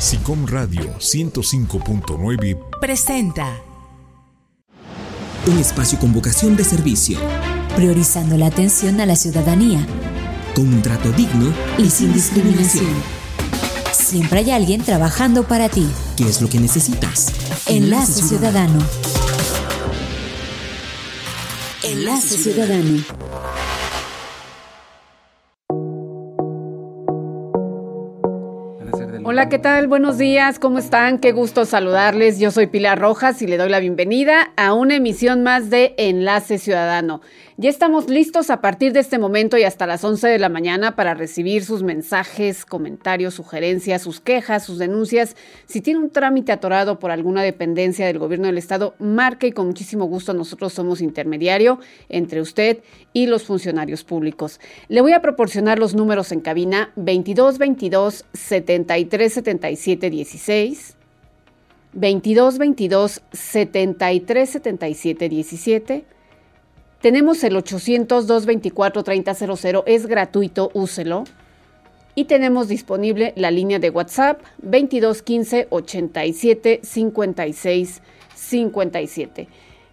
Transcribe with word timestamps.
SICOM 0.00 0.46
Radio 0.46 0.94
105.9 1.00 2.56
presenta 2.80 3.60
un 5.48 5.58
espacio 5.58 5.98
con 5.98 6.12
vocación 6.12 6.56
de 6.56 6.62
servicio, 6.62 7.18
priorizando 7.74 8.36
la 8.36 8.46
atención 8.46 9.00
a 9.00 9.06
la 9.06 9.16
ciudadanía, 9.16 9.84
con 10.54 10.68
un 10.68 10.82
trato 10.82 11.10
digno 11.10 11.52
y 11.78 11.90
sin 11.90 12.12
discriminación. 12.12 12.86
Siempre 13.90 14.38
hay 14.38 14.52
alguien 14.52 14.82
trabajando 14.82 15.48
para 15.48 15.68
ti. 15.68 15.88
¿Qué 16.16 16.28
es 16.28 16.40
lo 16.40 16.48
que 16.48 16.60
necesitas? 16.60 17.32
Enlace 17.66 18.22
Ciudadano. 18.22 18.78
Enlace 21.82 22.38
Ciudadano. 22.38 23.02
Hola, 29.30 29.50
¿qué 29.50 29.58
tal? 29.58 29.88
Buenos 29.88 30.16
días, 30.16 30.58
¿cómo 30.58 30.78
están? 30.78 31.18
Qué 31.18 31.32
gusto 31.32 31.66
saludarles. 31.66 32.38
Yo 32.38 32.50
soy 32.50 32.66
Pilar 32.66 32.98
Rojas 32.98 33.42
y 33.42 33.46
le 33.46 33.58
doy 33.58 33.68
la 33.68 33.78
bienvenida 33.78 34.52
a 34.56 34.72
una 34.72 34.94
emisión 34.94 35.42
más 35.42 35.68
de 35.68 35.94
Enlace 35.98 36.56
Ciudadano. 36.56 37.20
Ya 37.60 37.70
estamos 37.70 38.08
listos 38.08 38.50
a 38.50 38.60
partir 38.60 38.92
de 38.92 39.00
este 39.00 39.18
momento 39.18 39.58
y 39.58 39.64
hasta 39.64 39.84
las 39.84 40.04
11 40.04 40.28
de 40.28 40.38
la 40.38 40.48
mañana 40.48 40.94
para 40.94 41.14
recibir 41.14 41.64
sus 41.64 41.82
mensajes, 41.82 42.64
comentarios, 42.64 43.34
sugerencias, 43.34 44.00
sus 44.00 44.20
quejas, 44.20 44.62
sus 44.62 44.78
denuncias. 44.78 45.34
Si 45.66 45.80
tiene 45.80 45.98
un 45.98 46.10
trámite 46.10 46.52
atorado 46.52 47.00
por 47.00 47.10
alguna 47.10 47.42
dependencia 47.42 48.06
del 48.06 48.20
gobierno 48.20 48.46
del 48.46 48.58
estado, 48.58 48.94
marque 49.00 49.48
y 49.48 49.50
con 49.50 49.66
muchísimo 49.66 50.04
gusto 50.04 50.34
nosotros 50.34 50.72
somos 50.72 51.00
intermediario 51.00 51.80
entre 52.08 52.40
usted 52.40 52.78
y 53.12 53.26
los 53.26 53.42
funcionarios 53.42 54.04
públicos. 54.04 54.60
Le 54.86 55.00
voy 55.00 55.10
a 55.10 55.20
proporcionar 55.20 55.80
los 55.80 55.96
números 55.96 56.30
en 56.30 56.42
cabina 56.42 56.92
2222 56.94 58.24
73 58.34 59.32
77 59.32 60.10
16 60.10 60.96
22 61.92 62.58
22 62.58 63.22
73 63.32 64.48
77 64.48 65.28
17 65.28 66.17
tenemos 67.00 67.42
el 67.44 67.56
800-224-3000, 67.56 69.84
es 69.86 70.06
gratuito, 70.06 70.70
úselo. 70.74 71.24
Y 72.14 72.24
tenemos 72.24 72.68
disponible 72.68 73.32
la 73.36 73.50
línea 73.52 73.78
de 73.78 73.90
WhatsApp 73.90 74.40
2215 74.58 75.68
87 75.70 76.80
56 76.82 78.02
57. 78.34 79.48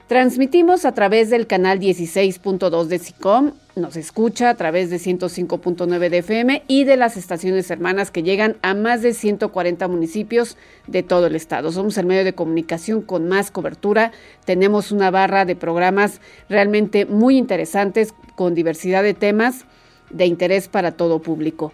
Transmitimos 0.07 0.85
a 0.85 0.91
través 0.91 1.31
del 1.31 1.47
canal 1.47 1.79
16.2 1.79 2.85
de 2.85 2.99
SICOM, 2.99 3.53
nos 3.75 3.95
escucha 3.95 4.51
a 4.51 4.55
través 4.55 4.91
de 4.91 4.97
105.9 4.97 6.09
de 6.09 6.17
FM 6.19 6.63
y 6.67 6.83
de 6.83 6.95
las 6.95 7.17
estaciones 7.17 7.71
hermanas 7.71 8.11
que 8.11 8.21
llegan 8.21 8.55
a 8.61 8.75
más 8.75 9.01
de 9.01 9.15
140 9.15 9.87
municipios 9.87 10.57
de 10.85 11.01
todo 11.01 11.25
el 11.25 11.35
estado. 11.35 11.71
Somos 11.71 11.97
el 11.97 12.05
medio 12.05 12.23
de 12.23 12.35
comunicación 12.35 13.01
con 13.01 13.27
más 13.27 13.49
cobertura, 13.49 14.11
tenemos 14.45 14.91
una 14.91 15.09
barra 15.09 15.43
de 15.43 15.55
programas 15.55 16.21
realmente 16.49 17.07
muy 17.07 17.35
interesantes 17.35 18.13
con 18.35 18.53
diversidad 18.53 19.01
de 19.01 19.15
temas 19.15 19.65
de 20.11 20.27
interés 20.27 20.67
para 20.67 20.91
todo 20.91 21.19
público. 21.19 21.73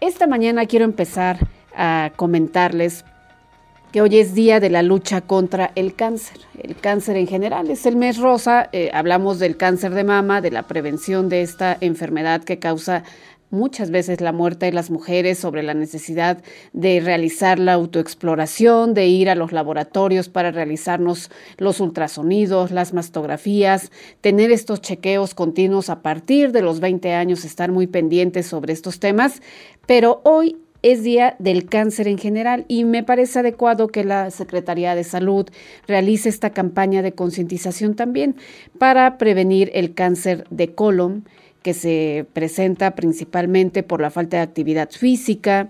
Esta 0.00 0.28
mañana 0.28 0.66
quiero 0.66 0.84
empezar 0.84 1.48
a 1.74 2.12
comentarles 2.14 3.04
que 3.92 4.02
hoy 4.02 4.18
es 4.18 4.34
día 4.34 4.60
de 4.60 4.70
la 4.70 4.82
lucha 4.82 5.20
contra 5.20 5.72
el 5.74 5.94
cáncer. 5.94 6.38
El 6.62 6.76
cáncer 6.76 7.16
en 7.16 7.26
general 7.26 7.70
es 7.70 7.86
el 7.86 7.96
mes 7.96 8.18
rosa, 8.18 8.68
eh, 8.72 8.90
hablamos 8.92 9.38
del 9.38 9.56
cáncer 9.56 9.94
de 9.94 10.04
mama, 10.04 10.40
de 10.40 10.50
la 10.50 10.64
prevención 10.64 11.28
de 11.28 11.42
esta 11.42 11.76
enfermedad 11.80 12.44
que 12.44 12.58
causa 12.58 13.02
muchas 13.50 13.90
veces 13.90 14.20
la 14.20 14.30
muerte 14.30 14.66
de 14.66 14.72
las 14.72 14.90
mujeres, 14.90 15.38
sobre 15.38 15.64
la 15.64 15.74
necesidad 15.74 16.40
de 16.72 17.00
realizar 17.00 17.58
la 17.58 17.72
autoexploración, 17.72 18.94
de 18.94 19.06
ir 19.06 19.28
a 19.28 19.34
los 19.34 19.50
laboratorios 19.50 20.28
para 20.28 20.52
realizarnos 20.52 21.32
los 21.58 21.80
ultrasonidos, 21.80 22.70
las 22.70 22.94
mastografías, 22.94 23.90
tener 24.20 24.52
estos 24.52 24.80
chequeos 24.80 25.34
continuos 25.34 25.90
a 25.90 26.00
partir 26.00 26.52
de 26.52 26.62
los 26.62 26.78
20 26.78 27.12
años, 27.12 27.44
estar 27.44 27.72
muy 27.72 27.88
pendientes 27.88 28.46
sobre 28.46 28.72
estos 28.72 29.00
temas. 29.00 29.42
Pero 29.84 30.20
hoy 30.22 30.56
es 30.82 31.02
Día 31.02 31.36
del 31.38 31.66
Cáncer 31.66 32.08
en 32.08 32.18
general 32.18 32.64
y 32.68 32.84
me 32.84 33.02
parece 33.02 33.40
adecuado 33.40 33.88
que 33.88 34.04
la 34.04 34.30
Secretaría 34.30 34.94
de 34.94 35.04
Salud 35.04 35.48
realice 35.86 36.28
esta 36.28 36.50
campaña 36.50 37.02
de 37.02 37.12
concientización 37.12 37.94
también 37.94 38.36
para 38.78 39.18
prevenir 39.18 39.70
el 39.74 39.94
cáncer 39.94 40.46
de 40.50 40.74
colon 40.74 41.24
que 41.62 41.74
se 41.74 42.26
presenta 42.32 42.94
principalmente 42.94 43.82
por 43.82 44.00
la 44.00 44.10
falta 44.10 44.38
de 44.38 44.42
actividad 44.42 44.90
física, 44.90 45.68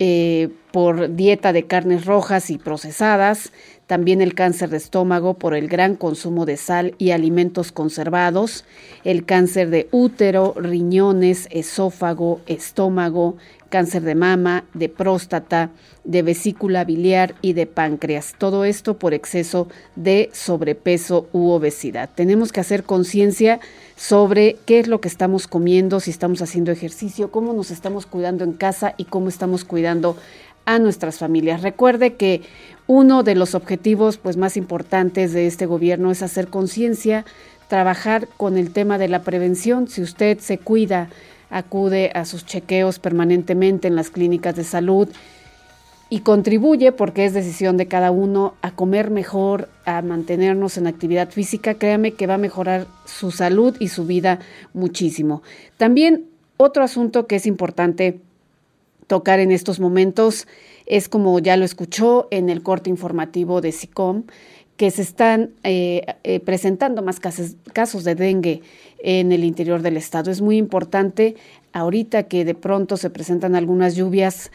eh, 0.00 0.48
por 0.72 1.14
dieta 1.14 1.52
de 1.52 1.66
carnes 1.66 2.04
rojas 2.04 2.50
y 2.50 2.58
procesadas, 2.58 3.52
también 3.88 4.20
el 4.20 4.34
cáncer 4.34 4.68
de 4.68 4.76
estómago 4.76 5.34
por 5.34 5.54
el 5.54 5.66
gran 5.66 5.96
consumo 5.96 6.44
de 6.44 6.58
sal 6.58 6.94
y 6.98 7.12
alimentos 7.12 7.72
conservados, 7.72 8.66
el 9.02 9.24
cáncer 9.24 9.70
de 9.70 9.88
útero, 9.92 10.52
riñones, 10.56 11.48
esófago, 11.50 12.42
estómago, 12.46 13.38
cáncer 13.70 14.02
de 14.02 14.14
mama, 14.14 14.64
de 14.74 14.90
próstata, 14.90 15.70
de 16.04 16.20
vesícula 16.20 16.84
biliar 16.84 17.34
y 17.40 17.54
de 17.54 17.66
páncreas. 17.66 18.34
Todo 18.36 18.66
esto 18.66 18.98
por 18.98 19.14
exceso 19.14 19.68
de 19.96 20.28
sobrepeso 20.34 21.26
u 21.32 21.48
obesidad. 21.48 22.10
Tenemos 22.14 22.52
que 22.52 22.60
hacer 22.60 22.84
conciencia 22.84 23.58
sobre 23.96 24.58
qué 24.66 24.80
es 24.80 24.88
lo 24.88 25.00
que 25.00 25.08
estamos 25.08 25.48
comiendo, 25.48 26.00
si 26.00 26.10
estamos 26.10 26.42
haciendo 26.42 26.72
ejercicio, 26.72 27.30
cómo 27.30 27.54
nos 27.54 27.70
estamos 27.70 28.04
cuidando 28.04 28.44
en 28.44 28.52
casa 28.52 28.94
y 28.98 29.06
cómo 29.06 29.30
estamos 29.30 29.64
cuidando 29.64 30.14
a 30.68 30.78
nuestras 30.78 31.16
familias. 31.16 31.62
Recuerde 31.62 32.16
que 32.16 32.42
uno 32.88 33.22
de 33.22 33.36
los 33.36 33.54
objetivos 33.54 34.16
pues 34.16 34.36
más 34.36 34.56
importantes 34.56 35.32
de 35.32 35.46
este 35.46 35.66
gobierno 35.66 36.10
es 36.10 36.22
hacer 36.22 36.48
conciencia, 36.48 37.24
trabajar 37.68 38.28
con 38.38 38.56
el 38.56 38.72
tema 38.72 38.96
de 38.98 39.08
la 39.08 39.22
prevención. 39.22 39.88
Si 39.88 40.02
usted 40.02 40.38
se 40.40 40.58
cuida 40.58 41.10
acude 41.50 42.10
a 42.14 42.24
sus 42.24 42.44
chequeos 42.44 42.98
permanentemente 42.98 43.88
en 43.88 43.94
las 43.94 44.10
clínicas 44.10 44.56
de 44.56 44.64
salud 44.64 45.08
y 46.10 46.20
contribuye, 46.20 46.92
porque 46.92 47.26
es 47.26 47.34
decisión 47.34 47.76
de 47.76 47.86
cada 47.86 48.10
uno, 48.10 48.54
a 48.62 48.70
comer 48.70 49.10
mejor, 49.10 49.68
a 49.84 50.00
mantenernos 50.00 50.78
en 50.78 50.86
actividad 50.86 51.28
física, 51.28 51.74
créame 51.74 52.12
que 52.12 52.26
va 52.26 52.34
a 52.34 52.38
mejorar 52.38 52.86
su 53.04 53.30
salud 53.30 53.76
y 53.78 53.88
su 53.88 54.06
vida 54.06 54.38
muchísimo. 54.72 55.42
También 55.76 56.24
otro 56.56 56.82
asunto 56.82 57.26
que 57.26 57.36
es 57.36 57.46
importante 57.46 58.20
tocar 59.06 59.40
en 59.40 59.52
estos 59.52 59.80
momentos 59.80 60.46
es, 60.88 61.08
como 61.08 61.38
ya 61.38 61.56
lo 61.56 61.64
escuchó 61.64 62.26
en 62.30 62.48
el 62.48 62.62
corte 62.62 62.90
informativo 62.90 63.60
de 63.60 63.72
SICOM, 63.72 64.24
que 64.78 64.90
se 64.90 65.02
están 65.02 65.50
eh, 65.64 66.02
eh, 66.22 66.40
presentando 66.40 67.02
más 67.02 67.20
casos, 67.20 67.56
casos 67.72 68.04
de 68.04 68.14
dengue 68.14 68.62
en 69.00 69.32
el 69.32 69.44
interior 69.44 69.82
del 69.82 69.96
estado. 69.96 70.30
Es 70.30 70.40
muy 70.40 70.56
importante 70.56 71.36
ahorita 71.72 72.24
que 72.24 72.44
de 72.44 72.54
pronto 72.54 72.96
se 72.96 73.10
presentan 73.10 73.54
algunas 73.54 73.96
lluvias. 73.96 74.50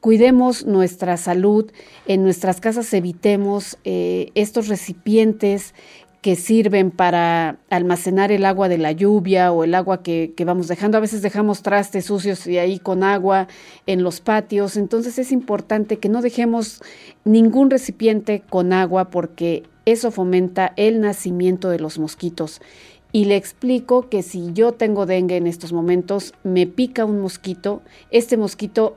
Cuidemos 0.00 0.66
nuestra 0.66 1.16
salud, 1.16 1.70
en 2.06 2.22
nuestras 2.22 2.60
casas 2.60 2.92
evitemos 2.92 3.78
eh, 3.84 4.30
estos 4.34 4.68
recipientes 4.68 5.74
que 6.22 6.36
sirven 6.36 6.92
para 6.92 7.58
almacenar 7.68 8.30
el 8.30 8.44
agua 8.44 8.68
de 8.68 8.78
la 8.78 8.92
lluvia 8.92 9.50
o 9.50 9.64
el 9.64 9.74
agua 9.74 10.04
que, 10.04 10.32
vamos 10.46 10.68
dejando. 10.68 10.96
A 10.96 11.00
veces 11.00 11.20
dejamos 11.20 11.62
trastes 11.62 12.06
sucios 12.06 12.46
y 12.46 12.58
ahí 12.58 12.78
con 12.78 13.02
agua 13.02 13.48
en 13.86 14.04
los 14.04 14.20
patios. 14.20 14.76
Entonces 14.76 15.18
es 15.18 15.32
importante 15.32 15.98
que 15.98 16.08
no 16.08 16.22
dejemos 16.22 16.80
ningún 17.24 17.70
recipiente 17.70 18.40
con 18.48 18.72
agua 18.72 19.10
porque 19.10 19.64
eso 19.84 20.12
fomenta 20.12 20.72
el 20.76 21.00
nacimiento 21.00 21.68
de 21.70 21.80
los 21.80 21.98
mosquitos 21.98 22.60
y 23.12 23.26
le 23.26 23.36
explico 23.36 24.08
que 24.08 24.22
si 24.22 24.52
yo 24.52 24.72
tengo 24.72 25.06
dengue 25.06 25.36
en 25.36 25.46
estos 25.46 25.72
momentos, 25.72 26.32
me 26.44 26.66
pica 26.66 27.04
un 27.04 27.20
mosquito, 27.20 27.82
este 28.10 28.38
mosquito 28.38 28.96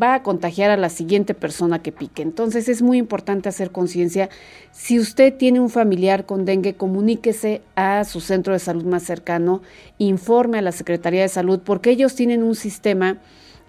va 0.00 0.14
a 0.14 0.22
contagiar 0.22 0.70
a 0.70 0.76
la 0.76 0.88
siguiente 0.88 1.34
persona 1.34 1.82
que 1.82 1.92
pique. 1.92 2.22
Entonces 2.22 2.68
es 2.68 2.82
muy 2.82 2.98
importante 2.98 3.48
hacer 3.48 3.70
conciencia. 3.70 4.28
Si 4.72 4.98
usted 4.98 5.34
tiene 5.34 5.60
un 5.60 5.70
familiar 5.70 6.26
con 6.26 6.44
dengue, 6.44 6.74
comuníquese 6.74 7.62
a 7.74 8.04
su 8.04 8.20
centro 8.20 8.52
de 8.52 8.58
salud 8.58 8.84
más 8.84 9.02
cercano, 9.02 9.62
informe 9.98 10.58
a 10.58 10.62
la 10.62 10.72
Secretaría 10.72 11.22
de 11.22 11.28
Salud, 11.28 11.60
porque 11.64 11.90
ellos 11.90 12.14
tienen 12.14 12.42
un 12.42 12.54
sistema 12.54 13.18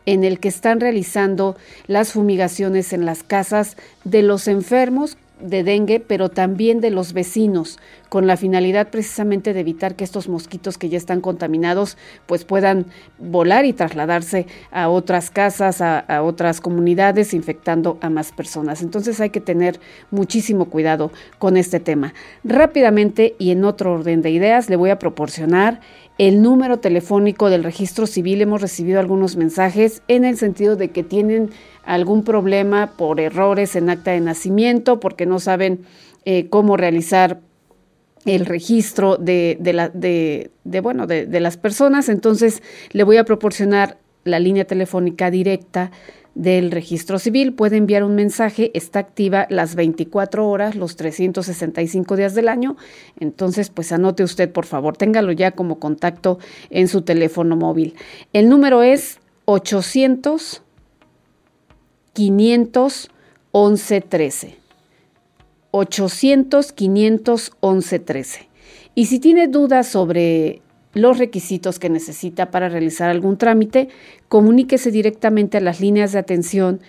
en 0.06 0.24
el 0.24 0.40
que 0.40 0.48
están 0.48 0.80
realizando 0.80 1.58
las 1.86 2.14
fumigaciones 2.14 2.94
en 2.94 3.06
las 3.06 3.24
casas 3.24 3.76
de 4.06 4.24
los 4.24 4.48
enfermos 4.48 5.18
de 5.42 5.64
dengue, 5.64 6.00
pero 6.00 6.30
también 6.30 6.82
de 6.82 6.90
los 6.90 7.14
vecinos, 7.14 7.78
con 8.10 8.28
la 8.28 8.38
finalidad 8.38 8.90
precisamente 8.90 9.54
de 9.54 9.60
evitar 9.60 9.96
que 9.96 10.04
estos 10.04 10.30
mosquitos 10.30 10.78
que 10.78 10.90
ya 10.90 10.98
están 10.98 11.22
contaminados 11.22 11.98
pues 12.26 12.46
puedan 12.46 12.88
volar 13.18 13.66
y 13.66 13.74
trasladarse 13.74 14.48
a 14.72 14.90
otras 14.90 15.30
casas, 15.30 15.82
a, 15.82 16.24
otras 16.24 16.62
comunidades, 16.62 17.34
infectando 17.34 17.98
a 18.02 18.10
más 18.10 18.32
personas. 18.32 18.82
Entonces 18.82 19.20
hay 19.20 19.30
que 19.30 19.42
tener 19.42 19.80
muchísimo 20.12 20.66
cuidado 20.66 21.12
con 21.38 21.58
este 21.58 21.80
tema. 21.80 22.14
Rápidamente 22.44 23.36
y 23.40 23.52
en 23.52 23.64
otro 23.64 23.94
orden 23.94 24.22
de 24.22 24.32
ideas 24.32 24.70
le 24.70 24.76
voy 24.76 24.90
a 24.90 25.00
proporcionar 25.00 25.82
el 26.18 26.42
número 26.42 26.80
telefónico 26.80 27.50
del 27.50 27.64
registro 27.64 28.08
civil. 28.08 28.42
Hemos 28.42 28.62
recibido 28.62 29.00
algunos 29.00 29.36
mensajes 29.36 30.02
en 30.08 30.26
el 30.26 30.38
sentido 30.38 30.76
de 30.76 30.90
que 30.90 31.04
tienen 31.04 31.52
algún 31.86 32.24
problema 32.24 32.94
por 32.98 33.20
errores 33.20 33.76
en 33.76 33.90
acta 33.90 34.12
de 34.12 34.22
nacimiento, 34.22 35.00
porque 35.00 35.26
no 35.26 35.40
saben 35.40 35.82
eh, 36.26 36.50
cómo 36.50 36.76
realizar 36.76 37.40
el 38.28 38.46
registro 38.46 39.18
de, 39.18 39.58
la, 39.74 39.90
de, 39.90 40.52
bueno, 40.82 41.08
de, 41.08 41.26
de 41.26 41.40
las 41.40 41.58
personas. 41.58 42.10
Entonces, 42.10 42.62
le 42.92 43.04
voy 43.04 43.18
a 43.18 43.26
proporcionar 43.26 43.98
la 44.24 44.40
línea 44.40 44.66
telefónica 44.66 45.32
directa 45.32 45.92
del 46.38 46.70
registro 46.72 47.18
civil. 47.18 47.54
Puede 47.54 47.78
enviar 47.78 48.04
un 48.04 48.14
mensaje, 48.16 48.70
está 48.76 49.00
activa 49.00 49.48
las 49.50 49.76
24 49.76 50.48
horas, 50.48 50.76
los 50.76 50.96
365 50.96 52.16
días 52.16 52.36
del 52.36 52.48
año. 52.48 52.78
Entonces, 53.20 53.70
pues 53.70 53.92
anote 53.92 54.24
usted, 54.24 54.52
por 54.52 54.66
favor, 54.66 54.96
téngalo 54.96 55.32
ya 55.32 55.52
como 55.52 55.80
contacto 55.80 56.38
en 56.70 56.88
su 56.88 57.02
teléfono 57.02 57.56
móvil. 57.56 57.96
El 58.34 58.50
número 58.50 58.84
es 58.84 59.20
800 59.46 60.62
511 62.14 64.02
13. 64.02 64.57
800 65.72 66.72
511 66.72 68.00
13. 68.00 68.50
Y 68.96 69.06
si 69.06 69.20
tiene 69.20 69.48
dudas 69.48 69.88
sobre 69.88 70.62
los 70.94 71.18
requisitos 71.18 71.80
que 71.80 71.90
necesita 71.90 72.50
para 72.50 72.70
realizar 72.70 73.10
algún 73.10 73.38
trámite, 73.38 73.90
comuníquese 74.28 74.92
directamente 74.92 75.58
a 75.58 75.62
las 75.62 75.80
líneas 75.80 76.12
de 76.12 76.20
atención 76.20 76.82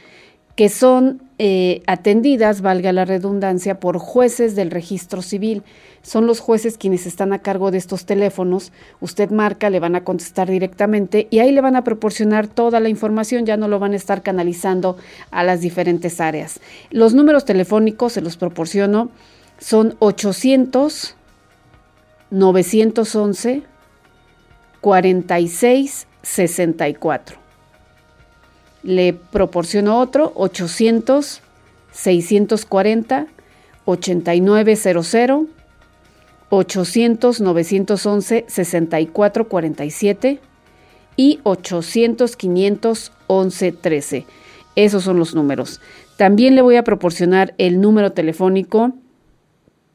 que 0.59 0.69
son 0.69 1.23
eh, 1.39 1.83
atendidas, 1.87 2.63
valga 2.63 2.93
la 2.93 3.05
redundancia, 3.05 3.79
por 3.79 3.99
jueces 3.99 4.57
del 4.57 4.73
registro 4.73 5.23
civil. 5.23 5.63
Son 6.03 6.27
los 6.27 6.41
jueces 6.41 6.77
quienes 6.77 7.07
están 7.07 7.33
a 7.33 7.39
cargo 7.39 7.71
de 7.71 7.79
estos 7.79 8.07
teléfonos. 8.07 8.73
Usted 9.01 9.31
marca, 9.31 9.71
le 9.71 9.79
van 9.79 9.95
a 9.95 10.03
contestar 10.03 10.51
directamente 10.51 11.29
y 11.31 11.39
ahí 11.39 11.53
le 11.53 11.61
van 11.61 11.77
a 11.77 11.85
proporcionar 11.85 12.49
toda 12.49 12.81
la 12.81 12.89
información, 12.89 13.47
ya 13.47 13.57
no 13.57 13.69
lo 13.69 13.79
van 13.79 13.93
a 13.93 13.97
estar 13.97 14.21
canalizando 14.21 14.97
a 15.31 15.45
las 15.45 15.61
diferentes 15.61 16.21
áreas. 16.21 16.59
Los 16.91 17.15
números 17.15 17.45
telefónicos, 17.45 18.15
se 18.15 18.21
los 18.21 18.37
proporciono, 18.37 19.11
son 19.61 19.95
800 20.01 21.15
911 22.33 23.63
46 24.81 26.07
64 26.23 27.48
le 28.83 29.13
proporciono 29.13 29.99
otro 29.99 30.33
800 30.35 31.43
640 31.93 33.27
8900 33.85 35.47
800 36.51 37.41
911 37.41 38.45
6447 38.49 40.41
y 41.17 41.41
800 41.43 42.37
511 42.37 43.73
13. 43.73 44.27
Esos 44.77 45.03
son 45.03 45.19
los 45.19 45.35
números. 45.35 45.81
También 46.17 46.55
le 46.55 46.63
voy 46.63 46.77
a 46.77 46.85
proporcionar 46.85 47.55
el 47.59 47.81
número 47.81 48.13
telefónico 48.13 48.93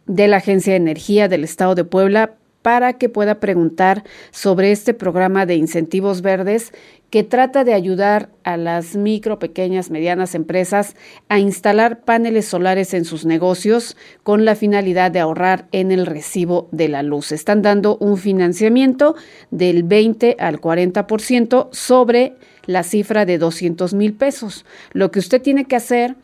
de 0.06 0.28
la 0.28 0.38
Agencia 0.38 0.74
de 0.74 0.78
Energía 0.78 1.28
del 1.28 1.44
Estado 1.44 1.76
de 1.76 1.86
Puebla 1.86 2.36
para 2.62 2.94
que 2.94 3.10
pueda 3.10 3.40
preguntar 3.40 4.04
sobre 4.32 4.72
este 4.72 4.94
programa 4.94 5.46
de 5.46 5.56
incentivos 5.56 6.22
verdes 6.22 6.74
que 7.14 7.24
trata 7.24 7.64
de 7.64 7.76
ayudar 7.76 8.32
a 8.44 8.58
las 8.58 8.96
micro, 8.96 9.38
pequeñas, 9.38 9.92
medianas 9.92 10.34
empresas 10.34 10.96
a 11.30 11.38
instalar 11.38 12.02
paneles 12.02 12.46
solares 12.46 12.96
en 12.96 13.06
sus 13.06 13.24
negocios 13.24 13.96
con 14.24 14.46
la 14.46 14.56
finalidad 14.56 15.12
de 15.12 15.20
ahorrar 15.20 15.68
en 15.72 15.92
el 15.92 16.08
recibo 16.08 16.70
de 16.72 16.90
la 16.90 17.04
luz. 17.04 17.32
Están 17.32 17.62
dando 17.62 17.98
un 17.98 18.18
financiamiento 18.18 19.14
del 19.52 19.84
20 19.84 20.38
al 20.40 20.60
40% 20.60 21.68
sobre 21.72 22.34
la 22.66 22.82
cifra 22.82 23.28
de 23.28 23.38
200 23.38 23.94
mil 23.94 24.16
pesos. 24.16 24.66
Lo 24.92 25.12
que 25.12 25.20
usted 25.20 25.40
tiene 25.40 25.66
que 25.66 25.76
hacer 25.76 26.16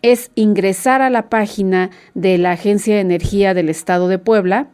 es 0.00 0.30
ingresar 0.36 1.02
a 1.02 1.10
la 1.10 1.28
página 1.28 1.90
de 2.14 2.38
la 2.38 2.52
Agencia 2.52 2.94
de 2.94 3.00
Energía 3.00 3.52
del 3.52 3.68
Estado 3.68 4.06
de 4.06 4.20
Puebla, 4.20 4.68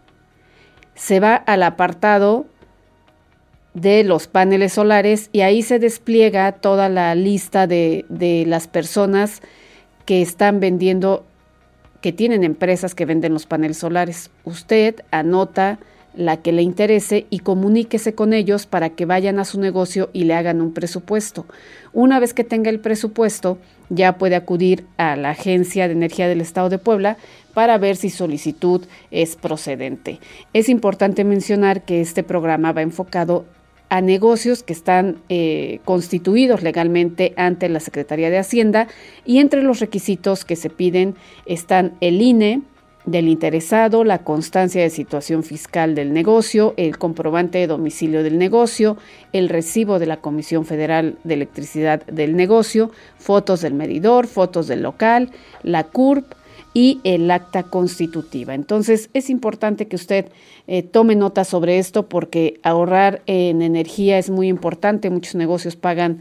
se 1.00 1.22
va 1.22 1.36
al 1.36 1.63
apartado 1.63 2.46
de 3.74 4.04
los 4.04 4.28
paneles 4.28 4.74
solares 4.74 5.30
y 5.31 5.42
ahí 5.42 5.62
se 5.62 5.80
despliega 5.80 6.51
toda 6.51 6.90
la 6.90 7.16
lista 7.16 7.68
de, 7.68 8.06
de, 8.10 8.44
las 8.46 8.68
personas 8.68 9.42
que 10.06 10.22
están 10.22 10.60
vendiendo, 10.60 11.25
que 12.01 12.12
tienen 12.12 12.44
empresas 12.44 12.96
que 12.96 13.06
venden 13.06 13.31
los 13.31 13.46
paneles 13.46 13.78
solares. 13.78 14.30
Usted 14.44 14.96
anota 15.10 15.80
la 16.16 16.38
que 16.38 16.51
le 16.51 16.63
interese 16.63 17.28
y 17.30 17.40
comuníquese 17.40 18.13
con 18.13 18.34
ellos 18.34 18.66
para 18.66 18.90
que 18.90 19.06
vayan 19.06 19.40
a 19.40 19.46
su 19.46 19.57
negocio 19.62 20.10
y 20.12 20.25
le 20.25 20.34
hagan 20.34 20.60
un 20.60 20.74
presupuesto. 20.74 21.46
Una 21.94 22.19
vez 22.19 22.34
que 22.34 22.44
tenga 22.44 22.69
el 22.69 22.81
presupuesto, 22.81 23.57
ya 23.90 24.18
puede 24.18 24.36
acudir 24.36 24.86
a 24.98 25.16
la 25.16 25.30
Agencia 25.30 25.88
de 25.88 25.94
Energía 25.94 26.28
del 26.28 26.42
Estado 26.42 26.68
de 26.68 26.78
Puebla 26.78 27.18
para 27.60 27.78
ver 27.78 27.98
si 27.98 28.10
solicitud 28.10 28.86
es 29.12 29.36
procedente. 29.36 30.22
Es 30.54 30.70
importante 30.70 31.26
mencionar 31.26 31.84
que 31.84 32.00
este 32.00 32.24
programa 32.24 32.72
va 32.72 32.84
enfocado 32.84 33.44
a 33.90 34.00
negocios 34.00 34.64
que 34.64 34.72
están 34.72 35.18
eh, 35.28 35.82
constituidos 35.84 36.64
legalmente 36.64 37.34
ante 37.36 37.68
la 37.68 37.82
Secretaría 37.82 38.30
de 38.30 38.38
Hacienda 38.38 38.88
y 39.26 39.40
entre 39.40 39.62
los 39.62 39.82
requisitos 39.82 40.46
que 40.46 40.56
se 40.56 40.70
piden 40.70 41.16
están 41.46 41.98
el 42.00 42.22
INE, 42.22 42.62
del 43.06 43.28
interesado, 43.28 44.04
la 44.04 44.20
constancia 44.20 44.82
de 44.82 44.90
situación 44.90 45.44
fiscal 45.44 45.96
del 45.96 46.14
negocio, 46.14 46.74
el 46.78 46.98
comprobante 46.98 47.58
de 47.58 47.68
domicilio 47.68 48.24
del 48.24 48.38
negocio, 48.38 48.96
el 49.34 49.50
recibo 49.50 50.00
de 50.00 50.06
la 50.06 50.18
Comisión 50.18 50.66
Federal 50.66 51.18
de 51.26 51.34
Electricidad 51.34 52.06
del 52.06 52.38
negocio, 52.38 52.92
fotos 53.18 53.62
del 53.62 53.74
medidor, 53.74 54.28
fotos 54.28 54.68
del 54.68 54.82
local, 54.82 55.32
la 55.64 55.84
CURP 55.86 56.38
y 56.74 57.00
el 57.04 57.30
acta 57.31 57.63
constitutiva. 57.63 58.54
Entonces 58.54 59.10
es 59.13 59.30
importante 59.30 59.88
que 59.88 59.95
usted 59.95 60.31
eh, 60.68 60.83
tome 60.83 61.16
nota 61.16 61.44
sobre 61.44 61.80
esto 61.80 62.07
porque 62.07 62.60
ahorrar 62.63 63.21
en 63.25 63.62
energía 63.62 64.18
es 64.18 64.30
muy 64.30 64.48
importante. 64.48 65.10
Muchos 65.10 65.36
negocios 65.36 65.75
pagan 65.75 66.19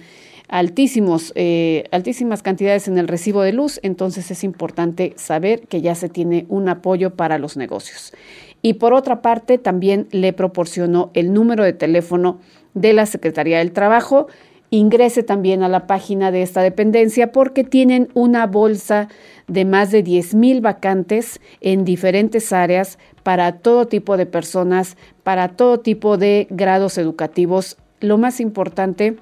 altísimos, 0.49 1.33
eh, 1.35 1.85
altísimas 1.93 2.43
cantidades 2.43 2.89
en 2.89 2.99
el 2.99 3.07
recibo 3.07 3.43
de 3.43 3.53
luz, 3.53 3.79
entonces 3.83 4.31
es 4.31 4.45
importante 4.45 5.13
saber 5.17 5.67
que 5.69 5.83
ya 5.83 5.95
se 5.95 6.09
tiene 6.09 6.47
un 6.49 6.69
apoyo 6.69 7.15
para 7.15 7.39
los 7.39 7.57
negocios. 7.57 8.15
Y 8.61 8.75
por 8.75 8.93
otra 8.93 9.23
parte, 9.23 9.59
también 9.59 10.09
le 10.11 10.33
proporcionó 10.33 11.11
el 11.15 11.33
número 11.33 11.63
de 11.63 11.75
teléfono 11.75 12.41
de 12.75 12.93
la 12.93 13.07
Secretaría 13.07 13.59
del 13.59 13.73
Trabajo. 13.73 14.27
Ingrese 14.71 15.23
también 15.23 15.63
a 15.63 15.69
la 15.69 15.87
página 15.87 16.31
de 16.31 16.43
esta 16.43 16.61
dependencia 16.61 17.33
porque 17.33 17.65
tienen 17.65 18.09
una 18.13 18.47
bolsa 18.47 19.09
de 19.47 19.65
más 19.65 19.91
de 19.91 20.03
10 20.03 20.35
mil 20.35 20.61
vacantes 20.61 21.41
en 21.63 21.87
diferentes 21.87 22.53
áreas 22.53 22.99
para 23.23 23.53
todo 23.53 23.87
tipo 23.87 24.19
de 24.19 24.27
personas, 24.27 24.97
para 25.23 25.49
todo 25.49 25.81
tipo 25.81 26.19
de 26.19 26.47
grados 26.51 26.99
educativos. 26.99 27.79
Lo 28.01 28.19
más 28.19 28.41
importante 28.41 29.17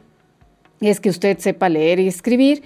es 0.81 0.99
que 1.01 1.11
usted 1.11 1.39
sepa 1.39 1.69
leer 1.69 2.01
y 2.01 2.09
escribir, 2.09 2.63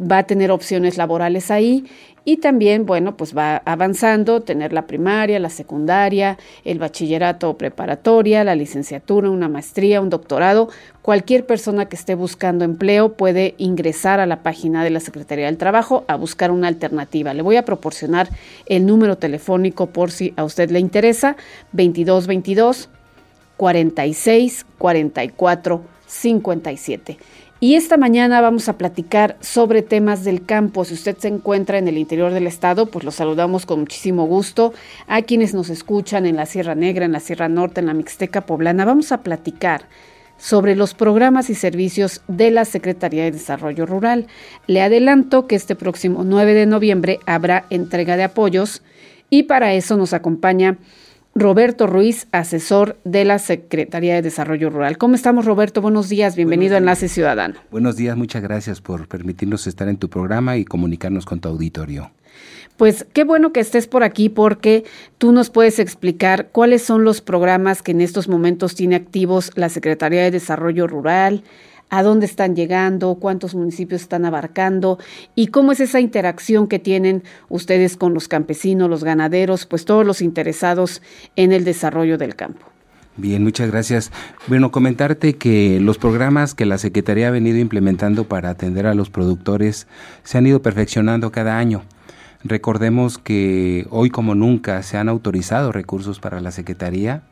va 0.00 0.18
a 0.18 0.26
tener 0.26 0.50
opciones 0.50 0.96
laborales 0.96 1.50
ahí 1.50 1.84
y 2.24 2.38
también, 2.38 2.86
bueno, 2.86 3.16
pues 3.16 3.36
va 3.36 3.58
avanzando, 3.66 4.40
tener 4.40 4.72
la 4.72 4.86
primaria, 4.86 5.38
la 5.38 5.50
secundaria, 5.50 6.38
el 6.64 6.78
bachillerato 6.78 7.50
o 7.50 7.58
preparatoria, 7.58 8.44
la 8.44 8.54
licenciatura, 8.54 9.28
una 9.28 9.48
maestría, 9.48 10.00
un 10.00 10.08
doctorado. 10.08 10.70
Cualquier 11.02 11.44
persona 11.44 11.86
que 11.86 11.96
esté 11.96 12.14
buscando 12.14 12.64
empleo 12.64 13.12
puede 13.12 13.54
ingresar 13.58 14.20
a 14.20 14.26
la 14.26 14.42
página 14.42 14.82
de 14.82 14.90
la 14.90 15.00
Secretaría 15.00 15.46
del 15.46 15.58
Trabajo 15.58 16.04
a 16.08 16.16
buscar 16.16 16.50
una 16.50 16.68
alternativa. 16.68 17.34
Le 17.34 17.42
voy 17.42 17.56
a 17.56 17.64
proporcionar 17.64 18.28
el 18.66 18.86
número 18.86 19.18
telefónico 19.18 19.86
por 19.86 20.10
si 20.10 20.32
a 20.36 20.44
usted 20.44 20.70
le 20.70 20.80
interesa, 20.80 21.36
2222 21.72 22.88
46 23.56 24.66
44 24.78 25.82
57. 26.06 27.18
Y 27.64 27.76
esta 27.76 27.96
mañana 27.96 28.42
vamos 28.42 28.68
a 28.68 28.76
platicar 28.76 29.38
sobre 29.40 29.80
temas 29.80 30.22
del 30.22 30.44
campo. 30.44 30.84
Si 30.84 30.92
usted 30.92 31.16
se 31.16 31.28
encuentra 31.28 31.78
en 31.78 31.88
el 31.88 31.96
interior 31.96 32.30
del 32.30 32.46
estado, 32.46 32.90
pues 32.90 33.06
lo 33.06 33.10
saludamos 33.10 33.64
con 33.64 33.80
muchísimo 33.80 34.26
gusto. 34.26 34.74
A 35.06 35.22
quienes 35.22 35.54
nos 35.54 35.70
escuchan 35.70 36.26
en 36.26 36.36
la 36.36 36.44
Sierra 36.44 36.74
Negra, 36.74 37.06
en 37.06 37.12
la 37.12 37.20
Sierra 37.20 37.48
Norte, 37.48 37.80
en 37.80 37.86
la 37.86 37.94
Mixteca 37.94 38.42
Poblana, 38.42 38.84
vamos 38.84 39.12
a 39.12 39.22
platicar 39.22 39.88
sobre 40.36 40.76
los 40.76 40.92
programas 40.92 41.48
y 41.48 41.54
servicios 41.54 42.20
de 42.28 42.50
la 42.50 42.66
Secretaría 42.66 43.24
de 43.24 43.30
Desarrollo 43.30 43.86
Rural. 43.86 44.26
Le 44.66 44.82
adelanto 44.82 45.46
que 45.46 45.56
este 45.56 45.74
próximo 45.74 46.22
9 46.22 46.52
de 46.52 46.66
noviembre 46.66 47.18
habrá 47.24 47.64
entrega 47.70 48.18
de 48.18 48.24
apoyos 48.24 48.82
y 49.30 49.44
para 49.44 49.72
eso 49.72 49.96
nos 49.96 50.12
acompaña 50.12 50.76
Roberto 51.34 51.88
Ruiz, 51.88 52.28
asesor 52.30 52.96
de 53.02 53.24
la 53.24 53.40
Secretaría 53.40 54.14
de 54.14 54.22
Desarrollo 54.22 54.70
Rural. 54.70 54.98
¿Cómo 54.98 55.16
estamos, 55.16 55.44
Roberto? 55.44 55.82
Buenos 55.82 56.08
días, 56.08 56.36
bienvenido 56.36 56.76
a 56.76 56.78
Enlace 56.78 57.08
Ciudadano. 57.08 57.56
Buenos 57.72 57.96
días, 57.96 58.16
muchas 58.16 58.40
gracias 58.40 58.80
por 58.80 59.08
permitirnos 59.08 59.66
estar 59.66 59.88
en 59.88 59.96
tu 59.96 60.08
programa 60.08 60.56
y 60.56 60.64
comunicarnos 60.64 61.26
con 61.26 61.40
tu 61.40 61.48
auditorio. 61.48 62.12
Pues 62.76 63.04
qué 63.12 63.24
bueno 63.24 63.52
que 63.52 63.60
estés 63.60 63.88
por 63.88 64.04
aquí 64.04 64.28
porque 64.28 64.84
tú 65.18 65.32
nos 65.32 65.50
puedes 65.50 65.80
explicar 65.80 66.50
cuáles 66.52 66.82
son 66.82 67.02
los 67.02 67.20
programas 67.20 67.82
que 67.82 67.92
en 67.92 68.00
estos 68.00 68.28
momentos 68.28 68.76
tiene 68.76 68.94
activos 68.94 69.50
la 69.56 69.68
Secretaría 69.68 70.22
de 70.22 70.30
Desarrollo 70.30 70.86
Rural, 70.86 71.42
a 71.98 72.02
dónde 72.02 72.26
están 72.26 72.56
llegando, 72.56 73.14
cuántos 73.16 73.54
municipios 73.54 74.02
están 74.02 74.24
abarcando 74.24 74.98
y 75.34 75.48
cómo 75.48 75.72
es 75.72 75.80
esa 75.80 76.00
interacción 76.00 76.66
que 76.66 76.80
tienen 76.80 77.22
ustedes 77.48 77.96
con 77.96 78.14
los 78.14 78.26
campesinos, 78.26 78.90
los 78.90 79.04
ganaderos, 79.04 79.64
pues 79.66 79.84
todos 79.84 80.04
los 80.04 80.20
interesados 80.20 81.02
en 81.36 81.52
el 81.52 81.64
desarrollo 81.64 82.18
del 82.18 82.34
campo. 82.34 82.66
Bien, 83.16 83.44
muchas 83.44 83.70
gracias. 83.70 84.10
Bueno, 84.48 84.72
comentarte 84.72 85.36
que 85.36 85.78
los 85.80 85.98
programas 85.98 86.54
que 86.54 86.66
la 86.66 86.78
Secretaría 86.78 87.28
ha 87.28 87.30
venido 87.30 87.58
implementando 87.58 88.24
para 88.24 88.50
atender 88.50 88.86
a 88.88 88.94
los 88.94 89.08
productores 89.08 89.86
se 90.24 90.36
han 90.36 90.48
ido 90.48 90.62
perfeccionando 90.62 91.30
cada 91.30 91.58
año. 91.58 91.84
Recordemos 92.42 93.18
que 93.18 93.86
hoy 93.90 94.10
como 94.10 94.34
nunca 94.34 94.82
se 94.82 94.98
han 94.98 95.08
autorizado 95.08 95.70
recursos 95.70 96.18
para 96.18 96.40
la 96.40 96.50
Secretaría 96.50 97.22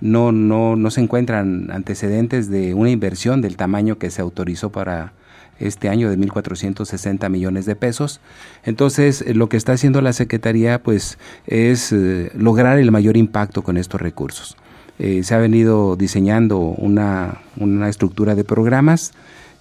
no, 0.00 0.32
no, 0.32 0.76
no 0.76 0.90
se 0.90 1.00
encuentran 1.00 1.70
antecedentes 1.70 2.50
de 2.50 2.74
una 2.74 2.90
inversión 2.90 3.40
del 3.40 3.56
tamaño 3.56 3.98
que 3.98 4.10
se 4.10 4.22
autorizó 4.22 4.70
para 4.70 5.12
este 5.58 5.88
año 5.88 6.10
de 6.10 6.18
1.460 6.18 7.28
millones 7.30 7.66
de 7.66 7.76
pesos. 7.76 8.20
Entonces, 8.64 9.22
eh, 9.22 9.34
lo 9.34 9.48
que 9.48 9.56
está 9.56 9.72
haciendo 9.72 10.00
la 10.00 10.12
Secretaría 10.12 10.82
pues, 10.82 11.18
es 11.46 11.92
eh, 11.92 12.30
lograr 12.34 12.78
el 12.78 12.90
mayor 12.90 13.16
impacto 13.16 13.62
con 13.62 13.76
estos 13.76 14.00
recursos. 14.00 14.56
Eh, 14.98 15.22
se 15.24 15.34
ha 15.34 15.38
venido 15.38 15.96
diseñando 15.96 16.58
una, 16.58 17.40
una 17.56 17.88
estructura 17.88 18.34
de 18.34 18.44
programas 18.44 19.12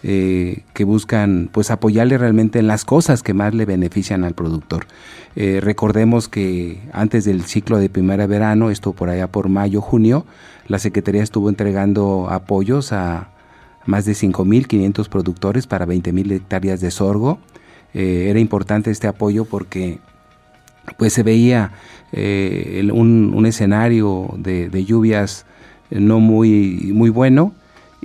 eh, 0.06 0.64
que 0.74 0.84
buscan 0.84 1.50
pues 1.50 1.72
apoyarle 1.72 2.18
realmente 2.18 2.60
en 2.60 2.68
las 2.68 2.84
cosas 2.84 3.24
que 3.24 3.34
más 3.34 3.54
le 3.54 3.66
benefician 3.66 4.26
al 4.26 4.34
productor. 4.34 4.86
Eh, 5.38 5.62
recordemos 5.62 6.28
que 6.28 6.82
antes 6.92 7.24
del 7.24 7.46
ciclo 7.46 7.78
de 7.78 7.88
primavera-verano, 7.88 8.70
esto 8.70 8.92
por 8.92 9.08
allá 9.10 9.28
por 9.28 9.48
mayo, 9.48 9.80
junio, 9.80 10.26
la 10.68 10.80
Secretaría 10.80 11.24
estuvo 11.24 11.48
entregando 11.48 12.28
apoyos 12.30 12.92
a 12.92 13.30
más 13.86 14.04
de 14.04 14.12
5.500 14.12 15.08
productores 15.08 15.68
para 15.68 15.88
20.000 15.88 16.34
hectáreas 16.34 16.82
de 16.82 16.92
sorgo. 16.92 17.40
Eh, 17.94 18.28
era 18.30 18.42
importante 18.42 18.92
este 18.92 19.08
apoyo 19.08 19.46
porque 19.46 20.00
pues 20.98 21.14
se 21.14 21.24
veía 21.24 21.72
un, 22.12 23.46
escenario 23.46 24.34
de, 24.36 24.68
de, 24.68 24.84
lluvias 24.84 25.46
no 25.90 26.20
muy, 26.20 26.92
muy 26.94 27.10
bueno 27.10 27.54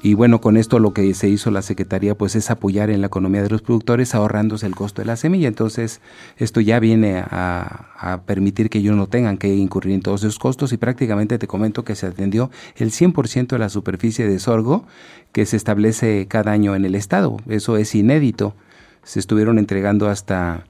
y 0.03 0.15
bueno, 0.15 0.41
con 0.41 0.57
esto 0.57 0.79
lo 0.79 0.93
que 0.93 1.13
se 1.15 1.29
hizo 1.29 1.51
la 1.51 1.63
Secretaría 1.63 2.17
pues 2.17 2.37
es 2.37 2.51
apoyar 2.51 2.91
en 2.91 3.01
la 3.01 3.09
economía 3.09 3.43
de 3.43 3.51
los 3.51 3.63
productores 3.63 4.15
ahorrándose 4.15 4.67
el 4.67 4.75
costo 4.75 5.03
de 5.03 5.07
la 5.07 5.17
semilla. 5.17 5.49
Entonces, 5.49 6.01
esto 6.37 6.61
ya 6.61 6.81
viene 6.81 7.23
a, 7.25 7.85
permitir 8.27 8.71
que 8.71 8.79
ellos 8.79 8.97
no 8.97 9.09
tengan 9.09 9.39
que 9.39 9.55
incurrir 9.55 9.95
en 9.95 10.03
todos 10.03 10.23
esos 10.23 10.39
costos 10.39 10.73
y 10.73 10.77
prácticamente 10.77 11.39
te 11.39 11.49
comento 11.49 11.85
que 11.85 11.97
se 11.97 12.07
atendió 12.07 12.51
el 12.77 12.91
100% 12.91 13.49
de 13.49 13.59
la 13.59 13.69
superficie 13.69 14.27
de 14.27 14.39
sorgo 14.39 14.87
que 15.33 15.47
se 15.47 15.57
establece 15.57 16.27
cada 16.29 16.53
año 16.53 16.77
en 16.77 16.85
el 16.85 16.95
estado. 16.95 17.39
Eso 17.49 17.77
es 17.77 17.95
inédito. 17.95 18.55
Se 19.03 19.19
estuvieron 19.19 19.59
entregando 19.59 20.09
hasta, 20.09 20.65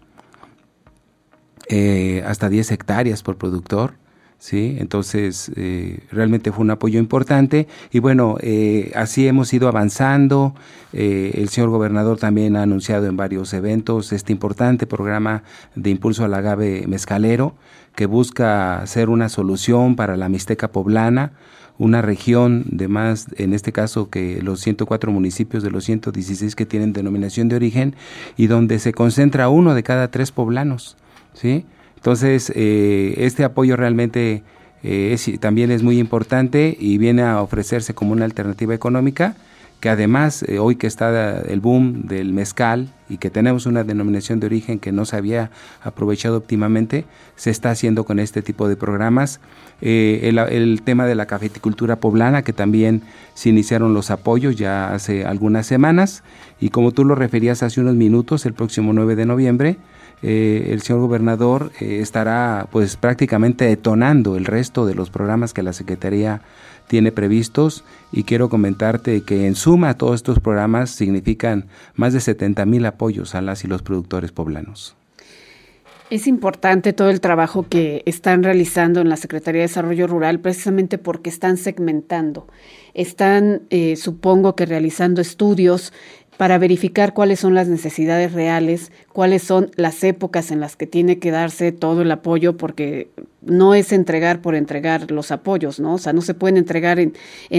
eh, 1.69 2.23
hasta 2.27 2.49
10 2.49 2.73
hectáreas 2.73 3.23
por 3.23 3.37
productor 3.37 3.95
¿sí? 4.38 4.76
Entonces, 4.78 5.50
eh, 5.57 6.00
realmente 6.11 6.52
fue 6.52 6.62
un 6.62 6.71
apoyo 6.71 6.99
importante 6.99 7.68
y 7.90 7.99
bueno, 7.99 8.37
eh, 8.40 8.92
así 8.95 9.26
hemos 9.26 9.52
ido 9.52 9.68
avanzando. 9.68 10.54
Eh, 10.92 11.33
el 11.35 11.49
señor 11.49 11.71
gobernador 11.71 12.18
también 12.18 12.57
ha 12.57 12.62
anunciado 12.62 13.07
en 13.07 13.16
varios 13.16 13.52
eventos 13.52 14.12
este 14.12 14.33
importante 14.33 14.87
programa 14.87 15.42
de 15.75 15.90
impulso 15.90 16.25
al 16.25 16.35
agave 16.35 16.87
mezcalero 16.87 17.54
que 17.95 18.07
busca 18.07 18.87
ser 18.87 19.09
una 19.09 19.28
solución 19.28 19.97
para 19.97 20.16
la 20.16 20.28
Mixteca 20.28 20.71
poblana, 20.71 21.33
una 21.78 22.00
región 22.00 22.64
de 22.68 22.87
más, 22.87 23.26
en 23.37 23.52
este 23.52 23.73
caso, 23.73 24.09
que 24.09 24.40
los 24.40 24.61
104 24.61 25.11
municipios 25.11 25.64
de 25.64 25.73
los 25.73 25.85
116 25.85 26.54
que 26.54 26.64
tienen 26.64 26.92
denominación 26.92 27.49
de 27.49 27.57
origen 27.57 27.97
y 28.37 28.47
donde 28.47 28.78
se 28.78 28.92
concentra 28.92 29.49
uno 29.49 29.75
de 29.75 29.83
cada 29.83 30.12
tres 30.12 30.30
poblanos, 30.30 30.97
¿sí? 31.35 31.64
Entonces, 31.99 32.52
eh, 32.55 33.14
este 33.19 33.43
apoyo 33.43 33.75
realmente 33.76 34.45
eh, 34.85 35.17
también 35.40 35.73
es 35.73 35.83
muy 35.83 35.99
importante 35.99 36.76
y 36.78 36.97
viene 36.97 37.23
a 37.23 37.43
ofrecerse 37.43 37.93
como 37.93 38.12
una 38.12 38.25
alternativa 38.25 38.73
económica 38.73 39.35
que 39.81 39.88
además 39.88 40.45
eh, 40.45 40.61
hoy 40.61 40.76
que 40.76 40.87
está 40.87 41.40
el 41.40 41.61
boom 41.61 42.07
del 42.07 42.33
mezcal 42.33 42.88
y 43.09 43.19
que 43.19 43.31
tenemos 43.31 43.67
una 43.67 43.83
denominación 43.83 44.38
de 44.38 44.47
origen 44.47 44.78
que 44.78 44.93
no 44.93 45.05
se 45.05 45.17
había 45.17 45.50
aprovechado 45.83 46.37
óptimamente, 46.37 47.05
se 47.35 47.50
está 47.50 47.71
haciendo 47.71 48.05
con 48.05 48.21
este 48.21 48.43
tipo 48.43 48.69
de 48.69 48.76
programas. 48.76 49.40
el, 49.81 50.38
el, 50.38 50.83
tema 50.83 51.07
de 51.07 51.14
la 51.14 51.26
cafeticultura 51.26 51.97
poblana, 51.97 52.43
que 52.43 52.52
también 52.52 53.02
se 53.35 53.49
iniciaron 53.49 53.95
los 53.95 54.11
apoyos 54.11 54.57
ya 54.57 54.93
hace 54.93 55.25
algunas 55.25 55.67
semanas, 55.67 56.23
y 56.61 56.71
como 56.71 56.90
tú 56.93 57.05
lo 57.05 57.14
referías 57.14 57.62
hace 57.62 57.81
unos 57.81 57.95
minutos, 57.95 58.47
el 58.47 58.55
próximo 58.55 58.93
9 58.93 59.14
de 59.14 59.26
noviembre, 59.26 59.78
eh, 60.23 60.71
el 60.73 60.83
señor 60.83 61.01
gobernador 61.03 61.71
eh, 61.81 62.01
estará 62.01 62.69
pues 62.73 62.97
prácticamente 62.97 63.65
detonando 63.65 64.37
el 64.37 64.45
resto 64.45 64.87
de 64.87 64.95
los 64.95 65.11
programas 65.11 65.55
que 65.55 65.63
la 65.63 65.73
Secretaría 65.73 66.43
tiene 66.89 67.13
previstos 67.13 67.85
y 68.11 68.25
quiero 68.25 68.49
comentarte 68.49 69.23
que 69.23 69.47
en 69.47 69.55
suma 69.55 69.95
todos 69.95 70.17
estos 70.17 70.41
programas 70.41 70.91
significan 70.91 71.67
más 71.95 72.13
de 72.13 72.21
70 72.21 72.65
mil 72.67 72.85
apoyos 72.87 73.35
a 73.35 73.43
las 73.43 73.65
y 73.65 73.69
los 73.69 73.83
productores 73.83 74.33
poblanos. 74.33 74.97
Es 76.11 76.27
importante 76.27 76.95
todo 76.95 77.11
el 77.11 77.21
trabajo 77.21 77.67
que 77.69 78.03
están 78.07 78.43
realizando 78.43 79.03
en 79.03 79.11
la 79.11 79.19
Secretaría 79.19 79.61
de 79.61 79.69
Desarrollo 79.69 80.07
Rural 80.07 80.41
precisamente 80.41 80.97
porque 80.97 81.29
están 81.29 81.59
segmentando, 81.59 82.49
están, 82.95 83.63
eh, 83.69 83.95
supongo 83.97 84.57
que 84.57 84.65
realizando 84.65 85.21
estudios 85.21 85.93
para 86.38 86.57
verificar 86.57 87.14
cuáles 87.14 87.40
son 87.40 87.54
las 87.54 87.66
necesidades 87.66 88.33
reales, 88.33 88.92
cuáles 89.12 89.42
son 89.42 89.73
las 89.75 90.04
épocas 90.04 90.52
en 90.52 90.61
las 90.61 90.76
que 90.76 90.87
tiene 90.87 91.18
que 91.18 91.33
darse 91.33 91.73
todo 91.73 92.02
el 92.02 92.11
apoyo, 92.12 92.57
porque 92.57 93.11
no 93.42 93.75
es 93.75 93.92
entregar 93.92 94.40
por 94.40 94.54
entregar 94.54 95.11
los 95.11 95.33
apoyos, 95.33 95.80
¿no? 95.80 95.95
O 95.95 95.99
sea, 95.99 96.12
no 96.12 96.23
se 96.23 96.35
pueden 96.35 96.57
entregar 96.57 97.00
en, 97.00 97.12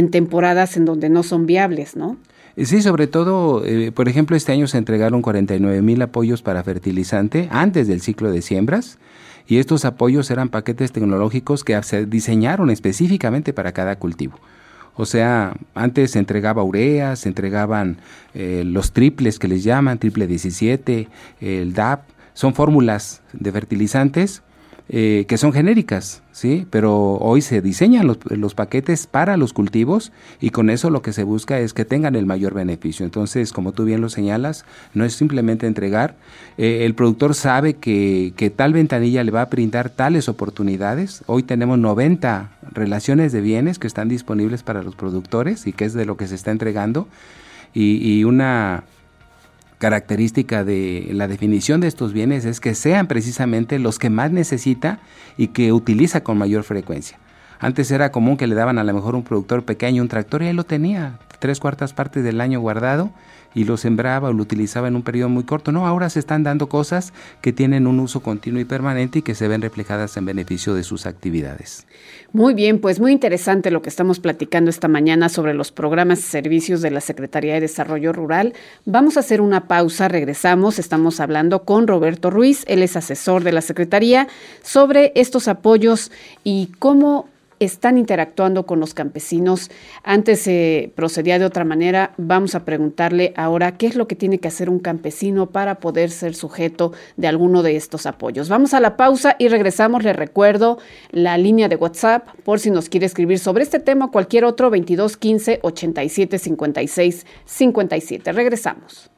temporadas 0.09 0.77
en 0.77 0.86
donde 0.86 1.09
no 1.09 1.24
son 1.24 1.45
viables, 1.45 1.98
¿no? 1.98 2.17
Sí, 2.55 2.81
sobre 2.81 3.07
todo, 3.07 3.65
eh, 3.65 3.91
por 3.91 4.07
ejemplo, 4.07 4.38
este 4.38 4.53
año 4.53 4.65
se 4.67 4.77
entregaron 4.77 5.21
49 5.21 5.81
mil 5.81 6.01
apoyos 6.01 6.41
para 6.41 6.63
fertilizante 6.63 7.50
antes 7.51 7.88
del 7.88 8.00
ciclo 8.00 8.31
de 8.31 8.41
siembras 8.41 8.98
y 9.45 9.57
estos 9.57 9.83
apoyos 9.83 10.31
eran 10.31 10.48
paquetes 10.48 10.93
tecnológicos 10.93 11.65
que 11.65 11.81
se 11.83 12.05
diseñaron 12.05 12.69
específicamente 12.69 13.51
para 13.51 13.74
cada 13.74 13.98
cultivo. 13.98 14.39
O 15.00 15.06
sea, 15.06 15.56
antes 15.75 16.12
se 16.12 16.20
entregaba 16.20 16.62
urea, 16.62 17.15
se 17.15 17.29
entregaban 17.29 18.00
eh, 18.34 18.63
los 18.65 18.91
triples 18.91 19.39
que 19.39 19.48
les 19.48 19.63
llaman, 19.63 19.98
triple 19.98 20.27
17, 20.27 21.08
el 21.39 21.74
DAP, 21.74 22.01
son 22.34 22.53
fórmulas 22.53 23.22
de 23.32 23.50
fertilizantes 23.53 24.44
eh, 24.91 25.25
que 25.27 25.38
son 25.38 25.53
genéricas, 25.53 26.24
¿sí? 26.31 26.65
Pero 26.72 27.17
hoy 27.17 27.43
se 27.43 27.62
diseñan 27.62 28.08
los, 28.08 28.53
paquetes 28.55 29.05
para 29.05 29.38
los 29.38 29.53
cultivos 29.53 30.12
y 30.41 30.50
con 30.50 30.72
eso 30.72 30.89
lo 30.89 31.03
que 31.03 31.13
se 31.13 31.24
busca 31.24 31.60
es 31.60 31.75
que 31.75 31.86
tengan 31.86 32.15
el 32.15 32.25
mayor 32.25 32.55
beneficio. 32.55 33.05
Entonces, 33.05 33.53
como 33.53 33.72
tú 33.72 33.86
bien 33.86 34.01
lo 34.01 34.10
señalas, 34.10 34.65
no 34.96 35.05
es 35.05 35.13
simplemente 35.13 35.67
entregar. 35.67 36.15
Eh, 36.58 36.86
el 36.86 36.96
productor 36.96 37.36
sabe 37.36 37.75
que, 37.75 38.34
que, 38.36 38.50
tal 38.50 38.74
ventanilla 38.74 39.24
le 39.24 39.29
va 39.29 39.43
a 39.43 39.46
brindar 39.46 39.91
tales 39.91 40.27
oportunidades. 40.27 41.24
Hoy 41.27 41.43
tenemos 41.43 41.77
90 41.77 42.50
relaciones 42.72 43.31
de 43.31 43.41
bienes 43.41 43.77
que 43.77 43.86
están 43.86 44.10
disponibles 44.10 44.63
para 44.63 44.81
los 44.81 44.96
productores 44.96 45.67
y 45.67 45.72
que 45.72 45.86
es 45.86 45.93
de 45.93 46.05
lo 46.05 46.17
que 46.17 46.27
se 46.27 46.34
está 46.34 46.50
entregando. 46.50 47.08
y, 47.75 47.98
y 48.01 48.24
una 48.24 48.86
característica 49.79 50.63
de 50.63 51.09
la 51.13 51.27
definición 51.27 51.81
de 51.81 51.88
estos 51.88 52.13
bienes 52.13 52.45
es 52.45 52.59
que 52.59 52.75
sean 52.75 53.07
precisamente 53.07 53.79
los 53.79 53.98
que 53.98 54.09
más 54.09 54.29
necesita 54.29 55.00
y 55.38 55.48
que 55.48 55.74
utiliza 55.74 56.21
con 56.21 56.38
mayor 56.38 56.63
frecuencia. 56.63 57.17
Antes 57.59 57.89
era 57.89 58.12
común 58.12 58.38
que 58.38 58.45
le 58.45 58.55
daban 58.55 58.77
a 58.77 58.83
lo 58.83 58.93
mejor 58.93 59.15
un 59.15 59.24
productor 59.24 59.63
pequeño 59.63 60.01
un 60.01 60.09
tractor 60.09 60.43
y 60.43 60.48
él 60.48 60.55
lo 60.55 60.65
tenía. 60.65 61.17
tres 61.39 61.59
cuartas 61.59 61.93
partes 61.93 62.24
del 62.24 62.41
año 62.41 62.59
guardado 62.59 63.12
y 63.53 63.63
lo 63.63 63.77
sembraba 63.77 64.29
o 64.29 64.34
lo 64.34 64.44
utilizaba 64.44 64.88
en 64.88 64.96
un 64.96 65.01
periodo 65.01 65.29
muy 65.29 65.44
corto. 65.44 65.72
No, 65.72 65.88
ahora 65.88 66.10
se 66.10 66.20
están 66.20 66.44
dando 66.44 66.70
cosas 66.70 67.13
que 67.41 67.53
tienen 67.53 67.88
un 67.88 68.00
uso 68.00 68.22
continuo 68.22 68.62
y 68.62 68.65
permanente 68.65 69.20
y 69.20 69.22
que 69.22 69.36
se 69.36 69.48
ven 69.48 69.62
reflejadas 69.62 70.15
en 70.18 70.25
beneficio 70.25 70.74
de 70.74 70.84
sus 70.84 71.06
actividades. 71.06 71.86
Muy 72.32 72.53
bien, 72.53 72.79
pues 72.79 73.00
muy 73.00 73.12
interesante 73.12 73.72
lo 73.72 73.82
que 73.82 73.89
estamos 73.89 74.20
platicando 74.20 74.70
esta 74.70 74.88
mañana 74.88 75.29
sobre 75.29 75.53
los 75.53 75.72
programas 75.72 76.20
y 76.20 76.24
servicios 76.24 76.82
de 76.82 76.91
la 76.91 77.01
Secretaría 77.01 77.56
de 77.56 77.62
Desarrollo 77.62 78.13
Rural. 78.13 78.53
Vamos 78.86 79.18
a 79.18 79.22
hacer 79.22 79.41
una 79.41 79.68
pausa, 79.68 80.08
regresamos, 80.08 80.77
estamos 80.77 81.20
hablando 81.20 81.63
con 81.63 81.88
Roberto 81.88 82.29
Ruiz, 82.29 82.63
él 82.68 82.84
es 82.84 82.96
asesor 82.96 83.44
de 83.44 83.51
la 83.51 83.62
Secretaría, 83.62 84.27
sobre 84.62 85.12
estos 85.15 85.48
apoyos 85.48 86.12
y 86.44 86.72
cómo 86.77 87.27
están 87.60 87.98
interactuando 87.98 88.66
con 88.66 88.80
los 88.80 88.94
campesinos. 88.94 89.70
Antes 90.04 90.42
se 90.42 90.92
procedía 90.96 91.39
de 91.39 91.46
otra 91.46 91.66
manera. 91.66 92.13
Vamos 92.18 92.56
a 92.56 92.66
preguntarle 92.66 93.34
ahora 93.36 93.78
qué 93.78 93.88
es 93.88 93.96
lo 93.96 94.08
que 94.08 94.16
tiene 94.16 94.39
que 94.39 94.48
hacer 94.48 94.70
un 94.70 94.80
campesino 94.80 95.51
para 95.51 95.80
poder 95.80 96.12
ser 96.12 96.36
sujeto 96.36 96.94
de 97.18 97.28
alguno 97.28 97.63
de 97.63 97.75
estos 97.75 98.06
apoyos. 98.06 98.50
Vamos 98.50 98.74
a 98.74 98.80
la 98.80 98.98
pausa 98.98 99.36
y 99.39 99.48
regresamos. 99.48 100.04
Le 100.04 100.13
recuerdo 100.13 100.80
la 101.12 101.38
línea 101.38 101.68
de 101.68 101.75
WhatsApp 101.75 102.28
por 102.44 102.60
si 102.60 102.72
nos 102.72 102.89
quiere 102.89 103.06
escribir 103.06 103.39
sobre 103.39 103.63
este 103.63 103.80
tema 103.80 104.06
o 104.06 104.12
cualquier 104.12 104.46
otro 104.46 104.70
22 104.70 105.18
15 105.18 105.60
87 105.62 106.39
56 106.39 107.25
57. 107.46 108.32
Regresamos. 108.32 109.10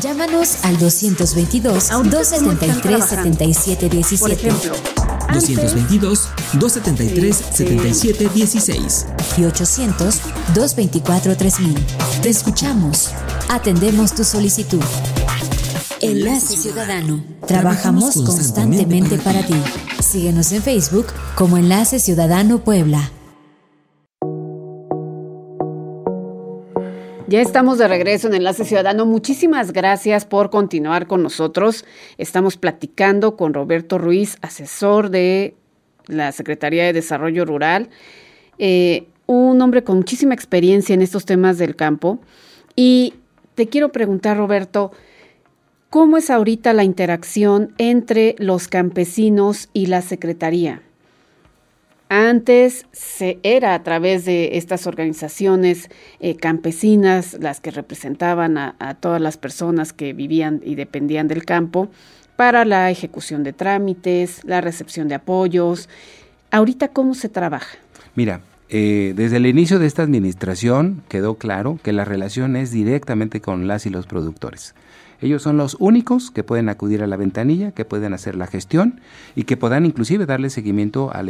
Llámanos 0.00 0.64
al 0.64 0.78
222 0.78 1.90
273 1.90 3.04
77 3.04 3.88
17. 3.88 4.20
Por 4.20 4.30
ejemplo, 4.30 4.72
222 5.32 6.28
273 6.54 7.36
77 7.36 8.28
16 8.34 9.06
y 9.38 9.44
800 9.44 10.20
224 10.54 11.36
3000. 11.36 11.74
Te 12.22 12.28
escuchamos. 12.28 13.10
Atendemos 13.48 14.14
tu 14.14 14.24
solicitud. 14.24 14.82
Enlace 16.00 16.56
Ciudadano. 16.56 17.22
Trabajamos 17.46 18.14
constantemente 18.14 19.18
para 19.18 19.46
ti. 19.46 19.54
Síguenos 20.02 20.52
en 20.52 20.62
Facebook 20.62 21.06
como 21.36 21.56
Enlace 21.56 22.00
Ciudadano 22.00 22.64
Puebla. 22.64 23.10
Ya 27.32 27.40
estamos 27.40 27.78
de 27.78 27.88
regreso 27.88 28.28
en 28.28 28.34
Enlace 28.34 28.66
Ciudadano. 28.66 29.06
Muchísimas 29.06 29.72
gracias 29.72 30.26
por 30.26 30.50
continuar 30.50 31.06
con 31.06 31.22
nosotros. 31.22 31.86
Estamos 32.18 32.58
platicando 32.58 33.38
con 33.38 33.54
Roberto 33.54 33.96
Ruiz, 33.96 34.36
asesor 34.42 35.08
de 35.08 35.54
la 36.08 36.32
Secretaría 36.32 36.84
de 36.84 36.92
Desarrollo 36.92 37.46
Rural, 37.46 37.88
eh, 38.58 39.06
un 39.24 39.62
hombre 39.62 39.82
con 39.82 39.96
muchísima 39.96 40.34
experiencia 40.34 40.92
en 40.92 41.00
estos 41.00 41.24
temas 41.24 41.56
del 41.56 41.74
campo. 41.74 42.20
Y 42.76 43.14
te 43.54 43.66
quiero 43.66 43.92
preguntar, 43.92 44.36
Roberto, 44.36 44.92
¿cómo 45.88 46.18
es 46.18 46.28
ahorita 46.28 46.74
la 46.74 46.84
interacción 46.84 47.72
entre 47.78 48.34
los 48.40 48.68
campesinos 48.68 49.70
y 49.72 49.86
la 49.86 50.02
Secretaría? 50.02 50.82
Antes 52.14 52.84
se 52.92 53.38
era 53.42 53.74
a 53.74 53.82
través 53.82 54.26
de 54.26 54.58
estas 54.58 54.86
organizaciones 54.86 55.88
eh, 56.20 56.36
campesinas 56.36 57.38
las 57.40 57.60
que 57.60 57.70
representaban 57.70 58.58
a, 58.58 58.98
todas 59.00 59.18
las 59.18 59.38
personas 59.38 59.94
que 59.94 60.12
vivían 60.12 60.60
y 60.62 60.74
dependían 60.74 61.26
del 61.26 61.46
campo 61.46 61.88
para 62.36 62.66
la 62.66 62.90
ejecución 62.90 63.44
de 63.44 63.54
trámites, 63.54 64.44
la 64.44 64.60
recepción 64.60 65.08
de 65.08 65.14
apoyos. 65.14 65.88
Ahorita, 66.50 66.88
¿cómo 66.88 67.14
se 67.14 67.30
trabaja? 67.30 67.78
Mira, 68.14 68.42
eh, 68.68 69.14
desde 69.16 69.38
el 69.38 69.46
inicio 69.46 69.78
de 69.78 69.86
esta 69.86 70.02
administración 70.02 71.02
quedó 71.08 71.36
claro 71.36 71.78
que 71.82 71.94
la 71.94 72.04
relación 72.04 72.56
es 72.56 72.72
directamente 72.72 73.40
con 73.40 73.66
las 73.66 73.86
y 73.86 73.90
los 73.90 74.06
productores. 74.06 74.74
Ellos 75.22 75.42
son 75.42 75.56
los 75.56 75.76
únicos 75.78 76.30
que 76.30 76.44
pueden 76.44 76.68
acudir 76.68 77.02
a 77.02 77.06
la 77.06 77.16
ventanilla, 77.16 77.70
que 77.70 77.84
pueden 77.84 78.12
hacer 78.12 78.36
la 78.36 78.46
gestión 78.46 79.00
y 79.34 79.44
que 79.44 79.56
puedan 79.56 79.86
inclusive 79.86 80.26
darle 80.26 80.50
seguimiento 80.50 81.10
a, 81.12 81.22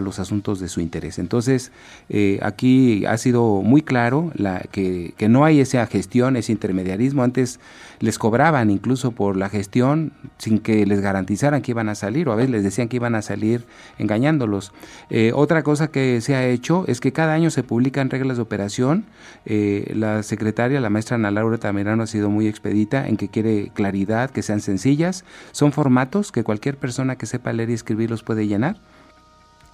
los 0.00 0.18
asuntos 0.18 0.60
de 0.60 0.68
su 0.68 0.80
interés. 0.80 1.18
Entonces, 1.18 1.72
eh, 2.08 2.38
aquí 2.42 3.04
ha 3.06 3.16
sido 3.16 3.62
muy 3.62 3.82
claro 3.82 4.30
la, 4.34 4.60
que, 4.70 5.14
que 5.16 5.28
no 5.28 5.44
hay 5.44 5.60
esa 5.60 5.86
gestión, 5.86 6.36
ese 6.36 6.52
intermediarismo. 6.52 7.22
Antes 7.22 7.60
les 8.00 8.18
cobraban 8.18 8.70
incluso 8.70 9.12
por 9.12 9.36
la 9.36 9.48
gestión 9.48 10.12
sin 10.38 10.58
que 10.58 10.86
les 10.86 11.00
garantizaran 11.00 11.62
que 11.62 11.72
iban 11.72 11.88
a 11.88 11.94
salir 11.94 12.28
o 12.28 12.32
a 12.32 12.36
veces 12.36 12.50
les 12.50 12.62
decían 12.62 12.88
que 12.88 12.96
iban 12.96 13.14
a 13.14 13.22
salir 13.22 13.66
engañándolos. 13.98 14.72
Eh, 15.10 15.32
otra 15.34 15.62
cosa 15.62 15.88
que 15.88 16.20
se 16.20 16.34
ha 16.34 16.46
hecho 16.46 16.84
es 16.88 17.00
que 17.00 17.12
cada 17.12 17.34
año 17.34 17.50
se 17.50 17.62
publican 17.62 18.10
reglas 18.10 18.38
de 18.38 18.42
operación. 18.42 19.04
Eh, 19.44 19.92
la 19.94 20.22
secretaria, 20.22 20.80
la 20.80 20.90
maestra 20.90 21.16
Ana 21.16 21.30
Laura 21.30 21.58
Tamerano, 21.58 22.02
ha 22.02 22.06
sido 22.06 22.30
muy 22.30 22.48
expedita 22.48 23.06
en 23.06 23.16
que 23.16 23.28
quiere 23.30 23.70
claridad, 23.74 24.30
que 24.30 24.42
sean 24.42 24.60
sencillas. 24.60 25.24
Son 25.52 25.72
formatos 25.72 26.32
que 26.32 26.44
cualquier 26.44 26.76
persona 26.76 27.16
que 27.16 27.26
sepa 27.26 27.52
leer 27.52 27.70
y 27.70 27.74
escribir 27.74 28.10
los 28.10 28.22
puede 28.22 28.46
llenar. 28.46 28.80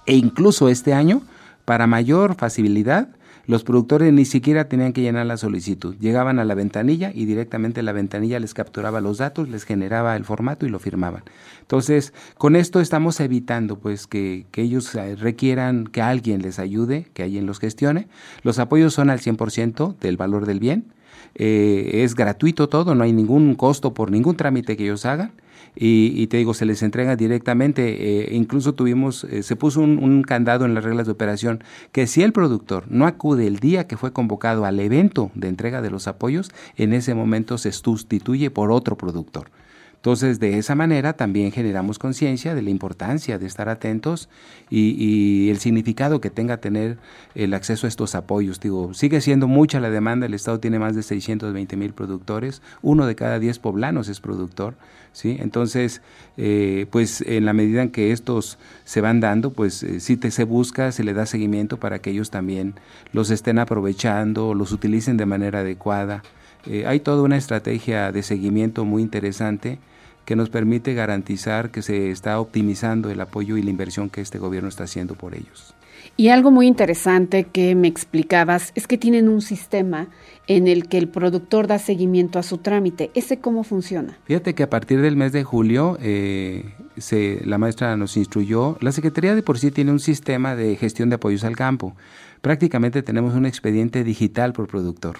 E 0.05 0.15
incluso 0.15 0.69
este 0.69 0.93
año, 0.93 1.21
para 1.65 1.87
mayor 1.87 2.35
facilidad, 2.35 3.09
los 3.47 3.63
productores 3.63 4.11
ni 4.11 4.25
siquiera 4.25 4.67
tenían 4.67 4.91
que 4.91 5.01
llenar 5.01 5.25
la 5.25 5.37
solicitud. 5.37 5.95
Llegaban 5.99 6.37
a 6.37 6.43
la 6.43 6.53
ventanilla 6.53 7.11
y 7.15 7.23
directamente 7.23 7.81
la 7.81 7.93
ventanilla 7.93 8.41
les 8.41 8.53
capturaba 8.53 8.99
los 8.99 9.19
datos, 9.19 9.47
les 9.47 9.63
generaba 9.63 10.17
el 10.17 10.25
formato 10.25 10.65
y 10.65 10.69
lo 10.69 10.79
firmaban. 10.79 11.23
Entonces, 11.61 12.13
con 12.37 12.57
esto 12.57 12.81
estamos 12.81 13.21
evitando 13.21 13.79
pues 13.79 14.05
que, 14.05 14.45
ellos 14.53 14.93
eh, 14.95 15.15
requieran 15.15 15.87
que 15.87 16.01
alguien 16.01 16.41
les 16.41 16.59
ayude, 16.59 17.07
que 17.13 17.23
alguien 17.23 17.45
los 17.45 17.59
gestione. 17.59 18.09
Los 18.43 18.59
apoyos 18.59 18.93
son 18.93 19.09
al 19.09 19.21
100% 19.21 19.97
del 19.97 20.17
valor 20.17 20.45
del 20.45 20.59
bien. 20.59 20.91
Eh, 21.39 22.03
es 22.03 22.15
gratuito 22.15 22.67
todo, 22.67 22.95
no 22.95 23.03
hay 23.03 23.13
ningún 23.13 23.53
costo 23.53 23.93
por 23.93 24.09
ningún 24.09 24.35
trámite 24.35 24.75
que 24.75 24.85
ellos 24.85 25.05
hagan 25.05 25.31
y, 25.79 26.25
te 26.27 26.37
digo, 26.37 26.55
se 26.55 26.65
les 26.65 26.81
entrega 26.81 27.15
directamente. 27.15 28.23
Eh, 28.23 28.35
incluso 28.35 28.73
tuvimos, 28.73 29.23
eh, 29.25 29.43
se 29.43 29.55
puso 29.55 29.81
un, 29.81 30.23
candado 30.23 30.65
en 30.65 30.73
las 30.73 30.83
reglas 30.83 31.05
de 31.05 31.11
operación 31.11 31.63
que 31.91 32.07
si 32.07 32.23
el 32.23 32.33
productor 32.33 32.85
no 32.89 33.05
acude 33.05 33.45
el 33.45 33.59
día 33.59 33.85
que 33.85 33.97
fue 33.97 34.11
convocado 34.11 34.65
al 34.65 34.79
evento 34.79 35.29
de 35.35 35.47
entrega 35.49 35.83
de 35.83 35.91
los 35.91 36.07
apoyos, 36.07 36.51
en 36.75 36.93
ese 36.93 37.13
momento 37.13 37.59
se 37.59 37.71
sustituye 37.71 38.49
por 38.49 38.71
otro 38.71 38.97
productor. 38.97 39.51
Entonces, 39.97 40.39
de 40.39 40.57
esa 40.57 40.75
manera 40.75 41.13
también 41.13 41.51
generamos 41.51 41.99
conciencia 41.99 42.55
de 42.55 42.61
la 42.61 42.69
importancia 42.69 43.39
de 43.39 43.47
estar 43.47 43.67
atentos 43.67 44.29
y, 44.69 45.49
el 45.49 45.57
significado 45.59 46.21
que 46.21 46.29
tenga 46.29 46.57
tener 46.57 46.97
el 47.35 47.53
acceso 47.53 47.87
a 47.87 47.89
estos 47.89 48.15
apoyos. 48.15 48.59
Digo, 48.59 48.93
sigue 48.93 49.21
siendo 49.21 49.47
mucha 49.47 49.79
la 49.79 49.89
demanda, 49.89 50.27
el 50.27 50.33
Estado 50.33 50.59
tiene 50.59 50.79
más 50.79 50.95
de 50.95 51.03
620 51.03 51.75
mil 51.77 51.93
productores, 51.93 52.61
uno 52.81 53.05
de 53.05 53.15
cada 53.15 53.39
diez 53.39 53.59
poblanos 53.59 54.07
es 54.07 54.19
productor, 54.21 54.75
¿sí? 55.13 55.37
Entonces, 55.39 56.01
eh, 56.37 56.85
pues 56.91 57.21
en 57.21 57.45
la 57.45 57.53
medida 57.53 57.81
en 57.81 57.89
que 57.89 58.11
estos 58.11 58.59
se 58.83 59.01
van 59.01 59.19
dando, 59.19 59.51
pues 59.51 59.81
eh, 59.83 59.99
sí 59.99 60.15
te, 60.15 60.29
se 60.31 60.43
busca, 60.43 60.91
se 60.91 61.03
le 61.03 61.13
da 61.13 61.25
seguimiento 61.25 61.77
para 61.79 61.99
que 61.99 62.11
ellos 62.11 62.29
también 62.29 62.75
los 63.13 63.31
estén 63.31 63.57
aprovechando, 63.57 64.53
los 64.53 64.71
utilicen 64.71 65.17
de 65.17 65.25
manera 65.25 65.59
adecuada. 65.59 66.21
Eh, 66.69 66.85
hay 66.85 66.99
toda 66.99 67.23
una 67.23 67.37
estrategia 67.37 68.11
de 68.11 68.23
seguimiento 68.23 68.85
muy 68.85 69.01
interesante 69.01 69.79
que 70.25 70.35
nos 70.35 70.49
permite 70.49 70.93
garantizar 70.93 71.71
que 71.71 71.81
se 71.81 72.11
está 72.11 72.39
optimizando 72.39 73.09
el 73.09 73.21
apoyo 73.21 73.55
y 73.55 73.63
la 73.63 73.69
inversión 73.69 74.09
que 74.09 74.19
este 74.19 74.39
gobierno 74.39 74.67
está 74.67 74.83
haciendo 74.83 75.15
por 75.15 75.35
ellos. 75.35 75.73
Y 76.17 76.29
algo 76.29 76.51
muy 76.51 76.67
interesante 76.67 77.45
que 77.45 77.75
me 77.75 77.87
explicabas 77.87 78.71
es 78.75 78.87
que 78.87 78.97
tienen 78.97 79.29
un 79.29 79.41
sistema 79.41 80.07
en 80.47 80.67
el 80.67 80.87
que 80.87 80.97
el 80.97 81.07
productor 81.07 81.67
da 81.67 81.79
seguimiento 81.79 82.39
a 82.39 82.43
su 82.43 82.57
trámite. 82.57 83.11
¿Ese 83.13 83.39
cómo 83.39 83.63
funciona? 83.63 84.17
Fíjate 84.25 84.55
que 84.55 84.63
a 84.63 84.69
partir 84.69 85.01
del 85.01 85.15
mes 85.15 85.31
de 85.31 85.43
julio, 85.43 85.97
eh, 86.01 86.73
se, 86.97 87.41
la 87.45 87.57
maestra 87.57 87.95
nos 87.97 88.17
instruyó, 88.17 88.77
la 88.81 88.91
Secretaría 88.91 89.35
de 89.35 89.43
por 89.43 89.59
sí 89.59 89.71
tiene 89.71 89.91
un 89.91 89.99
sistema 89.99 90.55
de 90.55 90.75
gestión 90.75 91.09
de 91.09 91.15
apoyos 91.15 91.43
al 91.43 91.55
campo. 91.55 91.95
Prácticamente 92.41 93.03
tenemos 93.03 93.33
un 93.35 93.45
expediente 93.45 94.03
digital 94.03 94.53
por 94.53 94.67
productor. 94.67 95.17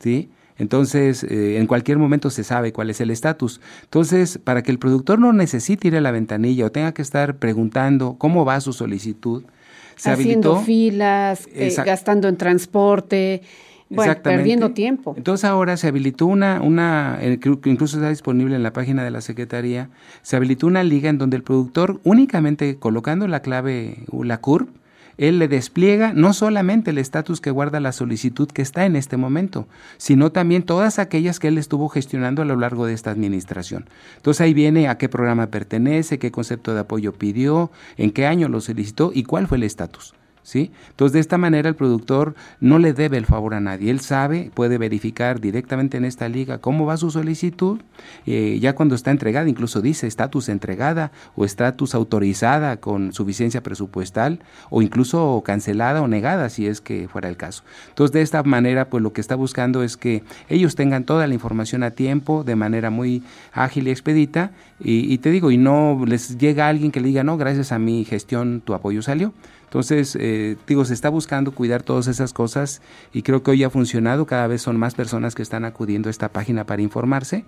¿sí? 0.00 0.30
Entonces, 0.60 1.24
eh, 1.24 1.56
en 1.56 1.66
cualquier 1.66 1.96
momento 1.96 2.28
se 2.28 2.44
sabe 2.44 2.70
cuál 2.70 2.90
es 2.90 3.00
el 3.00 3.10
estatus. 3.10 3.62
Entonces, 3.84 4.38
para 4.38 4.62
que 4.62 4.70
el 4.70 4.78
productor 4.78 5.18
no 5.18 5.32
necesite 5.32 5.88
ir 5.88 5.96
a 5.96 6.02
la 6.02 6.10
ventanilla 6.10 6.66
o 6.66 6.70
tenga 6.70 6.92
que 6.92 7.00
estar 7.00 7.36
preguntando 7.36 8.16
cómo 8.18 8.44
va 8.44 8.60
su 8.60 8.74
solicitud, 8.74 9.42
se 9.96 10.10
Haciendo 10.10 10.60
filas, 10.60 11.48
eh, 11.52 11.74
gastando 11.84 12.28
en 12.28 12.36
transporte. 12.36 13.42
Bueno, 13.88 14.14
perdiendo 14.22 14.70
tiempo. 14.70 15.14
Entonces 15.16 15.44
ahora 15.44 15.76
se 15.76 15.88
habilitó 15.88 16.26
una, 16.26 16.60
una, 16.62 17.18
eh, 17.20 17.40
incluso 17.64 17.96
está 17.96 18.08
disponible 18.08 18.54
en 18.54 18.62
la 18.62 18.72
página 18.72 19.02
de 19.02 19.10
la 19.10 19.20
Secretaría, 19.20 19.88
se 20.22 20.36
habilitó 20.36 20.68
una 20.68 20.84
liga 20.84 21.10
en 21.10 21.18
donde 21.18 21.36
el 21.36 21.42
productor 21.42 22.00
únicamente 22.04 22.76
colocando 22.76 23.26
la 23.26 23.40
clave, 23.40 24.04
la 24.12 24.38
CURP, 24.38 24.68
él 25.20 25.38
le 25.38 25.48
despliega 25.48 26.14
no 26.14 26.32
solamente 26.32 26.92
el 26.92 26.98
estatus 26.98 27.42
que 27.42 27.50
guarda 27.50 27.78
la 27.78 27.92
solicitud 27.92 28.48
que 28.48 28.62
está 28.62 28.86
en 28.86 28.96
este 28.96 29.18
momento, 29.18 29.68
sino 29.98 30.32
también 30.32 30.62
todas 30.62 30.98
aquellas 30.98 31.38
que 31.38 31.48
él 31.48 31.58
estuvo 31.58 31.90
gestionando 31.90 32.40
a 32.40 32.46
lo 32.46 32.56
largo 32.56 32.86
de 32.86 32.94
esta 32.94 33.10
administración. 33.10 33.84
Entonces 34.16 34.40
ahí 34.40 34.54
viene 34.54 34.88
a 34.88 34.96
qué 34.96 35.10
programa 35.10 35.48
pertenece, 35.48 36.18
qué 36.18 36.30
concepto 36.30 36.72
de 36.72 36.80
apoyo 36.80 37.12
pidió, 37.12 37.70
en 37.98 38.12
qué 38.12 38.24
año 38.24 38.48
lo 38.48 38.62
solicitó 38.62 39.12
y 39.14 39.24
cuál 39.24 39.46
fue 39.46 39.58
el 39.58 39.64
estatus. 39.64 40.14
¿Sí? 40.42 40.70
Entonces, 40.90 41.12
de 41.12 41.20
esta 41.20 41.38
manera 41.38 41.68
el 41.68 41.74
productor 41.74 42.34
no 42.60 42.78
le 42.78 42.92
debe 42.92 43.16
el 43.16 43.26
favor 43.26 43.54
a 43.54 43.60
nadie. 43.60 43.90
Él 43.90 44.00
sabe, 44.00 44.50
puede 44.54 44.78
verificar 44.78 45.40
directamente 45.40 45.96
en 45.96 46.04
esta 46.04 46.28
liga 46.28 46.58
cómo 46.58 46.86
va 46.86 46.96
su 46.96 47.10
solicitud. 47.10 47.80
Eh, 48.26 48.58
ya 48.60 48.74
cuando 48.74 48.94
está 48.94 49.10
entregada, 49.10 49.48
incluso 49.48 49.80
dice 49.80 50.06
estatus 50.06 50.48
entregada 50.48 51.12
o 51.36 51.44
estatus 51.44 51.94
autorizada 51.94 52.78
con 52.78 53.12
suficiencia 53.12 53.62
presupuestal 53.62 54.40
o 54.70 54.82
incluso 54.82 55.42
cancelada 55.44 56.02
o 56.02 56.08
negada 56.08 56.48
si 56.48 56.66
es 56.66 56.80
que 56.80 57.08
fuera 57.08 57.28
el 57.28 57.36
caso. 57.36 57.62
Entonces, 57.88 58.12
de 58.12 58.22
esta 58.22 58.42
manera, 58.42 58.88
pues 58.88 59.02
lo 59.02 59.12
que 59.12 59.20
está 59.20 59.34
buscando 59.34 59.82
es 59.82 59.96
que 59.96 60.22
ellos 60.48 60.74
tengan 60.74 61.04
toda 61.04 61.26
la 61.26 61.34
información 61.34 61.82
a 61.82 61.90
tiempo, 61.90 62.44
de 62.44 62.56
manera 62.56 62.90
muy 62.90 63.22
ágil 63.52 63.88
y 63.88 63.90
expedita. 63.90 64.52
Y, 64.78 65.12
y 65.12 65.18
te 65.18 65.30
digo, 65.30 65.50
y 65.50 65.58
no 65.58 66.02
les 66.06 66.38
llega 66.38 66.68
alguien 66.68 66.90
que 66.90 67.00
le 67.00 67.08
diga, 67.08 67.24
no, 67.24 67.36
gracias 67.36 67.72
a 67.72 67.78
mi 67.78 68.04
gestión 68.04 68.62
tu 68.64 68.74
apoyo 68.74 69.02
salió. 69.02 69.32
Entonces, 69.70 70.18
eh, 70.18 70.56
digo, 70.66 70.84
se 70.84 70.94
está 70.94 71.10
buscando 71.10 71.52
cuidar 71.52 71.84
todas 71.84 72.08
esas 72.08 72.32
cosas 72.32 72.82
y 73.12 73.22
creo 73.22 73.44
que 73.44 73.52
hoy 73.52 73.62
ha 73.62 73.70
funcionado. 73.70 74.26
Cada 74.26 74.48
vez 74.48 74.62
son 74.62 74.76
más 74.76 74.96
personas 74.96 75.36
que 75.36 75.42
están 75.42 75.64
acudiendo 75.64 76.08
a 76.08 76.10
esta 76.10 76.28
página 76.28 76.66
para 76.66 76.82
informarse. 76.82 77.44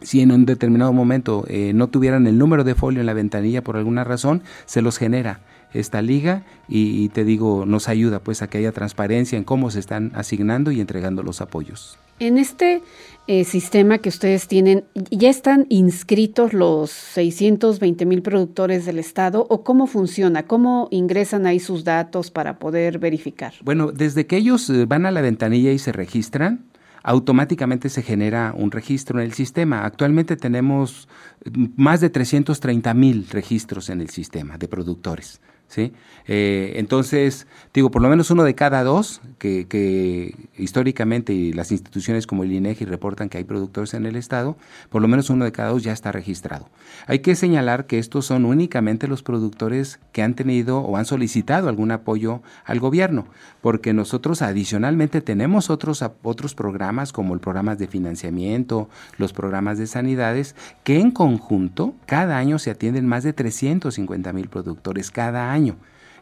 Si 0.00 0.22
en 0.22 0.32
un 0.32 0.46
determinado 0.46 0.94
momento 0.94 1.44
eh, 1.48 1.72
no 1.74 1.88
tuvieran 1.88 2.26
el 2.26 2.38
número 2.38 2.64
de 2.64 2.74
folio 2.74 3.00
en 3.00 3.06
la 3.06 3.12
ventanilla 3.12 3.62
por 3.62 3.76
alguna 3.76 4.02
razón, 4.02 4.42
se 4.64 4.80
los 4.80 4.96
genera 4.96 5.40
esta 5.74 6.00
liga 6.00 6.44
y, 6.68 7.04
y, 7.04 7.10
te 7.10 7.24
digo, 7.24 7.66
nos 7.66 7.88
ayuda 7.88 8.20
pues 8.20 8.40
a 8.40 8.48
que 8.48 8.56
haya 8.56 8.72
transparencia 8.72 9.36
en 9.36 9.44
cómo 9.44 9.70
se 9.70 9.78
están 9.78 10.12
asignando 10.14 10.70
y 10.70 10.80
entregando 10.80 11.22
los 11.22 11.42
apoyos. 11.42 11.98
En 12.18 12.38
este 12.38 12.82
eh, 13.30 13.44
sistema 13.44 13.98
que 13.98 14.08
ustedes 14.08 14.48
tienen, 14.48 14.82
¿ya 15.12 15.30
están 15.30 15.64
inscritos 15.68 16.52
los 16.52 16.90
620 16.90 18.04
mil 18.04 18.22
productores 18.22 18.86
del 18.86 18.98
Estado 18.98 19.46
o 19.48 19.62
cómo 19.62 19.86
funciona? 19.86 20.48
¿Cómo 20.48 20.88
ingresan 20.90 21.46
ahí 21.46 21.60
sus 21.60 21.84
datos 21.84 22.32
para 22.32 22.58
poder 22.58 22.98
verificar? 22.98 23.54
Bueno, 23.62 23.92
desde 23.92 24.26
que 24.26 24.36
ellos 24.36 24.68
eh, 24.68 24.84
van 24.84 25.06
a 25.06 25.12
la 25.12 25.20
ventanilla 25.20 25.70
y 25.70 25.78
se 25.78 25.92
registran, 25.92 26.64
automáticamente 27.04 27.88
se 27.88 28.02
genera 28.02 28.52
un 28.56 28.72
registro 28.72 29.20
en 29.20 29.26
el 29.26 29.32
sistema. 29.32 29.84
Actualmente 29.84 30.36
tenemos 30.36 31.06
mm, 31.44 31.66
más 31.76 32.00
de 32.00 32.10
330 32.10 32.92
mil 32.94 33.28
registros 33.30 33.90
en 33.90 34.00
el 34.00 34.10
sistema 34.10 34.58
de 34.58 34.66
productores. 34.66 35.40
¿Sí? 35.70 35.92
Eh, 36.26 36.74
entonces, 36.76 37.46
digo, 37.72 37.90
por 37.90 38.02
lo 38.02 38.08
menos 38.08 38.30
uno 38.30 38.44
de 38.44 38.54
cada 38.54 38.84
dos, 38.84 39.20
que, 39.38 39.66
que, 39.66 40.34
históricamente 40.58 41.52
las 41.54 41.72
instituciones 41.72 42.26
como 42.26 42.44
el 42.44 42.52
INEGI 42.52 42.84
reportan 42.84 43.28
que 43.28 43.38
hay 43.38 43.44
productores 43.44 43.94
en 43.94 44.04
el 44.04 44.16
Estado, 44.16 44.56
por 44.90 45.00
lo 45.00 45.08
menos 45.08 45.30
uno 45.30 45.44
de 45.44 45.52
cada 45.52 45.70
dos 45.70 45.82
ya 45.82 45.92
está 45.92 46.12
registrado. 46.12 46.68
Hay 47.06 47.20
que 47.20 47.36
señalar 47.36 47.86
que 47.86 47.98
estos 47.98 48.26
son 48.26 48.44
únicamente 48.44 49.08
los 49.08 49.22
productores 49.22 50.00
que 50.12 50.22
han 50.22 50.34
tenido 50.34 50.80
o 50.80 50.96
han 50.96 51.06
solicitado 51.06 51.68
algún 51.68 51.92
apoyo 51.92 52.42
al 52.64 52.80
gobierno, 52.80 53.26
porque 53.60 53.92
nosotros 53.92 54.42
adicionalmente 54.42 55.20
tenemos 55.20 55.70
otros, 55.70 56.04
otros 56.22 56.54
programas 56.54 57.12
como 57.12 57.34
el 57.34 57.40
programa 57.40 57.76
de 57.76 57.86
financiamiento, 57.86 58.88
los 59.18 59.32
programas 59.32 59.78
de 59.78 59.86
sanidades, 59.86 60.56
que 60.82 60.98
en 60.98 61.12
conjunto 61.12 61.94
cada 62.06 62.38
año 62.38 62.58
se 62.58 62.70
atienden 62.70 63.06
más 63.06 63.22
de 63.22 63.32
350 63.32 64.32
mil 64.32 64.48
productores 64.48 65.10
cada 65.10 65.52
año. 65.52 65.59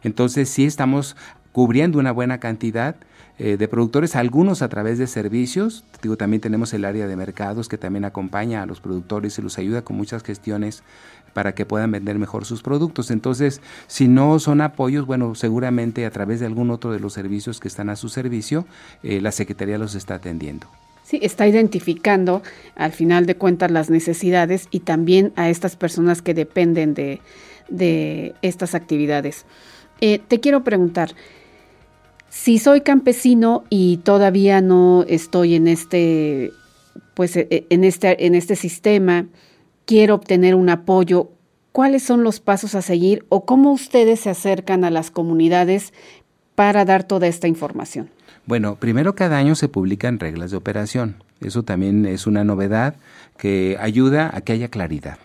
Entonces 0.03 0.49
sí 0.49 0.65
estamos 0.65 1.15
cubriendo 1.51 1.99
una 1.99 2.11
buena 2.11 2.39
cantidad 2.39 2.95
eh, 3.41 3.55
de 3.55 3.67
productores, 3.69 4.17
algunos 4.17 4.61
a 4.61 4.67
través 4.67 4.97
de 4.97 5.07
servicios. 5.07 5.85
Digo, 6.01 6.17
también 6.17 6.41
tenemos 6.41 6.73
el 6.73 6.83
área 6.83 7.07
de 7.07 7.15
mercados 7.15 7.69
que 7.69 7.77
también 7.77 8.03
acompaña 8.03 8.61
a 8.61 8.65
los 8.65 8.81
productores 8.81 9.39
y 9.39 9.41
los 9.41 9.57
ayuda 9.57 9.81
con 9.81 9.95
muchas 9.95 10.23
gestiones 10.23 10.83
para 11.33 11.55
que 11.55 11.65
puedan 11.65 11.91
vender 11.91 12.19
mejor 12.19 12.43
sus 12.43 12.61
productos. 12.61 13.11
Entonces, 13.11 13.61
si 13.87 14.09
no 14.09 14.39
son 14.39 14.59
apoyos, 14.59 15.05
bueno, 15.05 15.35
seguramente 15.35 16.05
a 16.05 16.11
través 16.11 16.41
de 16.41 16.47
algún 16.47 16.69
otro 16.69 16.91
de 16.91 16.99
los 16.99 17.13
servicios 17.13 17.61
que 17.61 17.69
están 17.69 17.89
a 17.89 17.95
su 17.95 18.09
servicio, 18.09 18.65
eh, 19.03 19.21
la 19.21 19.31
Secretaría 19.31 19.77
los 19.77 19.95
está 19.95 20.15
atendiendo. 20.15 20.67
Sí, 21.03 21.19
está 21.21 21.47
identificando 21.47 22.43
al 22.75 22.91
final 22.91 23.25
de 23.25 23.35
cuentas 23.35 23.71
las 23.71 23.89
necesidades 23.89 24.67
y 24.69 24.81
también 24.81 25.31
a 25.37 25.49
estas 25.49 25.77
personas 25.77 26.21
que 26.21 26.33
dependen 26.33 26.93
de, 26.93 27.21
de 27.69 28.35
estas 28.41 28.75
actividades. 28.75 29.45
Eh, 30.01 30.19
te 30.27 30.39
quiero 30.39 30.63
preguntar, 30.63 31.13
si 32.29 32.59
soy 32.59 32.81
campesino 32.81 33.63
y 33.69 33.97
todavía 33.97 34.61
no 34.61 35.03
estoy 35.07 35.55
en 35.55 35.67
este, 35.67 36.51
pues, 37.15 37.35
e, 37.35 37.47
e, 37.49 37.65
en 37.69 37.83
este, 37.83 38.25
en 38.25 38.35
este 38.35 38.55
sistema, 38.55 39.25
quiero 39.85 40.15
obtener 40.15 40.55
un 40.55 40.69
apoyo, 40.69 41.31
¿cuáles 41.71 42.03
son 42.03 42.23
los 42.23 42.39
pasos 42.39 42.75
a 42.75 42.81
seguir 42.81 43.25
o 43.29 43.45
cómo 43.45 43.71
ustedes 43.71 44.21
se 44.21 44.29
acercan 44.29 44.83
a 44.83 44.91
las 44.91 45.11
comunidades 45.11 45.93
para 46.55 46.85
dar 46.85 47.03
toda 47.03 47.27
esta 47.27 47.47
información? 47.47 48.09
Bueno, 48.45 48.75
primero 48.75 49.15
cada 49.15 49.37
año 49.37 49.55
se 49.55 49.67
publican 49.67 50.19
reglas 50.19 50.51
de 50.51 50.57
operación. 50.57 51.23
Eso 51.41 51.63
también 51.63 52.05
es 52.05 52.27
una 52.27 52.43
novedad 52.43 52.95
que 53.37 53.77
ayuda 53.79 54.29
a 54.33 54.41
que 54.41 54.53
haya 54.53 54.69
claridad 54.69 55.19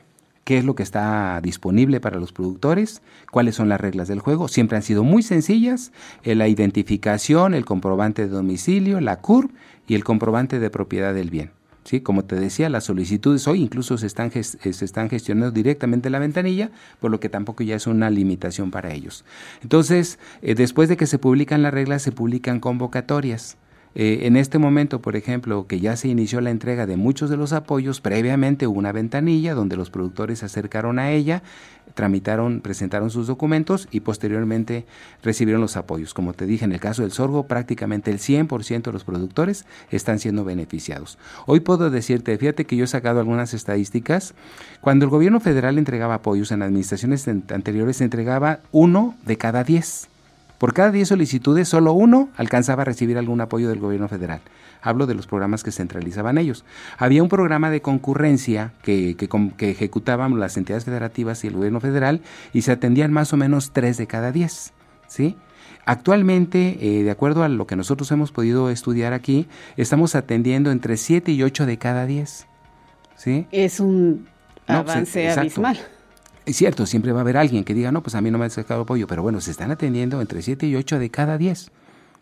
qué 0.45 0.59
es 0.59 0.65
lo 0.65 0.75
que 0.75 0.83
está 0.83 1.41
disponible 1.43 2.01
para 2.01 2.21
los 2.21 2.33
productores, 2.33 3.03
cuáles 3.31 3.55
son 3.55 3.69
las 3.69 3.81
reglas 3.81 4.09
del 4.09 4.21
juego. 4.21 4.49
Siempre 4.49 4.77
han 4.77 4.83
sido 4.83 5.03
muy 5.03 5.23
sencillas, 5.23 5.93
eh, 6.23 6.35
la 6.35 6.49
identificación, 6.49 7.55
el 7.55 7.65
comprobante 7.65 8.23
de 8.23 8.29
domicilio, 8.29 9.01
la 9.01 9.21
CURP 9.21 9.51
y 9.87 9.95
el 9.95 10.05
comprobante 10.05 10.59
de 10.59 10.71
propiedad 10.71 11.15
del 11.15 11.31
bien. 11.31 11.51
¿Sí? 11.85 12.01
Como 12.01 12.25
te 12.25 12.37
decía, 12.37 12.71
las 12.71 12.85
solicitudes 12.85 13.47
hoy 13.47 13.61
incluso 13.61 13.99
se 13.99 14.07
están, 14.07 14.31
eh, 14.35 14.43
se 14.43 14.85
están 14.85 15.11
gestionando 15.11 15.51
directamente 15.51 16.09
en 16.09 16.13
la 16.13 16.19
ventanilla, 16.19 16.71
por 16.99 17.11
lo 17.11 17.21
que 17.21 17.29
tampoco 17.29 17.63
ya 17.63 17.77
es 17.77 17.87
una 17.87 18.09
limitación 18.09 18.71
para 18.71 18.95
ellos. 18.95 19.27
Entonces, 19.63 20.19
eh, 20.41 20.55
después 20.55 20.89
de 20.89 20.97
que 20.97 21.07
se 21.07 21.19
publican 21.19 21.63
las 21.63 21.75
reglas, 21.75 22.01
se 22.01 22.11
publican 22.11 22.59
convocatorias. 22.59 23.59
Eh, 23.95 24.21
en 24.23 24.37
este 24.37 24.59
momento, 24.59 25.01
por 25.01 25.15
ejemplo, 25.15 25.67
que 25.67 25.79
ya 25.79 25.97
se 25.97 26.09
inició 26.09 26.41
la 26.41 26.51
entrega 26.51 26.87
de 26.87 26.97
muchos 26.97 27.31
de 27.31 27.37
los 27.37 27.53
apoyos, 27.53 28.01
previamente 28.01 28.67
hubo 28.67 28.79
una 28.79 28.93
ventanilla 28.93 29.55
donde 29.55 29.77
los 29.77 29.91
productores 29.91 30.41
se 30.41 30.47
acercaron 30.47 30.99
a 30.99 31.13
ella, 31.13 31.43
tramitaron, 31.95 32.61
presentaron 32.61 33.11
sus 33.11 33.29
documentos 33.29 33.87
y 33.93 34.01
posteriormente 34.01 34.85
recibieron 35.23 35.61
los 35.61 35.77
apoyos. 35.77 36.13
Como 36.13 36.33
te 36.33 36.47
dije, 36.47 36.65
en 36.65 36.73
el 36.73 36.81
caso 36.81 37.03
del 37.03 37.13
sorgo, 37.13 37.47
prácticamente 37.47 38.11
el 38.11 38.19
100% 38.19 38.83
de 38.83 38.93
los 38.93 39.05
productores 39.05 39.65
están 39.91 40.19
siendo 40.19 40.45
beneficiados. 40.45 41.19
Hoy 41.47 41.61
puedo 41.61 41.91
decirte, 41.91 42.37
fíjate 42.37 42.65
que 42.65 42.77
yo 42.77 42.85
he 42.85 42.89
sacado 42.89 43.21
algunas 43.21 43.55
estadísticas, 43.55 44.35
cuando 44.81 45.05
el 45.05 45.11
gobierno 45.11 45.39
federal 45.39 45.79
entregaba 45.79 46.15
apoyos 46.15 46.51
en 46.51 46.63
administraciones 46.63 47.29
anteriores, 47.29 48.01
entregaba 48.01 48.59
uno 48.73 49.15
de 49.25 49.37
cada 49.37 49.63
diez. 49.63 50.09
Por 50.59 50.73
cada 50.73 50.91
10 50.91 51.09
solicitudes, 51.09 51.69
solo 51.69 51.93
uno 51.93 52.29
alcanzaba 52.37 52.83
a 52.83 52.85
recibir 52.85 53.19
algún 53.19 53.41
apoyo 53.41 53.69
del 53.69 53.81
gobierno 53.81 54.09
federal. 54.09 54.41
Hablo 54.81 55.07
de 55.07 55.15
los 55.15 55.27
programas 55.27 55.63
que 55.63 55.73
centralizaban 55.73 56.39
ellos. 56.39 56.65
Había 56.99 57.23
un 57.23 57.29
programa 57.29 57.71
de 57.71 57.81
concurrencia 57.81 58.73
que, 58.83 59.17
que, 59.17 59.71
ejecutaban 59.71 60.39
las 60.39 60.57
entidades 60.57 60.85
federativas 60.85 61.43
y 61.43 61.49
el 61.49 61.55
gobierno 61.55 61.81
federal 61.81 62.21
y 62.53 62.63
se 62.63 62.73
atendían 62.73 63.13
más 63.13 63.33
o 63.33 63.37
menos 63.37 63.73
3 63.73 63.97
de 63.97 64.07
cada 64.07 64.31
10. 64.31 64.73
¿sí? 65.09 65.37
Actualmente, 65.87 66.79
eh, 66.81 67.03
de 67.03 67.11
acuerdo 67.11 67.43
a 67.43 67.49
lo 67.49 67.67
que 67.67 67.77
nosotros 67.77 68.11
hemos 68.13 68.31
podido 68.31 68.71
estudiar 68.71 69.13
aquí, 69.13 69.49
estamos 69.77 70.15
atendiendo 70.15 70.71
entre 70.71 70.97
7 70.97 71.33
y 71.33 71.43
8 71.43 71.67
de 71.67 71.79
cada 71.79 72.07
10. 72.07 72.47
¿sí? 73.17 73.47
Es 73.51 73.81
un 73.81 74.29
pues, 74.67 74.79
avance 74.79 75.31
abismal. 75.31 75.79
Es 76.47 76.57
cierto, 76.57 76.85
siempre 76.85 77.13
va 77.13 77.21
a 77.21 77.23
haber 77.23 77.39
alguien 77.39 77.65
que 77.65 77.73
diga, 77.73 77.91
no, 77.91 78.03
pues 78.03 78.15
a 78.15 78.21
mí 78.21 78.31
no 78.31 78.37
me 78.37 78.45
ha 78.45 78.51
sacado 78.51 78.83
apoyo, 78.83 79.07
pero 79.07 79.23
bueno, 79.23 79.41
se 79.41 79.51
están 79.51 79.71
atendiendo 79.71 80.21
entre 80.21 80.43
7 80.43 80.67
y 80.67 80.77
8 80.77 80.99
de 80.99 81.11
cada 81.11 81.39
10. 81.39 81.71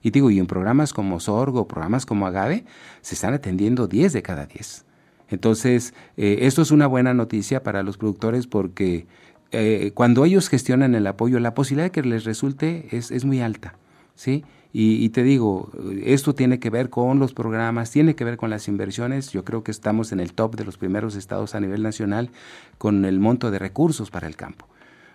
Y 0.03 0.11
digo, 0.11 0.31
y 0.31 0.39
en 0.39 0.47
programas 0.47 0.93
como 0.93 1.19
Sorgo, 1.19 1.67
programas 1.67 2.07
como 2.07 2.27
Agave, 2.27 2.65
se 3.01 3.15
están 3.15 3.35
atendiendo 3.35 3.89
10 3.89 4.13
de 4.13 4.23
cada 4.23 4.47
10. 4.47 4.85
Entonces, 5.29 5.95
eh, 6.17 6.41
esto 6.43 6.63
es 6.63 6.71
una 6.71 6.87
buena 6.87 7.15
noticia 7.15 7.63
para 7.63 7.83
los 7.83 7.97
productores 7.97 8.47
porque 8.47 9.07
eh, 9.51 9.91
cuando 9.95 10.25
ellos 10.25 10.49
gestionan 10.49 10.95
el 10.95 11.07
apoyo, 11.07 11.41
la 11.41 11.55
posibilidad 11.55 11.87
de 11.87 11.91
que 11.91 12.03
les 12.03 12.25
resulte 12.25 12.89
es, 12.93 13.11
es 13.11 13.25
muy 13.25 13.41
alta, 13.41 13.77
¿sí? 14.15 14.45
Y, 14.75 15.11
te 15.11 15.23
digo, 15.23 15.71
esto 16.03 16.35
tiene 16.35 16.59
que 16.59 16.71
ver 16.71 16.89
con 16.89 17.19
los 17.19 17.35
programas, 17.35 17.91
tiene 17.91 18.15
que 18.15 18.25
ver 18.25 18.39
con 18.39 18.49
las 18.49 18.69
inversiones. 18.69 19.31
Yo 19.31 19.45
creo 19.45 19.63
que 19.63 19.71
estamos 19.71 20.13
en 20.13 20.21
el 20.21 20.33
top 20.33 20.57
de 20.57 20.65
los 20.65 20.79
primeros 20.79 21.15
estados 21.15 21.55
a 21.55 21.61
nivel 21.61 21.83
nacional 21.83 22.31
con 22.79 23.05
el 23.05 23.21
monto 23.21 23.51
de 23.51 23.59
recursos 23.59 24.11
para 24.11 24.27
el 24.27 24.37
campo. 24.37 24.67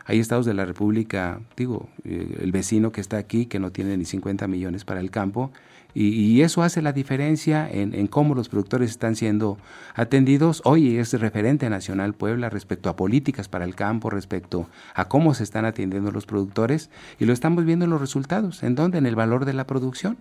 Hay 0.05 0.19
estados 0.19 0.45
de 0.45 0.53
la 0.53 0.65
República, 0.65 1.41
digo, 1.57 1.89
eh, 2.03 2.37
el 2.39 2.51
vecino 2.51 2.91
que 2.91 3.01
está 3.01 3.17
aquí, 3.17 3.47
que 3.47 3.59
no 3.59 3.71
tiene 3.71 3.97
ni 3.97 4.05
50 4.05 4.47
millones 4.47 4.85
para 4.85 4.99
el 4.99 5.09
campo, 5.09 5.51
y, 5.99 6.41
eso 6.43 6.61
hace 6.61 6.83
la 6.83 6.93
diferencia 6.93 7.67
en, 7.67 8.05
cómo 8.07 8.35
los 8.35 8.49
productores 8.49 8.91
están 8.91 9.15
siendo 9.15 9.57
atendidos. 9.95 10.61
Hoy 10.63 10.97
es 10.97 11.11
referente 11.13 11.69
nacional 11.71 12.13
Puebla 12.13 12.51
respecto 12.51 12.89
a 12.89 12.95
políticas 12.95 13.49
para 13.49 13.65
el 13.65 13.73
campo, 13.73 14.11
respecto 14.11 14.69
a 14.93 15.07
cómo 15.07 15.33
se 15.33 15.43
están 15.43 15.65
atendiendo 15.65 16.11
los 16.11 16.27
productores 16.27 16.91
y 17.19 17.25
lo 17.25 17.33
estamos 17.33 17.65
viendo 17.65 17.85
en 17.85 17.91
los 17.91 17.99
resultados. 17.99 18.61
¿En 18.61 18.75
dónde? 18.75 18.99
En 18.99 19.07
el 19.07 19.15
valor 19.15 19.45
de 19.45 19.53
la 19.53 19.65
producción. 19.65 20.17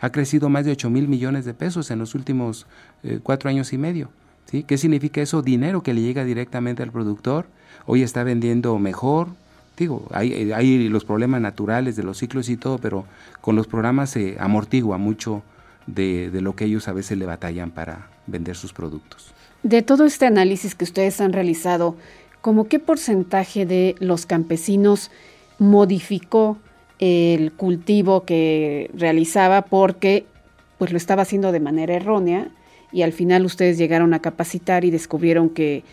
Ha 0.00 0.10
crecido 0.10 0.48
más 0.48 0.64
de 0.64 0.72
8 0.72 0.88
mil 0.88 1.06
millones 1.06 1.44
de 1.44 1.52
pesos 1.52 1.90
en 1.90 1.98
los 1.98 2.14
últimos 2.14 2.66
eh, 3.02 3.20
cuatro 3.22 3.50
años 3.50 3.74
y 3.74 3.78
medio. 3.78 4.08
¿sí? 4.46 4.62
¿Qué 4.62 4.78
significa 4.78 5.20
eso? 5.20 5.42
Dinero 5.42 5.82
que 5.82 5.92
le 5.92 6.00
llega 6.00 6.24
directamente 6.24 6.82
al 6.82 6.92
productor. 6.92 7.46
Hoy 7.84 8.02
está 8.02 8.24
vendiendo 8.24 8.78
mejor, 8.78 9.28
digo, 9.80 10.06
hay, 10.12 10.88
los 10.88 11.04
problemas 11.04 11.40
naturales 11.40 11.96
de 11.96 12.02
los 12.02 12.18
ciclos 12.18 12.48
y 12.50 12.56
todo, 12.56 12.78
pero 12.78 13.06
con 13.40 13.56
los 13.56 13.66
programas 13.66 14.10
se 14.10 14.36
amortigua 14.38 14.98
mucho 14.98 15.42
de, 15.86 16.30
de 16.30 16.42
lo 16.42 16.54
que 16.54 16.66
ellos 16.66 16.86
a 16.86 16.92
veces 16.92 17.16
le 17.16 17.24
batallan 17.24 17.70
para 17.70 18.08
vender 18.26 18.56
sus 18.56 18.74
productos. 18.74 19.32
De 19.62 19.80
todo 19.82 20.04
este 20.04 20.26
análisis 20.26 20.74
que 20.74 20.84
ustedes 20.84 21.20
han 21.20 21.32
realizado, 21.32 21.96
¿cómo 22.42 22.68
qué 22.68 22.78
porcentaje 22.78 23.64
de 23.64 23.96
los 24.00 24.26
campesinos 24.26 25.10
modificó 25.58 26.58
el 26.98 27.52
cultivo 27.52 28.24
que 28.24 28.90
realizaba 28.92 29.62
porque 29.62 30.26
pues 30.76 30.92
lo 30.92 30.98
estaba 30.98 31.22
haciendo 31.22 31.52
de 31.52 31.60
manera 31.60 31.94
errónea 31.94 32.48
y 32.92 33.02
al 33.02 33.12
final 33.12 33.46
ustedes 33.46 33.78
llegaron 33.78 34.12
a 34.12 34.20
capacitar 34.20 34.84
y 34.84 34.90
descubrieron 34.90 35.48
que 35.48 35.84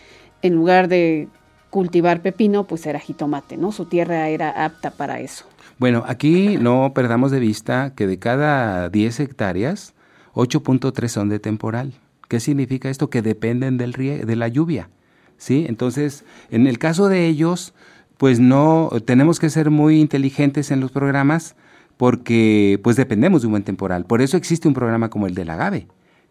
en 0.41 0.55
lugar 0.55 0.89
de 0.89 1.29
cultivar 1.69 2.21
pepino, 2.21 2.65
pues 2.65 2.85
era 2.85 2.99
jitomate, 2.99 3.57
¿no? 3.57 3.71
Su 3.71 3.85
tierra 3.85 4.29
era 4.29 4.65
apta 4.65 4.91
para 4.91 5.19
eso. 5.19 5.45
Bueno, 5.77 6.03
aquí 6.07 6.57
no 6.57 6.91
perdamos 6.95 7.31
de 7.31 7.39
vista 7.39 7.93
que 7.95 8.07
de 8.07 8.17
cada 8.19 8.89
10 8.89 9.19
hectáreas, 9.19 9.93
8.3 10.33 11.07
son 11.07 11.29
de 11.29 11.39
temporal. 11.39 11.93
¿Qué 12.27 12.39
significa 12.39 12.89
esto? 12.89 13.09
Que 13.09 13.21
dependen 13.21 13.77
del 13.77 13.93
de 13.93 14.35
la 14.35 14.47
lluvia. 14.47 14.89
¿sí? 15.37 15.65
Entonces, 15.67 16.25
en 16.49 16.67
el 16.67 16.79
caso 16.79 17.07
de 17.07 17.27
ellos, 17.27 17.73
pues 18.17 18.39
no, 18.39 18.89
tenemos 19.05 19.39
que 19.39 19.49
ser 19.49 19.69
muy 19.69 19.99
inteligentes 19.99 20.71
en 20.71 20.79
los 20.79 20.91
programas 20.91 21.55
porque 21.95 22.79
pues 22.83 22.95
dependemos 22.95 23.41
de 23.41 23.47
un 23.47 23.51
buen 23.53 23.63
temporal. 23.63 24.05
Por 24.05 24.21
eso 24.21 24.37
existe 24.37 24.67
un 24.67 24.73
programa 24.73 25.09
como 25.09 25.27
el 25.27 25.35
del 25.35 25.49
agave 25.49 25.87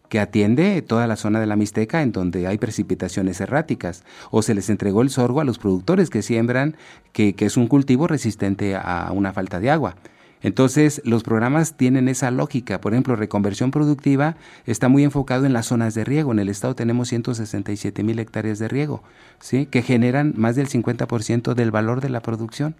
que 0.08 0.20
atiende 0.20 0.82
toda 0.82 1.06
la 1.06 1.16
zona 1.16 1.40
de 1.40 1.46
la 1.46 1.56
Mixteca 1.56 2.02
en 2.02 2.12
donde 2.12 2.46
hay 2.46 2.58
precipitaciones 2.58 3.40
erráticas, 3.40 4.04
o 4.30 4.42
se 4.42 4.54
les 4.54 4.70
entregó 4.70 5.02
el 5.02 5.10
sorgo 5.10 5.40
a 5.40 5.44
los 5.44 5.58
productores 5.58 6.10
que 6.10 6.22
siembran, 6.22 6.76
que, 7.12 7.34
que 7.34 7.46
es 7.46 7.56
un 7.56 7.66
cultivo 7.66 8.06
resistente 8.06 8.76
a 8.76 9.10
una 9.12 9.32
falta 9.32 9.60
de 9.60 9.70
agua. 9.70 9.96
Entonces, 10.42 11.00
los 11.04 11.22
programas 11.22 11.76
tienen 11.76 12.08
esa 12.08 12.30
lógica. 12.30 12.80
Por 12.80 12.92
ejemplo, 12.92 13.16
reconversión 13.16 13.70
productiva 13.70 14.36
está 14.66 14.88
muy 14.88 15.02
enfocado 15.02 15.46
en 15.46 15.52
las 15.52 15.66
zonas 15.66 15.94
de 15.94 16.04
riego. 16.04 16.32
En 16.32 16.38
el 16.38 16.48
estado 16.48 16.74
tenemos 16.74 17.08
167 17.08 18.02
mil 18.02 18.18
hectáreas 18.18 18.58
de 18.58 18.68
riego, 18.68 19.02
¿sí? 19.40 19.66
que 19.66 19.82
generan 19.82 20.34
más 20.36 20.54
del 20.54 20.68
50% 20.68 21.54
del 21.54 21.70
valor 21.70 22.00
de 22.00 22.10
la 22.10 22.20
producción. 22.20 22.76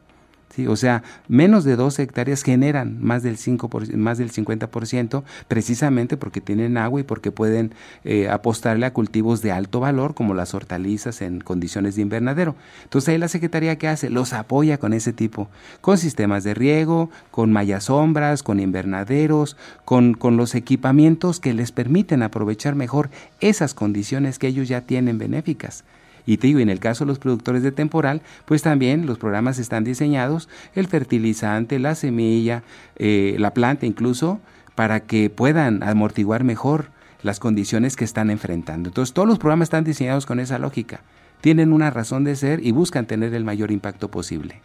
¿Sí? 0.54 0.66
O 0.66 0.76
sea, 0.76 1.02
menos 1.28 1.64
de 1.64 1.76
12 1.76 2.02
hectáreas 2.02 2.42
generan 2.42 3.02
más 3.02 3.22
del, 3.22 3.36
5 3.36 3.70
más 3.94 4.18
del 4.18 4.32
50% 4.32 5.22
precisamente 5.48 6.16
porque 6.16 6.40
tienen 6.40 6.76
agua 6.76 7.00
y 7.00 7.04
porque 7.04 7.32
pueden 7.32 7.74
eh, 8.04 8.28
apostarle 8.28 8.86
a 8.86 8.92
cultivos 8.92 9.42
de 9.42 9.52
alto 9.52 9.80
valor 9.80 10.14
como 10.14 10.34
las 10.34 10.54
hortalizas 10.54 11.22
en 11.22 11.40
condiciones 11.40 11.96
de 11.96 12.02
invernadero. 12.02 12.54
Entonces 12.84 13.08
ahí 13.10 13.18
la 13.18 13.28
Secretaría 13.28 13.76
que 13.76 13.88
hace 13.88 14.10
los 14.10 14.32
apoya 14.32 14.78
con 14.78 14.92
ese 14.92 15.12
tipo, 15.12 15.48
con 15.80 15.98
sistemas 15.98 16.44
de 16.44 16.54
riego, 16.54 17.10
con 17.30 17.52
mallas 17.52 17.84
sombras, 17.84 18.42
con 18.42 18.60
invernaderos, 18.60 19.56
con, 19.84 20.14
con 20.14 20.36
los 20.36 20.54
equipamientos 20.54 21.40
que 21.40 21.54
les 21.54 21.72
permiten 21.72 22.22
aprovechar 22.22 22.74
mejor 22.74 23.10
esas 23.40 23.74
condiciones 23.74 24.38
que 24.38 24.48
ellos 24.48 24.68
ya 24.68 24.82
tienen 24.82 25.18
benéficas. 25.18 25.84
Y 26.26 26.38
te 26.38 26.48
digo, 26.48 26.58
en 26.58 26.68
el 26.68 26.80
caso 26.80 27.04
de 27.04 27.08
los 27.08 27.18
productores 27.18 27.62
de 27.62 27.72
temporal, 27.72 28.20
pues 28.44 28.62
también 28.62 29.06
los 29.06 29.18
programas 29.18 29.58
están 29.58 29.84
diseñados, 29.84 30.48
el 30.74 30.88
fertilizante, 30.88 31.78
la 31.78 31.94
semilla, 31.94 32.64
eh, 32.96 33.36
la 33.38 33.54
planta 33.54 33.86
incluso, 33.86 34.40
para 34.74 35.00
que 35.00 35.30
puedan 35.30 35.82
amortiguar 35.82 36.44
mejor 36.44 36.90
las 37.22 37.38
condiciones 37.38 37.96
que 37.96 38.04
están 38.04 38.30
enfrentando. 38.30 38.90
Entonces, 38.90 39.14
todos 39.14 39.28
los 39.28 39.38
programas 39.38 39.66
están 39.66 39.84
diseñados 39.84 40.26
con 40.26 40.40
esa 40.40 40.58
lógica. 40.58 41.00
Tienen 41.40 41.72
una 41.72 41.90
razón 41.90 42.24
de 42.24 42.36
ser 42.36 42.64
y 42.64 42.72
buscan 42.72 43.06
tener 43.06 43.32
el 43.32 43.44
mayor 43.44 43.70
impacto 43.70 44.10
posible. 44.10 44.60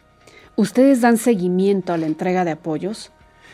¿Ustedes 0.56 1.02
dan 1.02 1.18
seguimiento 1.18 1.94
a 1.94 1.98
la 1.98 2.08
entrega 2.08 2.44
de 2.44 2.52
apoyos? 2.52 3.12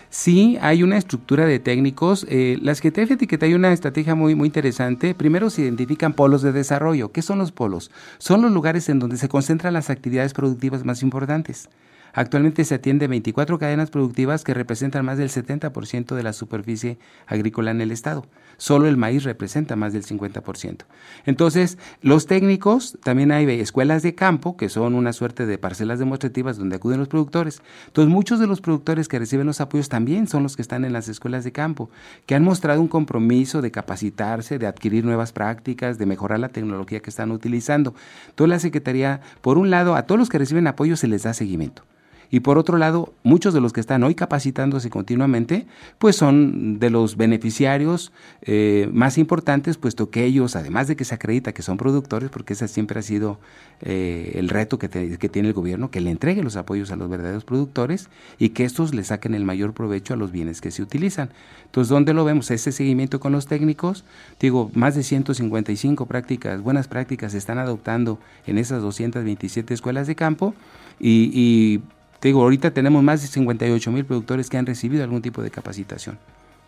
Sí, 0.10 0.58
hay 0.62 0.84
una 0.84 0.98
estructura 0.98 1.46
de 1.46 1.60
técnicos. 1.60 2.26
Eh, 2.30 2.58
la 2.62 2.74
Secretaría 2.76 3.15
de 3.15 3.46
hay 3.46 3.54
una 3.54 3.74
estrategia 3.74 4.15
muy, 4.15 4.36
muy 4.36 4.48
interesante. 4.48 5.13
Primero 5.13 5.50
se 5.50 5.63
identifican 5.63 6.13
polos 6.13 6.41
de 6.41 6.54
desarrollo. 6.54 7.12
¿Qué 7.12 7.22
son 7.22 7.39
los 7.39 7.52
polos? 7.52 7.91
Son 8.17 8.41
los 8.41 8.52
lugares 8.52 8.88
en 8.89 9.00
donde 9.00 9.17
se 9.17 9.28
concentran 9.28 9.74
las 9.74 9.89
actividades 9.89 10.34
productivas 10.34 10.86
más 10.86 11.04
importantes. 11.04 11.70
Actualmente 12.17 12.65
se 12.65 12.73
atiende 12.73 13.08
24 13.08 13.60
cadenas 13.60 13.91
productivas 13.91 14.43
que 14.43 14.56
representan 14.56 15.06
más 15.06 15.19
del 15.19 15.30
70% 15.30 16.15
de 16.15 16.23
la 16.23 16.34
superficie 16.34 16.97
agrícola 17.27 17.69
en 17.69 17.80
el 17.80 17.91
estado. 17.91 18.25
Solo 18.58 18.88
el 18.88 18.97
maíz 18.97 19.23
representa 19.23 19.75
más 19.75 19.93
del 19.93 20.03
50%. 20.03 20.86
Entonces, 21.27 21.77
los 22.01 22.25
técnicos, 22.25 22.97
también 23.03 23.32
hay 23.32 23.47
escuelas 23.60 24.01
de 24.01 24.15
campo, 24.15 24.58
que 24.58 24.67
son 24.67 24.95
una 24.95 25.13
suerte 25.13 25.45
de 25.45 25.60
parcelas 25.60 25.99
demostrativas 25.99 26.58
donde 26.58 26.77
acuden 26.77 26.97
los 26.97 27.08
productores. 27.08 27.62
Entonces, 27.86 28.12
muchos 28.12 28.39
de 28.39 28.47
los 28.47 28.62
productores 28.62 29.08
que 29.08 29.19
reciben 29.19 29.45
los 29.45 29.62
apoyos 29.62 29.88
también 29.88 30.25
son 30.25 30.41
los 30.41 30.56
que 30.56 30.63
están 30.63 30.86
en 30.86 30.93
las 30.93 31.10
escuelas 31.10 31.43
de 31.43 31.51
campo, 31.51 31.91
que 32.25 32.34
han 32.34 32.43
mostrado 32.43 32.82
un 32.82 32.88
compromiso 32.88 33.62
de 33.62 33.69
capacitarse, 33.69 34.58
de 34.58 34.65
adquirir 34.65 35.06
nuevas 35.06 35.34
prácticas, 35.34 35.99
de 35.99 36.08
mejorar 36.08 36.39
la 36.39 36.49
tecnología 36.49 36.99
que 36.99 37.12
están 37.12 37.30
utilizando. 37.30 37.93
Toda 38.34 38.47
la 38.47 38.58
Secretaría, 38.58 39.21
por 39.41 39.60
un 39.60 39.69
lado, 39.69 39.95
a 39.95 40.08
todos 40.08 40.17
los 40.17 40.30
que 40.30 40.39
reciben 40.39 40.65
apoyo 40.65 40.97
se 40.97 41.08
les 41.08 41.21
da 41.21 41.36
seguimiento. 41.36 41.84
Y 42.30 42.42
por 42.42 42.58
otro 42.58 42.78
lado, 42.78 43.13
muchos 43.24 43.54
de 43.54 43.62
los 43.62 43.74
que 43.74 43.80
están 43.80 44.04
hoy 44.04 44.16
capacitándose 44.16 44.90
continuamente, 44.90 45.66
pues 45.98 46.16
son 46.16 46.80
de 46.80 46.90
los 46.90 47.16
beneficiarios 47.16 48.12
eh, 48.42 48.90
más 48.92 49.18
importantes, 49.18 49.78
puesto 49.78 50.10
que 50.10 50.26
ellos, 50.26 50.56
además 50.56 50.88
de 50.88 50.96
que 50.96 51.06
se 51.06 51.16
acredita 51.16 51.54
que 51.54 51.62
son 51.62 51.78
productores, 51.78 52.30
porque 52.30 52.54
ese 52.54 52.68
siempre 52.68 53.00
ha 53.00 53.04
sido 53.04 53.40
eh, 53.82 54.34
el 54.36 54.50
reto 54.50 54.78
que, 54.78 54.90
tiene 54.90 55.48
el 55.48 55.54
gobierno, 55.54 55.90
que 55.90 56.02
le 56.02 56.12
entregue 56.12 56.44
los 56.44 56.56
apoyos 56.56 56.92
a 56.92 56.96
los 56.96 57.10
verdaderos 57.10 57.46
productores 57.46 58.10
y 58.38 58.50
que 58.50 58.66
estos 58.66 58.94
le 58.94 59.04
saquen 59.04 59.34
el 59.34 59.46
mayor 59.46 59.74
provecho 59.74 60.13
a 60.13 60.18
los 60.18 60.32
bienes 60.32 60.62
que 60.62 60.72
se 60.72 60.82
utilizan. 60.82 61.30
Entonces, 61.66 61.90
¿dónde 61.90 62.13
lo 62.13 62.26
vemos? 62.26 62.52
Ese 62.52 62.72
seguimiento 62.72 63.20
con 63.20 63.32
los 63.32 63.48
técnicos, 63.48 64.04
digo, 64.40 64.72
más 64.74 64.96
de 64.96 65.04
155 65.04 66.06
prácticas, 66.06 66.62
buenas 66.62 66.88
prácticas 66.88 67.32
se 67.32 67.38
están 67.38 67.58
adoptando 67.58 68.20
en 68.46 68.58
esas 68.58 68.82
227 68.82 69.74
escuelas 69.74 70.08
de 70.08 70.16
campo 70.16 70.54
y 71.00 71.82
te 72.19 72.30
digo, 72.30 72.41
ahorita 72.41 72.71
tenemos 72.71 73.03
más 73.03 73.21
de 73.21 73.27
58 73.27 73.91
mil 73.91 74.06
productores 74.06 74.49
que 74.49 74.58
han 74.58 74.65
recibido 74.65 75.03
algún 75.03 75.21
tipo 75.21 75.41
de 75.41 75.51
capacitación. 75.51 76.17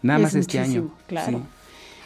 Nada 0.01 0.19
más 0.19 0.35
este 0.35 0.59
año. 0.59 0.89
Claro. 1.07 1.41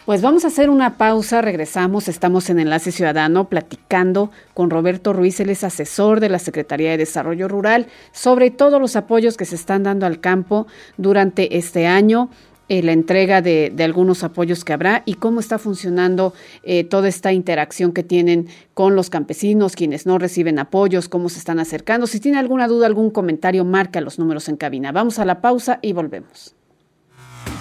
Pues 0.06 0.21
vamos 0.21 0.43
a 0.43 0.47
hacer 0.47 0.69
una 0.69 0.97
pausa, 0.97 1.41
regresamos, 1.41 2.10
estamos 2.10 2.49
en 2.49 2.60
Enlace 2.60 2.91
Ciudadano 2.91 3.47
platicando 3.47 4.32
con 4.53 4.69
Roberto 4.69 5.13
Ruiz, 5.13 5.39
él 5.39 5.49
es 5.49 5.63
asesor 5.63 6.19
de 6.19 6.27
la 6.27 6.39
Secretaría 6.39 6.91
de 6.91 6.97
Desarrollo 6.97 7.47
Rural, 7.47 7.88
sobre 8.12 8.51
todos 8.51 8.82
los 8.82 8.97
apoyos 8.97 9.38
que 9.38 9.45
se 9.45 9.56
están 9.56 9.84
dando 9.84 10.06
al 10.06 10.19
campo 10.19 10.67
durante 10.97 11.58
este 11.58 11.88
año 11.88 12.29
eh, 12.74 12.82
la 12.82 12.92
entrega 12.92 13.44
de, 13.44 13.72
algunos 13.84 14.24
apoyos 14.24 14.66
que 14.66 14.74
habrá 14.74 15.04
y 15.06 15.14
cómo 15.14 15.40
está 15.40 15.60
funcionando 15.60 16.34
eh, 16.64 16.84
toda 16.84 17.08
esta 17.08 17.32
interacción 17.32 17.92
que 17.92 18.02
tienen 18.02 18.48
con 18.74 18.96
los 18.96 19.12
campesinos, 19.12 19.76
quienes 19.76 20.08
no 20.08 20.18
reciben 20.18 20.58
apoyos, 20.58 21.08
cómo 21.08 21.30
se 21.30 21.38
están 21.38 21.60
acercando. 21.60 22.08
Si 22.08 22.20
tiene 22.20 22.40
alguna 22.40 22.68
duda, 22.68 22.88
algún 22.88 23.12
comentario, 23.12 23.64
marca 23.64 24.02
los 24.02 24.18
números 24.18 24.50
en 24.50 24.58
cabina. 24.58 24.92
Vamos 24.92 25.20
a 25.20 25.26
la 25.26 25.40
pausa 25.40 25.78
y 25.84 25.94
volvemos. 25.94 26.56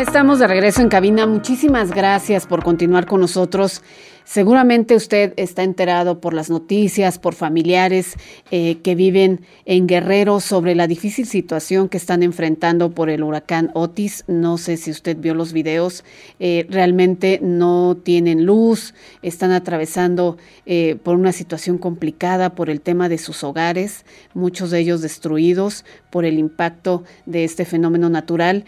Estamos 0.00 0.38
de 0.38 0.46
regreso 0.46 0.80
en 0.80 0.88
cabina. 0.88 1.26
Muchísimas 1.26 1.90
gracias 1.90 2.46
por 2.46 2.64
continuar 2.64 3.04
con 3.04 3.20
nosotros. 3.20 3.82
Seguramente 4.24 4.94
usted 4.94 5.34
está 5.36 5.62
enterado 5.62 6.22
por 6.22 6.32
las 6.32 6.48
noticias, 6.48 7.18
por 7.18 7.34
familiares 7.34 8.14
eh, 8.50 8.78
que 8.82 8.94
viven 8.94 9.42
en 9.66 9.86
Guerrero 9.86 10.40
sobre 10.40 10.74
la 10.74 10.86
difícil 10.86 11.26
situación 11.26 11.90
que 11.90 11.98
están 11.98 12.22
enfrentando 12.22 12.92
por 12.92 13.10
el 13.10 13.22
huracán 13.22 13.70
Otis. 13.74 14.24
No 14.26 14.56
sé 14.56 14.78
si 14.78 14.90
usted 14.90 15.18
vio 15.18 15.34
los 15.34 15.52
videos. 15.52 16.02
Eh, 16.38 16.66
realmente 16.70 17.38
no 17.42 17.98
tienen 18.02 18.46
luz, 18.46 18.94
están 19.20 19.52
atravesando 19.52 20.38
eh, 20.64 20.96
por 21.02 21.14
una 21.14 21.32
situación 21.32 21.76
complicada 21.76 22.54
por 22.54 22.70
el 22.70 22.80
tema 22.80 23.10
de 23.10 23.18
sus 23.18 23.44
hogares, 23.44 24.06
muchos 24.32 24.70
de 24.70 24.78
ellos 24.78 25.02
destruidos 25.02 25.84
por 26.08 26.24
el 26.24 26.38
impacto 26.38 27.04
de 27.26 27.44
este 27.44 27.66
fenómeno 27.66 28.08
natural. 28.08 28.64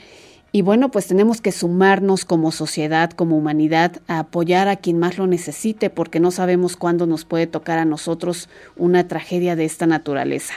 Y 0.54 0.60
bueno, 0.60 0.90
pues 0.90 1.06
tenemos 1.06 1.40
que 1.40 1.50
sumarnos 1.50 2.26
como 2.26 2.52
sociedad, 2.52 3.10
como 3.10 3.38
humanidad, 3.38 4.02
a 4.06 4.18
apoyar 4.18 4.68
a 4.68 4.76
quien 4.76 4.98
más 4.98 5.16
lo 5.16 5.26
necesite, 5.26 5.88
porque 5.88 6.20
no 6.20 6.30
sabemos 6.30 6.76
cuándo 6.76 7.06
nos 7.06 7.24
puede 7.24 7.46
tocar 7.46 7.78
a 7.78 7.86
nosotros 7.86 8.50
una 8.76 9.08
tragedia 9.08 9.56
de 9.56 9.64
esta 9.64 9.86
naturaleza. 9.86 10.52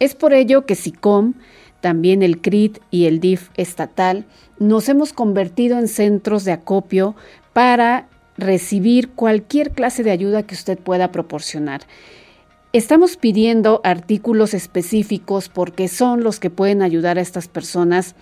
Es 0.00 0.14
por 0.14 0.34
ello 0.34 0.66
que 0.66 0.74
SICOM, 0.74 1.32
también 1.80 2.22
el 2.22 2.42
CRIT 2.42 2.78
y 2.90 3.06
el 3.06 3.20
DIF 3.20 3.48
estatal, 3.56 4.26
nos 4.58 4.90
hemos 4.90 5.14
convertido 5.14 5.78
en 5.78 5.88
centros 5.88 6.44
de 6.44 6.52
acopio 6.52 7.16
para 7.54 8.06
recibir 8.36 9.08
cualquier 9.10 9.70
clase 9.70 10.02
de 10.02 10.10
ayuda 10.10 10.42
que 10.42 10.56
usted 10.56 10.78
pueda 10.78 11.10
proporcionar. 11.10 11.80
Estamos 12.74 13.16
pidiendo 13.16 13.80
artículos 13.82 14.52
específicos 14.52 15.48
porque 15.48 15.88
son 15.88 16.22
los 16.22 16.38
que 16.38 16.50
pueden 16.50 16.82
ayudar 16.82 17.16
a 17.16 17.22
estas 17.22 17.48
personas 17.48 18.14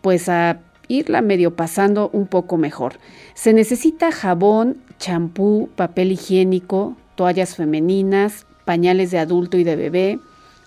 pues 0.00 0.30
a 0.30 0.60
irla 0.90 1.22
medio 1.22 1.54
pasando 1.54 2.10
un 2.12 2.26
poco 2.26 2.56
mejor. 2.56 2.98
Se 3.34 3.52
necesita 3.52 4.12
jabón, 4.12 4.78
champú, 4.98 5.70
papel 5.76 6.12
higiénico, 6.12 6.96
toallas 7.14 7.54
femeninas, 7.54 8.46
pañales 8.64 9.10
de 9.10 9.18
adulto 9.18 9.56
y 9.56 9.64
de 9.64 9.76
bebé, 9.76 10.18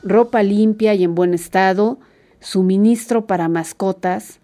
ropa 0.01 0.41
limpia 0.43 0.93
y 0.93 1.03
en 1.03 1.15
buen 1.15 1.33
estado, 1.33 1.99
suministro 2.39 3.27
para 3.27 3.49
mascotas. 3.49 4.39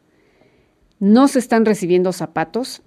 No 0.99 1.27
se 1.27 1.39
están 1.39 1.65
recibiendo 1.65 2.11
zapatos. 2.11 2.81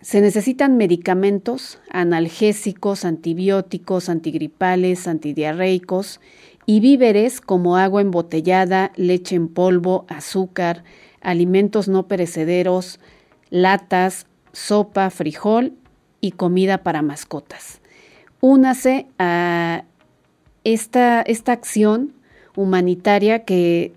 Se 0.00 0.20
necesitan 0.20 0.76
medicamentos, 0.76 1.80
analgésicos, 1.90 3.04
antibióticos, 3.04 4.08
antigripales, 4.08 5.08
antidiarreicos 5.08 6.20
y 6.66 6.80
víveres 6.80 7.40
como 7.40 7.76
agua 7.76 8.00
embotellada, 8.00 8.92
leche 8.96 9.36
en 9.36 9.48
polvo, 9.48 10.04
azúcar, 10.08 10.84
alimentos 11.20 11.88
no 11.88 12.06
perecederos, 12.06 13.00
latas, 13.50 14.26
sopa, 14.52 15.10
frijol 15.10 15.74
y 16.20 16.32
comida 16.32 16.78
para 16.78 17.02
mascotas. 17.02 17.80
Únase 18.40 19.06
a 19.18 19.84
esta, 20.64 21.22
esta 21.22 21.52
acción 21.52 22.12
humanitaria 22.56 23.44
que 23.44 23.92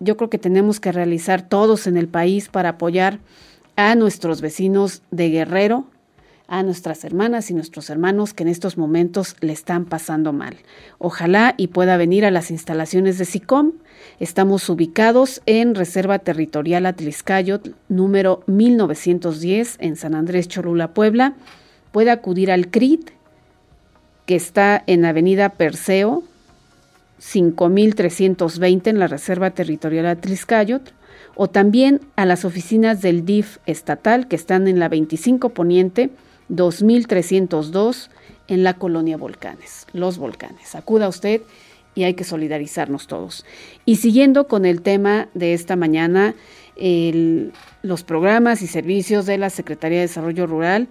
yo 0.00 0.16
creo 0.16 0.30
que 0.30 0.38
tenemos 0.38 0.80
que 0.80 0.92
realizar 0.92 1.42
todos 1.42 1.86
en 1.86 1.96
el 1.96 2.08
país 2.08 2.48
para 2.48 2.70
apoyar 2.70 3.18
a 3.76 3.94
nuestros 3.94 4.40
vecinos 4.40 5.02
de 5.10 5.30
Guerrero, 5.30 5.86
a 6.46 6.62
nuestras 6.62 7.04
hermanas 7.04 7.50
y 7.50 7.54
nuestros 7.54 7.88
hermanos 7.88 8.34
que 8.34 8.42
en 8.42 8.48
estos 8.48 8.76
momentos 8.76 9.36
le 9.40 9.52
están 9.52 9.86
pasando 9.86 10.32
mal. 10.32 10.56
Ojalá 10.98 11.54
y 11.56 11.68
pueda 11.68 11.96
venir 11.96 12.24
a 12.24 12.30
las 12.30 12.50
instalaciones 12.50 13.18
de 13.18 13.24
SICOM. 13.24 13.72
Estamos 14.20 14.68
ubicados 14.68 15.40
en 15.46 15.74
Reserva 15.74 16.18
Territorial 16.18 16.86
Atliscayot, 16.86 17.74
número 17.88 18.42
1910, 18.46 19.76
en 19.80 19.96
San 19.96 20.14
Andrés 20.14 20.48
Cholula, 20.48 20.92
Puebla. 20.92 21.34
Puede 21.92 22.10
acudir 22.10 22.50
al 22.50 22.68
CRIT, 22.68 23.10
que 24.26 24.36
está 24.36 24.82
en 24.86 25.04
Avenida 25.04 25.50
Perseo, 25.50 26.24
5320 27.18 28.90
en 28.90 28.98
la 28.98 29.06
Reserva 29.06 29.50
Territorial 29.52 30.06
Atliscayot, 30.06 30.92
o 31.36 31.48
también 31.48 32.00
a 32.16 32.26
las 32.26 32.44
oficinas 32.44 33.00
del 33.00 33.24
DIF 33.24 33.58
estatal 33.66 34.28
que 34.28 34.36
están 34.36 34.68
en 34.68 34.78
la 34.78 34.88
25 34.88 35.48
Poniente 35.50 36.10
2302 36.48 38.10
en 38.48 38.62
la 38.62 38.74
colonia 38.74 39.16
Volcanes, 39.16 39.86
Los 39.92 40.18
Volcanes. 40.18 40.74
Acuda 40.74 41.08
usted 41.08 41.42
y 41.94 42.04
hay 42.04 42.14
que 42.14 42.24
solidarizarnos 42.24 43.06
todos. 43.06 43.44
Y 43.84 43.96
siguiendo 43.96 44.48
con 44.48 44.64
el 44.64 44.82
tema 44.82 45.28
de 45.34 45.54
esta 45.54 45.76
mañana, 45.76 46.34
los 47.82 48.02
programas 48.02 48.62
y 48.62 48.66
servicios 48.66 49.26
de 49.26 49.38
la 49.38 49.50
Secretaría 49.50 49.98
de 49.98 50.06
Desarrollo 50.06 50.46
Rural, 50.46 50.88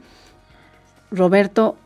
Roberto, 1.11 1.77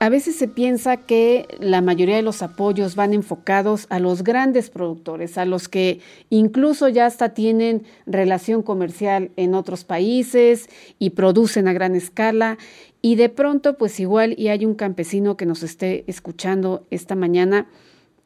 a 0.00 0.10
veces 0.10 0.36
se 0.36 0.46
piensa 0.46 0.96
que 0.96 1.48
la 1.58 1.80
mayoría 1.80 2.14
de 2.14 2.22
los 2.22 2.42
apoyos 2.42 2.94
van 2.94 3.14
enfocados 3.14 3.86
a 3.90 3.98
los 3.98 4.22
grandes 4.22 4.70
productores, 4.70 5.36
a 5.38 5.44
los 5.44 5.68
que 5.68 6.00
incluso 6.30 6.88
ya 6.88 7.06
hasta 7.06 7.30
tienen 7.30 7.84
relación 8.06 8.62
comercial 8.62 9.32
en 9.36 9.54
otros 9.54 9.82
países 9.82 10.68
y 11.00 11.10
producen 11.10 11.66
a 11.66 11.72
gran 11.72 11.96
escala. 11.96 12.58
Y 13.00 13.16
de 13.16 13.28
pronto, 13.28 13.76
pues 13.76 14.00
igual, 14.00 14.34
y 14.36 14.48
hay 14.48 14.64
un 14.64 14.74
campesino 14.74 15.36
que 15.36 15.46
nos 15.46 15.62
esté 15.62 16.04
escuchando 16.08 16.86
esta 16.90 17.14
mañana, 17.14 17.66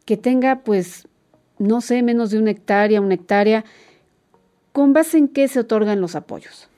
que 0.04 0.16
tenga, 0.16 0.60
pues, 0.60 1.08
no 1.58 1.80
sé, 1.80 2.02
menos 2.02 2.30
de 2.30 2.38
una 2.38 2.50
hectárea, 2.50 3.00
una 3.00 3.14
hectárea, 3.14 3.64
¿con 4.72 4.92
base 4.92 5.18
en 5.18 5.28
qué 5.28 5.46
se 5.48 5.60
otorgan 5.60 6.00
los 6.00 6.14
apoyos? 6.14 6.68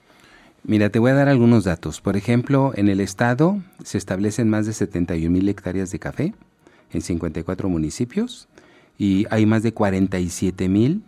Mira, 0.64 0.88
te 0.90 0.98
voy 0.98 1.10
a 1.10 1.14
dar 1.14 1.28
algunos 1.28 1.64
datos. 1.64 2.00
Por 2.00 2.16
ejemplo, 2.16 2.72
en 2.74 2.88
el 2.88 3.00
estado 3.00 3.58
se 3.84 3.98
establecen 3.98 4.48
más 4.48 4.66
de 4.66 4.72
71 4.72 5.30
mil 5.30 5.48
hectáreas 5.48 5.90
de 5.90 5.98
café 5.98 6.34
en 6.90 7.02
54 7.02 7.68
municipios 7.68 8.48
y 8.96 9.26
hay 9.30 9.44
más 9.44 9.62
de 9.62 9.72
47 9.72 10.68
mil 10.68 11.02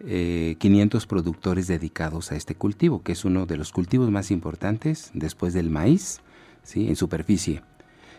500 0.00 1.04
eh, 1.04 1.06
productores 1.06 1.66
dedicados 1.66 2.32
a 2.32 2.36
este 2.36 2.54
cultivo, 2.54 3.02
que 3.02 3.12
es 3.12 3.24
uno 3.24 3.46
de 3.46 3.56
los 3.56 3.72
cultivos 3.72 4.10
más 4.10 4.30
importantes 4.30 5.10
después 5.14 5.54
del 5.54 5.70
maíz, 5.70 6.20
¿sí? 6.62 6.88
en 6.88 6.96
superficie. 6.96 7.62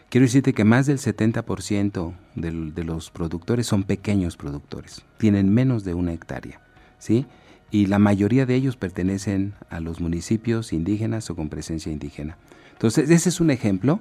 Quiero 0.10 0.26
decirte 0.26 0.54
que 0.54 0.64
más 0.64 0.86
del 0.86 1.00
70% 1.00 2.14
de, 2.36 2.52
de 2.72 2.84
los 2.84 3.12
productores 3.12 3.68
son 3.68 3.84
pequeños 3.84 4.38
productores, 4.38 5.04
tienen 5.18 5.54
menos 5.54 5.84
de 5.84 5.94
una 5.94 6.14
hectárea. 6.14 6.62
¿sí? 6.98 7.26
y 7.72 7.88
la 7.88 8.00
mayoría 8.00 8.46
de 8.46 8.56
ellos 8.56 8.78
pertenecen 8.78 9.54
a 9.70 9.80
los 9.80 10.00
municipios 10.00 10.72
indígenas 10.74 11.30
o 11.30 11.36
con 11.36 11.50
presencia 11.50 11.92
indígena. 11.92 12.38
Entonces, 12.74 13.10
ese 13.10 13.30
es 13.30 13.42
un 13.42 13.50
ejemplo 13.50 14.00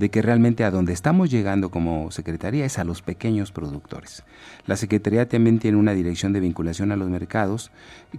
de 0.00 0.08
que 0.08 0.22
realmente 0.22 0.64
a 0.64 0.70
donde 0.70 0.94
estamos 0.94 1.30
llegando 1.30 1.70
como 1.70 2.10
Secretaría 2.10 2.64
es 2.64 2.78
a 2.78 2.84
los 2.84 3.02
pequeños 3.02 3.52
productores. 3.52 4.24
La 4.66 4.76
Secretaría 4.76 5.28
también 5.28 5.58
tiene 5.58 5.76
una 5.76 5.92
dirección 5.92 6.32
de 6.32 6.40
vinculación 6.40 6.90
a 6.90 6.96
los 6.96 7.10
mercados 7.10 7.70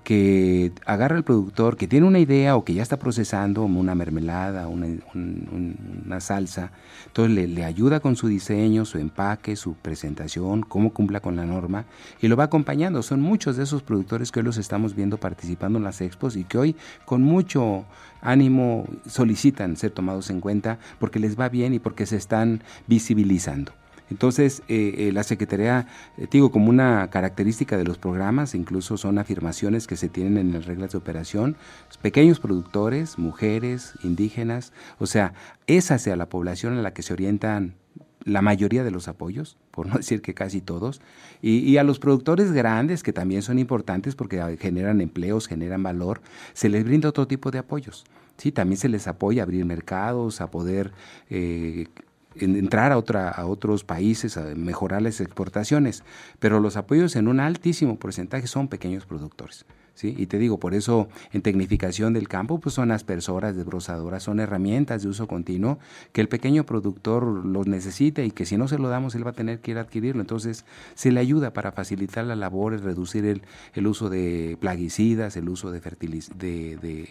que 0.04 0.74
agarra 0.86 1.16
al 1.16 1.24
productor 1.24 1.78
que 1.78 1.88
tiene 1.88 2.06
una 2.06 2.20
idea 2.20 2.56
o 2.56 2.64
que 2.64 2.76
ya 2.76 2.84
está 2.84 3.00
procesando 3.00 3.64
una 3.64 3.96
mermelada, 3.96 4.68
una, 4.68 6.20
salsa, 6.20 6.72
entonces 7.08 7.34
le, 7.34 7.48
le, 7.48 7.66
ayuda 7.66 8.00
con 8.00 8.16
su 8.16 8.28
diseño, 8.28 8.86
su 8.86 9.00
empaque, 9.00 9.56
su 9.56 9.74
presentación, 9.74 10.62
cómo 10.62 10.94
cumpla 10.94 11.20
con 11.20 11.36
la 11.36 11.48
norma 11.48 11.86
y 12.22 12.28
lo 12.28 12.38
va 12.38 12.44
acompañando. 12.44 13.02
Son 13.02 13.22
muchos 13.22 13.58
de 13.58 13.64
esos 13.64 13.82
productores 13.82 14.32
que 14.32 14.42
hoy 14.42 14.46
los 14.46 14.58
estamos 14.58 14.94
viendo 14.94 15.18
participando 15.18 15.80
en 15.80 15.84
las 15.84 16.00
expos 16.00 16.36
y 16.36 16.44
que 16.44 16.60
hoy 16.60 16.76
con 17.06 17.24
mucho 17.24 17.86
ánimo 18.22 18.86
solicitan 19.06 19.78
ser 19.78 19.92
tomados 19.92 20.30
en 20.30 20.42
cuenta 20.42 20.80
porque 21.00 21.20
les 21.20 21.40
va 21.40 21.50
bien 21.50 21.74
y 21.74 21.80
porque 21.80 22.06
se 22.06 22.18
están 22.18 22.64
visibilizando. 22.88 23.74
Entonces, 24.12 24.62
eh, 24.68 24.96
eh, 24.98 25.12
la 25.14 25.24
Secretaría, 25.24 25.88
eh, 26.18 26.28
digo, 26.30 26.52
como 26.52 26.70
una 26.70 27.10
característica 27.10 27.78
de 27.78 27.86
los 27.86 27.98
programas, 27.98 28.56
incluso 28.56 28.98
son 28.98 29.18
afirmaciones 29.18 29.88
que 29.88 29.96
se 29.96 30.10
tienen 30.10 30.38
en 30.38 30.52
las 30.52 30.66
reglas 30.66 30.92
de 30.92 30.98
operación, 30.98 31.56
pequeños 32.02 32.42
productores, 32.42 33.18
mujeres, 33.18 33.94
indígenas, 34.04 34.74
o 35.00 35.08
sea, 35.08 35.34
es 35.66 35.92
hacia 35.92 36.18
la 36.18 36.28
población 36.28 36.78
a 36.78 36.82
la 36.82 36.94
que 36.94 37.04
se 37.04 37.14
orientan 37.14 37.76
la 38.24 38.42
mayoría 38.42 38.84
de 38.84 38.92
los 38.92 39.08
apoyos, 39.08 39.58
por 39.72 39.88
no 39.88 39.96
decir 39.98 40.22
que 40.22 40.34
casi 40.34 40.62
todos, 40.62 41.02
y, 41.42 41.78
a 41.78 41.84
los 41.84 42.00
productores 42.00 42.52
grandes, 42.52 43.04
que 43.04 43.14
también 43.14 43.42
son 43.42 43.60
importantes 43.60 44.16
porque 44.16 44.58
generan 44.60 45.02
empleos, 45.02 45.48
generan 45.48 45.84
valor, 45.84 46.22
se 46.54 46.70
les 46.70 46.84
brinda 46.84 47.10
otro 47.10 47.28
tipo 47.28 47.52
de 47.52 47.60
apoyos. 47.60 48.06
Sí, 48.38 48.52
también 48.52 48.78
se 48.78 48.90
les 48.90 49.08
apoya 49.08 49.44
a 49.44 49.46
abrir 49.46 49.66
mercados, 49.66 50.42
a 50.42 50.50
poder 50.50 50.92
eh, 51.30 51.88
entrar 52.36 52.92
a, 52.92 52.98
otra, 52.98 53.30
a 53.30 53.46
otros 53.46 53.84
países, 53.84 54.38
a 54.38 54.56
mejorar 54.56 55.02
las 55.02 55.22
exportaciones, 55.22 56.04
pero 56.40 56.60
los 56.60 56.78
apoyos 56.78 57.16
en 57.16 57.28
un 57.28 57.40
altísimo 57.40 57.98
porcentaje 57.98 58.48
son 58.48 58.68
pequeños 58.68 59.06
productores. 59.06 59.66
Y 60.10 60.26
te 60.28 60.38
digo, 60.38 60.60
por 60.60 60.74
eso 60.74 61.08
en 61.32 61.42
tecnificación 61.42 62.14
del 62.14 62.28
campo, 62.28 62.60
pues 62.60 62.76
son 62.76 62.92
aspersoras, 62.92 63.56
desbrozadoras, 63.56 64.24
son 64.24 64.40
herramientas 64.40 65.04
de 65.04 65.10
uso 65.10 65.28
continuo 65.28 65.80
que 66.12 66.22
el 66.22 66.28
pequeño 66.28 66.66
productor 66.66 67.24
los 67.24 67.68
necesita 67.68 68.24
y 68.24 68.32
que 68.32 68.46
si 68.46 68.58
no 68.58 68.68
se 68.68 68.78
lo 68.78 68.90
damos, 68.90 69.16
él 69.16 69.26
va 69.26 69.32
a 69.32 69.34
tener 69.34 69.60
que 69.60 69.72
ir 69.72 69.78
a 69.78 69.82
adquirirlo. 69.82 70.22
Entonces, 70.22 70.66
se 70.96 71.12
le 71.12 71.20
ayuda 71.20 71.54
para 71.54 71.72
facilitar 71.72 72.26
la 72.26 72.36
labor, 72.36 72.80
reducir 72.82 73.26
el, 73.26 73.42
el 73.74 73.88
uso 73.88 74.10
de 74.10 74.58
plaguicidas, 74.60 75.38
el 75.38 75.50
uso 75.50 75.72
de, 75.72 75.80
de, 75.80 76.78
de, 76.78 77.10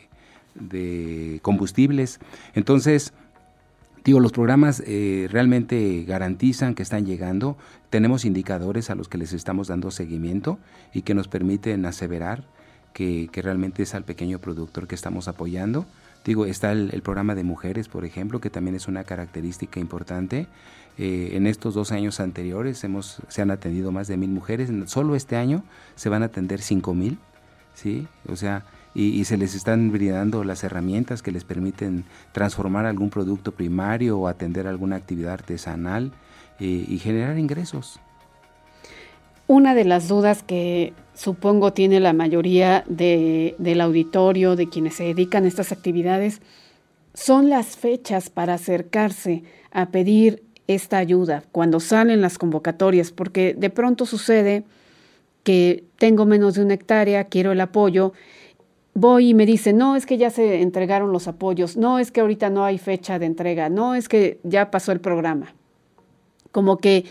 de 0.54 1.40
combustibles. 1.42 2.20
Entonces, 2.54 3.12
Digo, 4.04 4.18
los 4.20 4.32
programas 4.32 4.82
eh, 4.86 5.28
realmente 5.30 6.04
garantizan 6.04 6.74
que 6.74 6.82
están 6.82 7.04
llegando. 7.04 7.58
Tenemos 7.90 8.24
indicadores 8.24 8.88
a 8.88 8.94
los 8.94 9.08
que 9.08 9.18
les 9.18 9.32
estamos 9.34 9.68
dando 9.68 9.90
seguimiento 9.90 10.58
y 10.94 11.02
que 11.02 11.14
nos 11.14 11.28
permiten 11.28 11.84
aseverar 11.84 12.44
que, 12.92 13.28
realmente 13.34 13.82
es 13.82 13.94
al 13.94 14.04
pequeño 14.04 14.38
productor 14.38 14.86
que 14.86 14.94
estamos 14.94 15.28
apoyando. 15.28 15.86
Digo, 16.24 16.44
está 16.44 16.72
el, 16.72 17.02
programa 17.02 17.34
de 17.34 17.44
mujeres, 17.44 17.88
por 17.88 18.04
ejemplo, 18.04 18.40
que 18.40 18.50
también 18.50 18.76
es 18.76 18.88
una 18.88 19.04
característica 19.04 19.80
importante. 19.80 20.46
Eh, 20.98 21.30
en 21.32 21.46
estos 21.46 21.74
dos 21.74 21.92
años 21.92 22.20
anteriores 22.20 22.84
hemos, 22.84 23.22
se 23.28 23.40
han 23.40 23.50
atendido 23.50 23.90
más 23.90 24.08
de 24.08 24.16
mil 24.16 24.30
mujeres. 24.30 24.70
Solo 24.86 25.16
este 25.16 25.36
año 25.36 25.64
se 25.96 26.08
van 26.08 26.22
a 26.22 26.26
atender 26.26 26.60
cinco 26.60 26.94
mil. 26.94 27.18
¿sí? 27.74 28.06
O 28.28 28.36
sea, 28.36 28.64
y, 28.94 29.24
se 29.24 29.36
les 29.36 29.54
están 29.54 29.92
brindando 29.92 30.42
las 30.44 30.64
herramientas 30.64 31.22
que 31.22 31.32
les 31.32 31.44
permiten 31.44 32.04
transformar 32.32 32.86
algún 32.86 33.08
producto 33.08 33.52
primario 33.52 34.18
o 34.18 34.26
atender 34.26 34.66
alguna 34.66 34.96
actividad 34.96 35.34
artesanal 35.34 36.12
eh, 36.58 36.84
y 36.88 36.98
generar 36.98 37.38
ingresos. 37.38 38.00
Una 39.50 39.74
de 39.74 39.84
las 39.84 40.06
dudas 40.06 40.44
que 40.44 40.92
supongo 41.12 41.72
tiene 41.72 41.98
la 41.98 42.12
mayoría 42.12 42.84
del 42.86 43.80
auditorio, 43.80 44.54
de 44.54 44.68
quienes 44.68 44.94
se 44.94 45.02
dedican 45.02 45.44
a 45.44 45.48
estas 45.48 45.72
actividades, 45.72 46.40
son 47.14 47.50
las 47.50 47.76
fechas 47.76 48.30
para 48.30 48.54
acercarse 48.54 49.42
a 49.72 49.86
pedir 49.86 50.44
esta 50.68 50.98
ayuda 50.98 51.42
cuando 51.50 51.80
salen 51.80 52.20
las 52.20 52.38
convocatorias, 52.38 53.10
porque 53.10 53.52
de 53.58 53.70
pronto 53.70 54.06
sucede 54.06 54.62
que 55.42 55.82
tengo 55.98 56.26
menos 56.26 56.54
de 56.54 56.62
una 56.62 56.74
hectárea, 56.74 57.24
quiero 57.24 57.50
el 57.50 57.60
apoyo 57.60 58.12
voy 58.94 59.30
y 59.30 59.34
me 59.34 59.46
dice, 59.46 59.72
no, 59.72 59.96
es 59.96 60.06
que 60.06 60.16
ya 60.16 60.30
se 60.30 60.62
entregaron 60.62 61.10
los 61.10 61.26
apoyos, 61.26 61.76
no, 61.76 61.98
es 61.98 62.12
que 62.12 62.20
ahorita 62.20 62.50
no 62.50 62.64
hay 62.64 62.78
fecha 62.78 63.18
de 63.18 63.26
entrega, 63.26 63.68
no, 63.68 63.96
es 63.96 64.08
que 64.08 64.38
ya 64.44 64.70
pasó 64.70 64.92
el 64.92 65.00
programa. 65.00 65.56
Como 66.52 66.76
que 66.76 67.04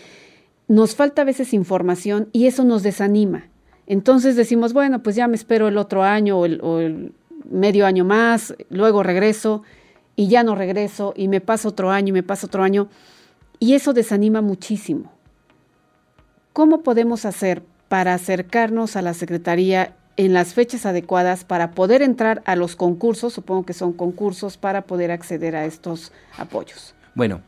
nos 0.70 0.94
falta 0.94 1.22
a 1.22 1.24
veces 1.24 1.52
información 1.52 2.28
y 2.32 2.46
eso 2.46 2.62
nos 2.62 2.84
desanima. 2.84 3.48
Entonces 3.88 4.36
decimos, 4.36 4.72
bueno, 4.72 5.02
pues 5.02 5.16
ya 5.16 5.26
me 5.26 5.34
espero 5.34 5.66
el 5.66 5.76
otro 5.76 6.04
año 6.04 6.38
o 6.38 6.46
el, 6.46 7.12
medio 7.50 7.86
año 7.86 8.04
más, 8.04 8.54
luego 8.68 9.02
regreso 9.02 9.64
y 10.14 10.28
ya 10.28 10.44
no 10.44 10.54
regreso 10.54 11.12
y 11.16 11.26
me 11.26 11.40
pasa 11.40 11.66
otro 11.66 11.90
año 11.90 12.10
y 12.10 12.12
me 12.12 12.22
pasa 12.22 12.46
otro 12.46 12.62
año. 12.62 12.88
Y 13.58 13.74
eso 13.74 13.92
desanima 13.92 14.42
muchísimo. 14.42 15.10
¿Cómo 16.52 16.84
podemos 16.84 17.24
hacer 17.24 17.64
para 17.88 18.14
acercarnos 18.14 18.94
a 18.94 19.02
la 19.02 19.14
Secretaría 19.14 19.96
en 20.16 20.32
las 20.32 20.54
fechas 20.54 20.86
adecuadas 20.86 21.42
para 21.42 21.72
poder 21.72 22.00
entrar 22.00 22.42
a 22.44 22.54
los 22.54 22.76
concursos, 22.76 23.32
supongo 23.32 23.66
que 23.66 23.72
son 23.72 23.92
concursos, 23.92 24.56
para 24.56 24.82
poder 24.82 25.10
acceder 25.10 25.56
a 25.56 25.64
estos 25.64 26.12
apoyos. 26.38 26.94
Bueno, 27.16 27.40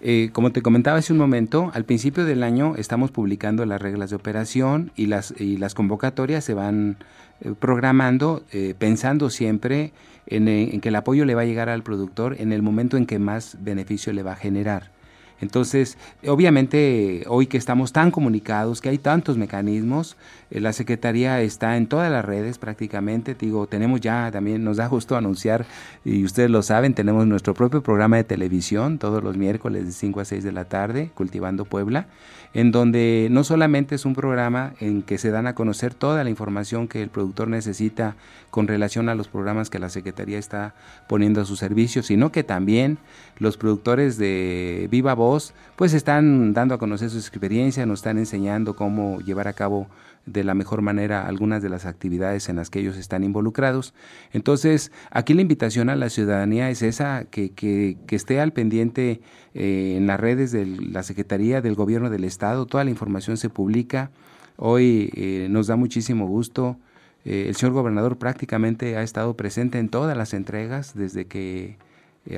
eh, 0.00 0.30
como 0.32 0.52
te 0.52 0.62
comentaba 0.62 0.98
hace 0.98 1.12
un 1.12 1.18
momento, 1.18 1.72
al 1.74 1.84
principio 1.84 2.24
del 2.24 2.42
año 2.42 2.74
estamos 2.76 3.10
publicando 3.10 3.66
las 3.66 3.82
reglas 3.82 4.10
de 4.10 4.16
operación 4.16 4.92
y 4.94 5.06
las, 5.06 5.34
y 5.38 5.56
las 5.56 5.74
convocatorias 5.74 6.44
se 6.44 6.54
van 6.54 6.98
eh, 7.40 7.52
programando 7.58 8.44
eh, 8.52 8.74
pensando 8.78 9.28
siempre 9.30 9.92
en, 10.26 10.46
en 10.46 10.80
que 10.80 10.90
el 10.90 10.96
apoyo 10.96 11.24
le 11.24 11.34
va 11.34 11.42
a 11.42 11.46
llegar 11.46 11.68
al 11.68 11.82
productor 11.82 12.36
en 12.38 12.52
el 12.52 12.62
momento 12.62 12.96
en 12.96 13.06
que 13.06 13.18
más 13.18 13.56
beneficio 13.60 14.12
le 14.12 14.22
va 14.22 14.32
a 14.32 14.36
generar. 14.36 14.97
Entonces, 15.40 15.98
obviamente, 16.26 17.24
hoy 17.28 17.46
que 17.46 17.56
estamos 17.56 17.92
tan 17.92 18.10
comunicados, 18.10 18.80
que 18.80 18.88
hay 18.88 18.98
tantos 18.98 19.36
mecanismos, 19.36 20.16
eh, 20.50 20.60
la 20.60 20.72
Secretaría 20.72 21.40
está 21.40 21.76
en 21.76 21.86
todas 21.86 22.10
las 22.10 22.24
redes 22.24 22.58
prácticamente. 22.58 23.34
Digo, 23.34 23.66
tenemos 23.66 24.00
ya 24.00 24.30
también, 24.32 24.64
nos 24.64 24.78
da 24.78 24.88
justo 24.88 25.16
anunciar, 25.16 25.66
y 26.04 26.24
ustedes 26.24 26.50
lo 26.50 26.62
saben, 26.62 26.94
tenemos 26.94 27.26
nuestro 27.26 27.54
propio 27.54 27.82
programa 27.82 28.16
de 28.16 28.24
televisión 28.24 28.98
todos 28.98 29.22
los 29.22 29.36
miércoles 29.36 29.86
de 29.86 29.92
5 29.92 30.20
a 30.20 30.24
6 30.24 30.44
de 30.44 30.52
la 30.52 30.64
tarde, 30.64 31.10
Cultivando 31.14 31.64
Puebla 31.64 32.06
en 32.54 32.72
donde 32.72 33.28
no 33.30 33.44
solamente 33.44 33.94
es 33.94 34.04
un 34.04 34.14
programa 34.14 34.72
en 34.80 35.02
que 35.02 35.18
se 35.18 35.30
dan 35.30 35.46
a 35.46 35.54
conocer 35.54 35.94
toda 35.94 36.24
la 36.24 36.30
información 36.30 36.88
que 36.88 37.02
el 37.02 37.08
productor 37.10 37.48
necesita 37.48 38.16
con 38.50 38.66
relación 38.66 39.08
a 39.08 39.14
los 39.14 39.28
programas 39.28 39.70
que 39.70 39.78
la 39.78 39.90
Secretaría 39.90 40.38
está 40.38 40.74
poniendo 41.08 41.40
a 41.40 41.44
su 41.44 41.56
servicio, 41.56 42.02
sino 42.02 42.32
que 42.32 42.44
también 42.44 42.98
los 43.38 43.56
productores 43.56 44.16
de 44.18 44.88
Viva 44.90 45.14
Voz 45.14 45.52
pues 45.76 45.92
están 45.92 46.54
dando 46.54 46.74
a 46.74 46.78
conocer 46.78 47.10
sus 47.10 47.28
experiencias, 47.28 47.86
nos 47.86 48.00
están 48.00 48.18
enseñando 48.18 48.74
cómo 48.74 49.20
llevar 49.20 49.48
a 49.48 49.52
cabo 49.52 49.88
de 50.32 50.44
la 50.44 50.54
mejor 50.54 50.82
manera 50.82 51.26
algunas 51.26 51.62
de 51.62 51.68
las 51.68 51.86
actividades 51.86 52.48
en 52.48 52.56
las 52.56 52.70
que 52.70 52.80
ellos 52.80 52.96
están 52.96 53.24
involucrados. 53.24 53.94
Entonces, 54.32 54.92
aquí 55.10 55.34
la 55.34 55.42
invitación 55.42 55.88
a 55.90 55.96
la 55.96 56.10
ciudadanía 56.10 56.70
es 56.70 56.82
esa, 56.82 57.24
que, 57.24 57.50
que, 57.50 57.96
esté 58.10 58.40
al 58.40 58.52
pendiente 58.52 59.20
eh, 59.54 59.94
en 59.96 60.06
las 60.06 60.20
redes 60.20 60.52
de 60.52 60.66
la 60.66 61.02
Secretaría 61.02 61.60
del 61.60 61.74
Gobierno 61.74 62.10
del 62.10 62.24
Estado, 62.24 62.66
toda 62.66 62.84
la 62.84 62.90
información 62.90 63.36
se 63.36 63.48
publica. 63.48 64.10
Hoy 64.56 65.10
eh, 65.14 65.46
nos 65.50 65.68
da 65.68 65.76
muchísimo 65.76 66.26
gusto. 66.26 66.76
Eh, 67.24 67.46
el 67.48 67.56
señor 67.56 67.74
gobernador 67.74 68.18
prácticamente 68.18 68.96
ha 68.96 69.02
estado 69.02 69.34
presente 69.34 69.78
en 69.78 69.88
todas 69.88 70.16
las 70.16 70.34
entregas 70.34 70.94
desde 70.94 71.26
que 71.26 71.76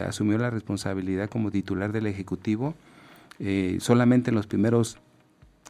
asumió 0.06 0.38
la 0.38 0.50
responsabilidad 0.50 1.28
como 1.28 1.50
titular 1.50 1.90
del 1.90 2.06
Ejecutivo. 2.06 2.74
solamente 3.78 4.30
en 4.30 4.36
los 4.36 4.46
primeros 4.46 4.98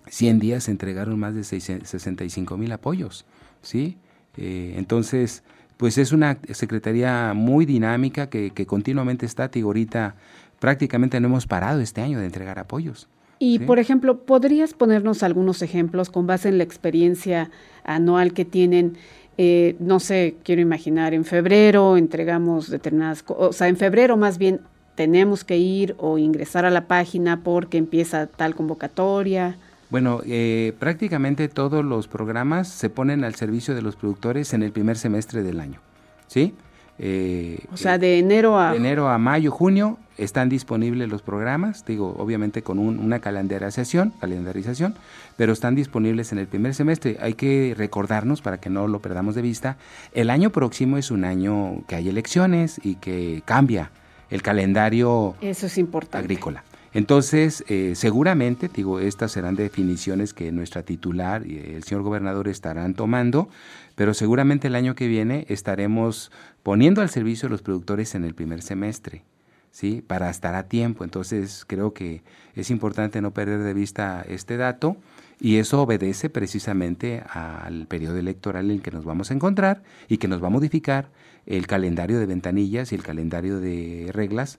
100 0.08 0.38
días 0.38 0.64
se 0.64 0.70
entregaron 0.70 1.18
más 1.18 1.34
de 1.34 1.44
65 1.44 2.56
mil 2.56 2.72
apoyos, 2.72 3.24
¿sí? 3.62 3.96
Eh, 4.36 4.74
entonces, 4.76 5.42
pues 5.76 5.98
es 5.98 6.12
una 6.12 6.38
secretaría 6.52 7.32
muy 7.34 7.66
dinámica 7.66 8.28
que, 8.28 8.50
continuamente 8.66 9.26
está, 9.26 9.50
y 9.54 9.60
ahorita 9.60 10.14
prácticamente 10.58 11.20
no 11.20 11.28
hemos 11.28 11.46
parado 11.46 11.80
este 11.80 12.00
año 12.00 12.18
de 12.18 12.26
entregar 12.26 12.58
apoyos. 12.58 13.08
Y, 13.38 13.60
por 13.60 13.78
ejemplo, 13.78 14.18
¿podrías 14.26 14.74
ponernos 14.74 15.22
algunos 15.22 15.62
ejemplos 15.62 16.10
con 16.10 16.26
base 16.26 16.50
en 16.50 16.58
la 16.58 16.64
experiencia 16.64 17.50
anual 17.84 18.34
que 18.34 18.44
tienen? 18.44 18.98
Eh, 19.38 19.76
no 19.78 20.00
sé, 20.00 20.36
quiero 20.42 20.60
imaginar, 20.60 21.14
en 21.14 21.24
febrero 21.24 21.96
entregamos 21.96 22.68
determinadas, 22.68 23.24
o 23.26 23.54
sea, 23.54 23.68
en 23.68 23.78
febrero 23.78 24.18
más 24.18 24.36
bien 24.36 24.60
tenemos 24.94 25.44
que 25.44 25.56
ir 25.56 25.94
o 25.96 26.18
ingresar 26.18 26.66
a 26.66 26.70
la 26.70 26.86
página 26.86 27.42
porque 27.42 27.78
empieza 27.78 28.26
tal 28.26 28.54
convocatoria. 28.54 29.56
Bueno, 29.90 30.20
eh, 30.24 30.72
prácticamente 30.78 31.48
todos 31.48 31.84
los 31.84 32.06
programas 32.06 32.68
se 32.68 32.90
ponen 32.90 33.24
al 33.24 33.34
servicio 33.34 33.74
de 33.74 33.82
los 33.82 33.96
productores 33.96 34.54
en 34.54 34.62
el 34.62 34.70
primer 34.72 34.96
semestre 34.96 35.42
del 35.42 35.60
año, 35.60 35.80
¿sí? 36.28 36.54
Eh, 37.02 37.58
o 37.72 37.78
sea, 37.78 37.96
de 37.96 38.18
enero 38.18 38.58
a... 38.58 38.76
enero 38.76 39.08
a 39.08 39.16
mayo, 39.16 39.50
junio 39.50 39.98
están 40.18 40.50
disponibles 40.50 41.08
los 41.08 41.22
programas, 41.22 41.84
digo, 41.86 42.14
obviamente 42.18 42.62
con 42.62 42.78
una 42.78 43.20
calendarización, 43.20 44.12
calendarización, 44.20 44.94
pero 45.38 45.54
están 45.54 45.74
disponibles 45.74 46.30
en 46.32 46.38
el 46.38 46.46
primer 46.46 46.74
semestre. 46.74 47.16
Hay 47.22 47.32
que 47.32 47.74
recordarnos, 47.76 48.42
para 48.42 48.60
que 48.60 48.68
no 48.68 48.86
lo 48.86 49.00
perdamos 49.00 49.34
de 49.34 49.40
vista, 49.40 49.78
el 50.12 50.28
año 50.28 50.50
próximo 50.50 50.98
es 50.98 51.10
un 51.10 51.24
año 51.24 51.82
que 51.88 51.94
hay 51.96 52.10
elecciones 52.10 52.78
y 52.84 52.96
que 52.96 53.42
cambia 53.46 53.90
el 54.28 54.42
calendario 54.42 55.34
Eso 55.40 55.66
es 55.66 55.78
importante. 55.78 56.18
agrícola. 56.18 56.64
Entonces, 56.92 57.64
eh, 57.68 57.92
seguramente, 57.94 58.68
digo, 58.68 58.98
estas 58.98 59.32
serán 59.32 59.54
definiciones 59.54 60.34
que 60.34 60.50
nuestra 60.50 60.82
titular 60.82 61.46
y 61.46 61.58
el 61.58 61.84
señor 61.84 62.02
gobernador 62.02 62.48
estarán 62.48 62.94
tomando, 62.94 63.48
pero 63.94 64.12
seguramente 64.12 64.66
el 64.66 64.74
año 64.74 64.96
que 64.96 65.06
viene 65.06 65.46
estaremos 65.48 66.32
poniendo 66.64 67.00
al 67.00 67.08
servicio 67.08 67.48
de 67.48 67.52
los 67.52 67.62
productores 67.62 68.16
en 68.16 68.24
el 68.24 68.34
primer 68.34 68.62
semestre, 68.62 69.22
¿sí? 69.70 70.02
Para 70.04 70.30
estar 70.30 70.56
a 70.56 70.64
tiempo. 70.64 71.04
Entonces, 71.04 71.64
creo 71.64 71.94
que 71.94 72.22
es 72.56 72.70
importante 72.70 73.20
no 73.20 73.30
perder 73.30 73.60
de 73.60 73.74
vista 73.74 74.24
este 74.28 74.56
dato 74.56 74.96
y 75.38 75.56
eso 75.56 75.82
obedece 75.82 76.28
precisamente 76.28 77.22
al 77.32 77.86
periodo 77.86 78.16
electoral 78.16 78.64
en 78.64 78.72
el 78.72 78.82
que 78.82 78.90
nos 78.90 79.04
vamos 79.04 79.30
a 79.30 79.34
encontrar 79.34 79.84
y 80.08 80.18
que 80.18 80.26
nos 80.26 80.42
va 80.42 80.48
a 80.48 80.50
modificar 80.50 81.08
el 81.46 81.66
calendario 81.66 82.18
de 82.18 82.26
ventanillas 82.26 82.92
y 82.92 82.96
el 82.96 83.02
calendario 83.02 83.60
de 83.60 84.10
reglas 84.12 84.58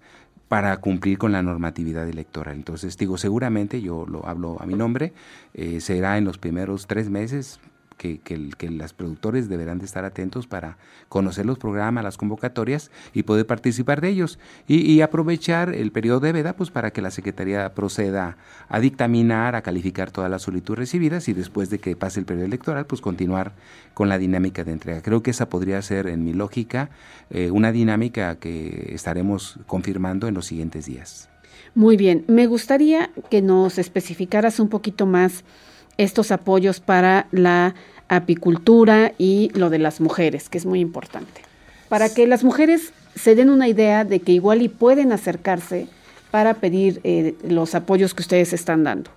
para 0.52 0.76
cumplir 0.82 1.18
con 1.18 1.32
la 1.32 1.42
normatividad 1.42 2.10
electoral. 2.10 2.58
Entonces, 2.58 2.98
digo, 2.98 3.18
seguramente, 3.18 3.82
yo 3.82 4.06
lo 4.06 4.28
hablo 4.28 4.58
a 4.62 4.66
mi 4.66 4.74
nombre, 4.74 5.14
eh, 5.54 5.80
será 5.80 6.18
en 6.18 6.26
los 6.26 6.38
primeros 6.38 6.88
tres 6.88 7.10
meses, 7.10 7.62
que, 8.02 8.20
que, 8.58 8.72
las 8.72 8.94
productores 8.94 9.48
deberán 9.48 9.78
de 9.78 9.86
estar 9.86 10.06
atentos 10.06 10.48
para 10.48 10.78
conocer 11.08 11.46
los 11.46 11.60
programas, 11.60 12.04
las 12.04 12.18
convocatorias 12.18 12.90
y 13.14 13.24
poder 13.24 13.46
participar 13.46 14.02
de 14.02 14.10
ellos 14.10 14.40
y, 14.68 15.02
aprovechar 15.02 15.76
el 15.76 15.92
periodo 15.92 16.20
de 16.22 16.32
veda 16.32 16.54
pues 16.54 16.72
para 16.72 16.92
que 16.92 17.02
la 17.04 17.12
Secretaría 17.12 17.76
proceda 17.76 18.38
a 18.70 18.80
dictaminar, 18.80 19.56
a 19.56 19.62
calificar 19.62 20.10
todas 20.10 20.32
las 20.32 20.42
solicitudes 20.42 20.80
recibidas 20.80 21.28
y 21.30 21.34
después 21.34 21.70
de 21.70 21.78
que 21.78 21.96
pase 21.96 22.20
el 22.20 22.26
periodo 22.26 22.48
electoral 22.48 22.88
pues 22.88 23.02
continuar 23.02 23.54
con 23.94 24.10
la 24.10 24.18
dinámica 24.18 24.64
de 24.64 24.72
entrega. 24.72 25.04
Creo 25.04 25.22
que 25.22 25.30
esa 25.30 25.48
podría 25.50 25.80
ser 25.84 26.08
en 26.08 26.24
mi 26.24 26.34
lógica 26.34 26.90
eh, 27.30 27.52
una 27.52 27.72
dinámica 27.72 28.38
que 28.38 28.94
estaremos 28.96 29.60
confirmando 29.68 30.28
en 30.28 30.34
los 30.34 30.48
siguientes 30.48 30.88
días. 30.88 31.30
Muy 31.76 31.98
bien, 31.98 32.26
me 32.28 32.48
gustaría 32.48 33.12
que 33.30 33.44
nos 33.44 33.78
especificaras 33.78 34.60
un 34.60 34.70
poquito 34.70 35.06
más 35.06 35.44
estos 35.98 36.32
apoyos 36.32 36.80
para 36.80 37.28
la 37.32 37.76
apicultura 38.10 39.14
y 39.18 39.52
lo 39.54 39.70
de 39.70 39.80
las 39.80 40.02
mujeres, 40.02 40.50
que 40.50 40.58
es 40.58 40.66
muy 40.66 40.80
importante. 40.80 41.42
Para 41.90 42.14
que 42.14 42.28
las 42.28 42.44
mujeres 42.44 42.94
se 43.16 43.36
den 43.36 43.50
una 43.50 43.68
idea 43.68 44.04
de 44.04 44.20
que 44.20 44.32
igual 44.32 44.62
y 44.62 44.70
pueden 44.70 45.12
acercarse 45.12 45.88
para 46.32 46.56
pedir 46.56 47.02
eh, 47.04 47.36
los 47.48 47.76
apoyos 47.76 48.14
que 48.14 48.22
ustedes 48.22 48.54
están 48.54 48.84
dando. 48.84 49.12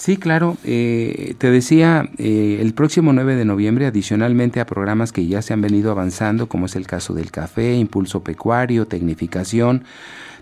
Sí, 0.00 0.16
claro. 0.16 0.56
Eh, 0.64 1.34
te 1.36 1.50
decía, 1.50 2.08
eh, 2.16 2.58
el 2.62 2.72
próximo 2.72 3.12
9 3.12 3.36
de 3.36 3.44
noviembre, 3.44 3.84
adicionalmente 3.84 4.58
a 4.58 4.64
programas 4.64 5.12
que 5.12 5.26
ya 5.26 5.42
se 5.42 5.52
han 5.52 5.60
venido 5.60 5.90
avanzando, 5.90 6.48
como 6.48 6.64
es 6.64 6.76
el 6.76 6.86
caso 6.86 7.12
del 7.12 7.30
café, 7.30 7.74
impulso 7.74 8.22
pecuario, 8.22 8.86
tecnificación, 8.86 9.84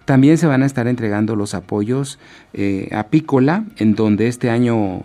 también 0.09 0.39
se 0.39 0.47
van 0.47 0.63
a 0.63 0.67
estar 0.67 0.89
entregando 0.89 1.37
los 1.37 1.53
apoyos 1.53 2.19
eh, 2.55 2.89
apícola, 2.93 3.67
en 3.77 3.95
donde 3.95 4.27
este 4.27 4.49
año 4.49 5.05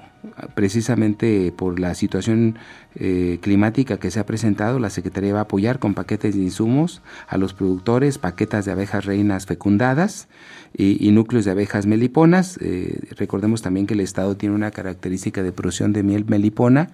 precisamente 0.56 1.52
por 1.52 1.78
la 1.78 1.94
situación 1.94 2.58
eh, 2.96 3.38
climática 3.42 3.98
que 3.98 4.12
se 4.12 4.22
ha 4.22 4.26
presentado, 4.26 4.80
la 4.80 4.90
Secretaría 4.90 5.34
va 5.34 5.40
a 5.40 5.44
apoyar 5.44 5.80
con 5.80 5.94
paquetes 5.94 6.36
de 6.36 6.42
insumos 6.42 7.02
a 7.28 7.36
los 7.36 7.54
productores, 7.54 8.18
paquetas 8.18 8.64
de 8.64 8.72
abejas 8.72 9.04
reinas 9.04 9.46
fecundadas 9.46 10.30
y, 10.74 11.12
núcleos 11.12 11.44
de 11.44 11.52
abejas 11.52 11.86
meliponas. 11.86 12.58
Eh, 12.62 13.02
recordemos 13.18 13.62
también 13.62 13.88
que 13.88 13.96
el 13.96 14.00
Estado 14.00 14.38
tiene 14.38 14.56
una 14.56 14.72
característica 14.72 15.44
de 15.44 15.52
producción 15.52 15.92
de 15.92 16.04
miel 16.04 16.24
melipona, 16.30 16.92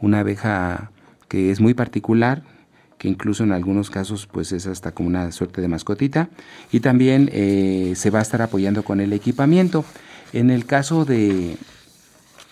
una 0.00 0.20
abeja 0.20 0.92
que 1.28 1.50
es 1.50 1.60
muy 1.60 1.74
particular, 1.74 2.42
que 3.00 3.08
incluso 3.08 3.44
en 3.44 3.52
algunos 3.52 3.88
casos 3.88 4.28
pues 4.30 4.52
es 4.52 4.68
hasta 4.68 4.92
como 4.92 5.08
una 5.08 5.32
suerte 5.32 5.60
de 5.62 5.68
mascotita 5.68 6.28
y 6.70 6.80
también 6.80 7.30
eh, 7.32 7.94
se 7.96 8.10
va 8.10 8.18
a 8.18 8.22
estar 8.22 8.42
apoyando 8.42 8.84
con 8.84 9.00
el 9.00 9.12
equipamiento. 9.14 9.84
En 10.34 10.50
el 10.50 10.66
caso 10.66 11.06
de, 11.06 11.56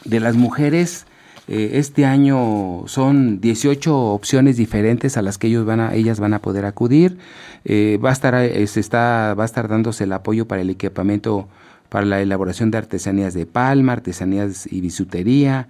de 0.06 0.20
las 0.20 0.36
mujeres, 0.36 1.06
eh, 1.48 1.78
este 1.78 2.04
año 2.04 2.84
son 2.86 3.40
18 3.40 3.96
opciones 3.96 4.56
diferentes 4.56 5.16
a 5.16 5.22
las 5.22 5.38
que 5.38 5.48
ellos 5.48 5.64
van 5.64 5.80
a, 5.80 5.94
ellas 5.94 6.20
van 6.20 6.34
a 6.34 6.40
poder 6.40 6.64
acudir. 6.64 7.18
Eh, 7.64 7.98
va, 8.02 8.10
a 8.10 8.12
estar, 8.12 8.34
eh, 8.34 8.66
se 8.66 8.80
está, 8.80 9.34
va 9.34 9.44
a 9.44 9.46
estar 9.46 9.68
dándose 9.68 10.04
el 10.04 10.12
apoyo 10.12 10.46
para 10.46 10.62
el 10.62 10.70
equipamiento 10.70 11.48
para 11.88 12.04
la 12.04 12.20
elaboración 12.20 12.70
de 12.70 12.76
artesanías 12.76 13.32
de 13.32 13.46
palma, 13.46 13.94
artesanías 13.94 14.70
y 14.70 14.82
bisutería, 14.82 15.68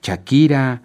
chaquira, 0.00 0.82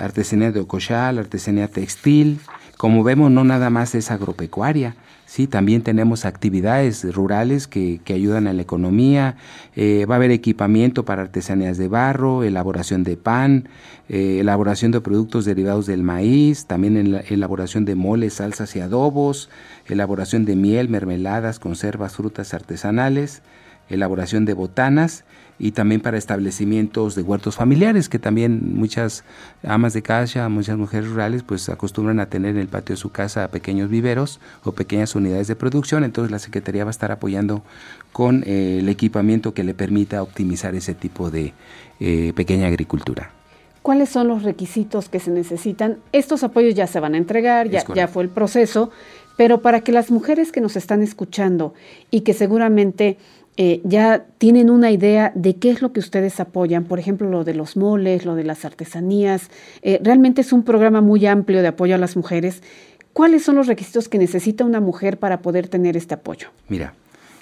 artesanía 0.00 0.52
de 0.52 0.60
ocochal, 0.60 1.18
artesanía 1.18 1.68
textil. 1.68 2.38
Como 2.76 3.02
vemos, 3.02 3.30
no 3.30 3.44
nada 3.44 3.70
más 3.70 3.94
es 3.94 4.10
agropecuaria, 4.10 4.96
Sí, 5.26 5.48
también 5.48 5.82
tenemos 5.82 6.24
actividades 6.24 7.04
rurales 7.12 7.66
que, 7.66 8.00
que 8.04 8.12
ayudan 8.12 8.46
a 8.46 8.52
la 8.52 8.62
economía. 8.62 9.36
Eh, 9.74 10.06
va 10.08 10.14
a 10.14 10.18
haber 10.18 10.30
equipamiento 10.30 11.04
para 11.04 11.22
artesanías 11.22 11.78
de 11.78 11.88
barro, 11.88 12.44
elaboración 12.44 13.02
de 13.02 13.16
pan, 13.16 13.68
eh, 14.08 14.38
elaboración 14.40 14.92
de 14.92 15.00
productos 15.00 15.44
derivados 15.44 15.86
del 15.86 16.04
maíz, 16.04 16.66
también 16.66 16.96
en 16.96 17.10
la 17.10 17.20
elaboración 17.20 17.84
de 17.84 17.96
moles, 17.96 18.34
salsas 18.34 18.76
y 18.76 18.80
adobos, 18.80 19.50
elaboración 19.86 20.44
de 20.44 20.54
miel, 20.54 20.88
mermeladas, 20.88 21.58
conservas, 21.58 22.14
frutas 22.14 22.54
artesanales, 22.54 23.42
elaboración 23.88 24.44
de 24.44 24.54
botanas 24.54 25.24
y 25.58 25.72
también 25.72 26.00
para 26.00 26.18
establecimientos 26.18 27.14
de 27.14 27.22
huertos 27.22 27.56
familiares, 27.56 28.08
que 28.08 28.18
también 28.18 28.74
muchas 28.74 29.24
amas 29.62 29.92
de 29.92 30.02
casa, 30.02 30.48
muchas 30.48 30.76
mujeres 30.76 31.08
rurales, 31.08 31.42
pues 31.42 31.68
acostumbran 31.68 32.20
a 32.20 32.26
tener 32.26 32.52
en 32.52 32.60
el 32.60 32.68
patio 32.68 32.94
de 32.94 33.00
su 33.00 33.10
casa 33.10 33.48
pequeños 33.48 33.88
viveros 33.88 34.40
o 34.64 34.72
pequeñas 34.72 35.14
unidades 35.14 35.48
de 35.48 35.56
producción, 35.56 36.04
entonces 36.04 36.30
la 36.30 36.38
Secretaría 36.38 36.84
va 36.84 36.90
a 36.90 36.92
estar 36.92 37.12
apoyando 37.12 37.62
con 38.12 38.42
eh, 38.46 38.78
el 38.80 38.88
equipamiento 38.88 39.54
que 39.54 39.64
le 39.64 39.74
permita 39.74 40.22
optimizar 40.22 40.74
ese 40.74 40.94
tipo 40.94 41.30
de 41.30 41.54
eh, 42.00 42.32
pequeña 42.34 42.66
agricultura. 42.66 43.30
¿Cuáles 43.82 44.08
son 44.08 44.26
los 44.26 44.42
requisitos 44.42 45.08
que 45.08 45.20
se 45.20 45.30
necesitan? 45.30 45.98
Estos 46.12 46.42
apoyos 46.42 46.74
ya 46.74 46.88
se 46.88 46.98
van 46.98 47.14
a 47.14 47.18
entregar, 47.18 47.70
ya, 47.70 47.84
ya 47.94 48.08
fue 48.08 48.24
el 48.24 48.28
proceso, 48.28 48.90
pero 49.36 49.62
para 49.62 49.82
que 49.82 49.92
las 49.92 50.10
mujeres 50.10 50.50
que 50.50 50.60
nos 50.60 50.76
están 50.76 51.02
escuchando 51.02 51.72
y 52.10 52.22
que 52.22 52.34
seguramente 52.34 53.18
eh, 53.56 53.80
ya 53.84 54.26
tienen 54.38 54.70
una 54.70 54.90
idea 54.90 55.32
de 55.34 55.56
qué 55.56 55.70
es 55.70 55.80
lo 55.80 55.92
que 55.92 56.00
ustedes 56.00 56.40
apoyan, 56.40 56.84
por 56.84 56.98
ejemplo, 56.98 57.30
lo 57.30 57.44
de 57.44 57.54
los 57.54 57.76
moles, 57.76 58.24
lo 58.24 58.34
de 58.34 58.44
las 58.44 58.64
artesanías. 58.64 59.50
Eh, 59.82 60.00
realmente 60.02 60.42
es 60.42 60.52
un 60.52 60.62
programa 60.62 61.00
muy 61.00 61.26
amplio 61.26 61.62
de 61.62 61.68
apoyo 61.68 61.94
a 61.94 61.98
las 61.98 62.16
mujeres. 62.16 62.62
¿Cuáles 63.12 63.44
son 63.44 63.56
los 63.56 63.66
requisitos 63.66 64.08
que 64.08 64.18
necesita 64.18 64.64
una 64.64 64.80
mujer 64.80 65.18
para 65.18 65.40
poder 65.40 65.68
tener 65.68 65.96
este 65.96 66.14
apoyo? 66.14 66.48
Mira, 66.68 66.92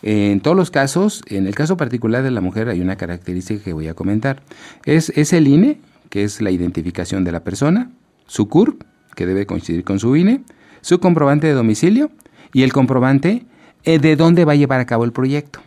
en 0.03 0.41
todos 0.41 0.57
los 0.57 0.71
casos, 0.71 1.23
en 1.27 1.47
el 1.47 1.55
caso 1.55 1.77
particular 1.77 2.23
de 2.23 2.31
la 2.31 2.41
mujer 2.41 2.69
hay 2.69 2.81
una 2.81 2.97
característica 2.97 3.65
que 3.65 3.73
voy 3.73 3.89
a 3.89 3.95
comentar. 3.95 4.43
Es, 4.85 5.11
es 5.17 5.33
el 5.33 5.49
INE, 5.49 5.81
que 6.11 6.23
es 6.23 6.41
la 6.41 6.53
identificación 6.53 7.25
de 7.25 7.33
la 7.33 7.43
persona, 7.43 7.91
su 8.27 8.49
CURP, 8.49 8.83
que 9.17 9.27
debe 9.27 9.47
coincidir 9.47 9.83
con 9.83 9.99
su 9.99 10.15
INE, 10.15 10.43
su 10.81 11.01
comprobante 11.01 11.47
de 11.47 11.55
domicilio 11.55 12.11
y 12.53 12.63
el 12.63 12.73
comprobante 12.73 13.47
eh, 13.85 13.99
de 13.99 14.15
dónde 14.15 14.45
va 14.45 14.53
a 14.53 14.57
llevar 14.57 14.81
a 14.81 14.87
cabo 14.87 15.05
el 15.05 15.13
proyecto. 15.13 15.61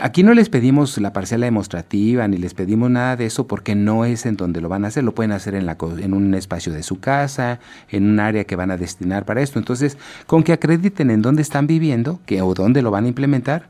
Aquí 0.00 0.22
no 0.22 0.32
les 0.32 0.48
pedimos 0.48 0.96
la 0.96 1.12
parcela 1.12 1.44
demostrativa 1.44 2.26
ni 2.26 2.38
les 2.38 2.54
pedimos 2.54 2.90
nada 2.90 3.14
de 3.14 3.26
eso 3.26 3.46
porque 3.46 3.74
no 3.74 4.06
es 4.06 4.24
en 4.24 4.36
donde 4.36 4.62
lo 4.62 4.70
van 4.70 4.86
a 4.86 4.88
hacer, 4.88 5.04
lo 5.04 5.14
pueden 5.14 5.32
hacer 5.32 5.54
en, 5.54 5.66
la, 5.66 5.76
en 5.98 6.14
un 6.14 6.34
espacio 6.34 6.72
de 6.72 6.82
su 6.82 6.98
casa, 6.98 7.60
en 7.90 8.08
un 8.08 8.18
área 8.18 8.44
que 8.44 8.56
van 8.56 8.70
a 8.70 8.78
destinar 8.78 9.26
para 9.26 9.42
esto. 9.42 9.58
Entonces, 9.58 9.98
con 10.26 10.44
que 10.44 10.54
acrediten 10.54 11.10
en 11.10 11.20
dónde 11.20 11.42
están 11.42 11.66
viviendo 11.66 12.20
que, 12.24 12.40
o 12.40 12.54
dónde 12.54 12.80
lo 12.80 12.90
van 12.90 13.04
a 13.04 13.08
implementar, 13.08 13.68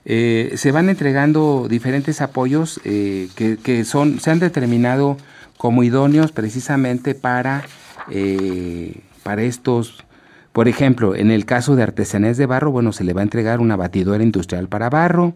eh, 0.04 0.52
se 0.56 0.72
van 0.72 0.88
entregando 0.88 1.66
diferentes 1.68 2.20
apoyos 2.20 2.80
eh, 2.84 3.28
que, 3.34 3.56
que, 3.56 3.84
son, 3.84 4.20
se 4.20 4.30
han 4.30 4.40
determinado 4.40 5.16
como 5.56 5.82
idóneos 5.82 6.32
precisamente 6.32 7.14
para, 7.14 7.64
eh, 8.10 9.00
para 9.22 9.42
estos, 9.42 10.04
por 10.52 10.68
ejemplo, 10.68 11.14
en 11.14 11.30
el 11.30 11.46
caso 11.46 11.76
de 11.76 11.82
artesanías 11.82 12.36
de 12.36 12.46
barro, 12.46 12.70
bueno, 12.70 12.92
se 12.92 13.04
le 13.04 13.12
va 13.12 13.20
a 13.20 13.24
entregar 13.24 13.60
una 13.60 13.76
batidora 13.76 14.22
industrial 14.22 14.68
para 14.68 14.90
barro, 14.90 15.34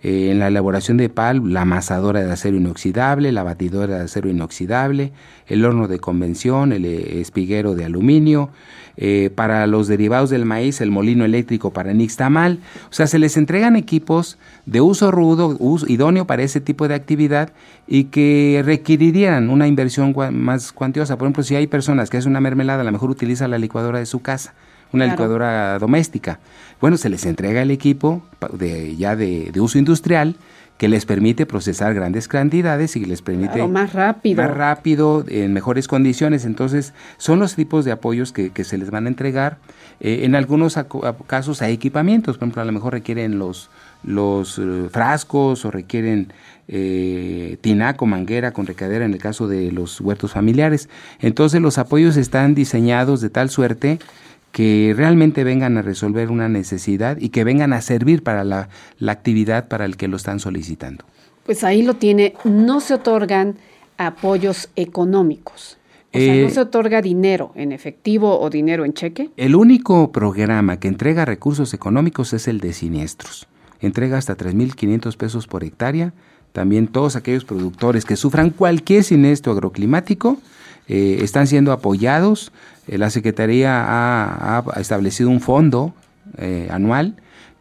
eh, 0.00 0.30
en 0.30 0.38
la 0.38 0.46
elaboración 0.46 0.96
de 0.96 1.08
PAL, 1.08 1.52
la 1.52 1.62
amasadora 1.62 2.22
de 2.22 2.30
acero 2.30 2.56
inoxidable, 2.56 3.32
la 3.32 3.42
batidora 3.42 3.98
de 3.98 4.04
acero 4.04 4.30
inoxidable, 4.30 5.12
el 5.48 5.64
horno 5.64 5.88
de 5.88 5.98
convención, 5.98 6.72
el 6.72 6.84
eh, 6.84 7.20
espiguero 7.20 7.74
de 7.74 7.84
aluminio, 7.84 8.50
eh, 8.96 9.30
para 9.34 9.66
los 9.66 9.88
derivados 9.88 10.30
del 10.30 10.44
maíz, 10.44 10.80
el 10.80 10.92
molino 10.92 11.24
eléctrico 11.24 11.72
para 11.72 11.92
nixtamal. 11.94 12.60
O 12.90 12.92
sea, 12.92 13.08
se 13.08 13.18
les 13.18 13.36
entregan 13.36 13.74
equipos 13.74 14.38
de 14.68 14.82
uso 14.82 15.10
rudo, 15.10 15.56
uso, 15.58 15.86
idóneo 15.88 16.26
para 16.26 16.42
ese 16.42 16.60
tipo 16.60 16.88
de 16.88 16.94
actividad 16.94 17.52
y 17.86 18.04
que 18.04 18.62
requerirían 18.64 19.48
una 19.48 19.66
inversión 19.66 20.14
más 20.32 20.72
cuantiosa. 20.72 21.16
Por 21.16 21.26
ejemplo, 21.26 21.42
si 21.42 21.56
hay 21.56 21.66
personas 21.66 22.10
que 22.10 22.18
hacen 22.18 22.30
una 22.30 22.40
mermelada, 22.40 22.82
a 22.82 22.84
lo 22.84 22.92
mejor 22.92 23.10
utiliza 23.10 23.48
la 23.48 23.58
licuadora 23.58 23.98
de 23.98 24.06
su 24.06 24.20
casa 24.20 24.54
una 24.92 25.06
licuadora 25.06 25.78
doméstica. 25.78 26.38
Bueno, 26.80 26.96
se 26.96 27.10
les 27.10 27.26
entrega 27.26 27.60
el 27.60 27.70
equipo 27.70 28.22
de, 28.52 28.96
ya 28.96 29.16
de, 29.16 29.52
uso 29.60 29.78
industrial 29.78 30.36
que 30.78 30.88
les 30.88 31.04
permite 31.04 31.44
procesar 31.44 31.92
grandes 31.92 32.26
cantidades 32.26 32.96
y 32.96 33.04
les 33.04 33.20
permite 33.20 33.66
más 33.66 33.92
rápido. 33.92 34.42
más 34.42 34.56
rápido, 34.56 35.24
en 35.28 35.52
mejores 35.52 35.88
condiciones. 35.88 36.46
Entonces, 36.46 36.94
son 37.16 37.38
los 37.40 37.54
tipos 37.54 37.84
de 37.84 37.92
apoyos 37.92 38.32
que, 38.32 38.64
se 38.64 38.78
les 38.78 38.90
van 38.90 39.06
a 39.06 39.08
entregar. 39.08 39.58
Eh, 40.00 40.20
en 40.22 40.36
algunos 40.36 40.78
casos 41.26 41.60
hay 41.60 41.74
equipamientos, 41.74 42.38
por 42.38 42.46
ejemplo, 42.46 42.62
a 42.62 42.64
lo 42.64 42.72
mejor 42.72 42.92
requieren 42.92 43.38
los, 43.38 43.70
los 44.02 44.58
eh, 44.58 44.88
frascos 44.90 45.64
o 45.64 45.70
requieren 45.70 46.32
eh, 46.68 47.56
tinaco, 47.60 48.06
manguera 48.06 48.52
con 48.52 48.66
recadera 48.66 49.04
en 49.04 49.12
el 49.12 49.18
caso 49.18 49.48
de 49.48 49.72
los 49.72 50.00
huertos 50.00 50.32
familiares. 50.32 50.88
Entonces, 51.20 51.60
los 51.60 51.78
apoyos 51.78 52.16
están 52.16 52.54
diseñados 52.54 53.20
de 53.20 53.30
tal 53.30 53.50
suerte 53.50 53.98
que 54.52 54.94
realmente 54.96 55.44
vengan 55.44 55.76
a 55.76 55.82
resolver 55.82 56.30
una 56.30 56.48
necesidad 56.48 57.18
y 57.20 57.30
que 57.30 57.44
vengan 57.44 57.72
a 57.72 57.80
servir 57.80 58.22
para 58.22 58.44
la, 58.44 58.68
actividad 59.06 59.68
para 59.68 59.84
el 59.84 59.96
que 59.96 60.08
lo 60.08 60.16
están 60.16 60.40
solicitando. 60.40 61.04
Pues 61.44 61.64
ahí 61.64 61.82
lo 61.82 61.94
tiene, 61.94 62.34
no 62.44 62.80
se 62.80 62.94
otorgan 62.94 63.56
apoyos 63.96 64.70
económicos. 64.76 65.78
O 66.12 66.18
sea, 66.18 66.34
¿no 66.34 66.48
eh, 66.48 66.50
se 66.50 66.60
otorga 66.60 67.02
dinero 67.02 67.52
en 67.54 67.72
efectivo 67.72 68.40
o 68.40 68.48
dinero 68.48 68.84
en 68.84 68.94
cheque? 68.94 69.30
El 69.36 69.54
único 69.54 70.10
programa 70.10 70.80
que 70.80 70.88
entrega 70.88 71.24
recursos 71.24 71.74
económicos 71.74 72.32
es 72.32 72.48
el 72.48 72.60
de 72.60 72.72
siniestros. 72.72 73.46
Entrega 73.80 74.18
hasta 74.18 74.36
3.500 74.36 75.16
pesos 75.16 75.46
por 75.46 75.64
hectárea. 75.64 76.12
También 76.52 76.88
todos 76.88 77.16
aquellos 77.16 77.44
productores 77.44 78.04
que 78.04 78.16
sufran 78.16 78.50
cualquier 78.50 79.04
siniestro 79.04 79.52
agroclimático 79.52 80.38
eh, 80.88 81.18
están 81.22 81.46
siendo 81.46 81.72
apoyados 81.72 82.50
eh, 82.88 82.98
la 82.98 83.10
Secretaría 83.10 83.84
ha, 83.86 84.64
establecido 84.80 85.28
un 85.28 85.40
fondo 85.40 85.94
eh, 86.38 86.68
anual 86.70 87.14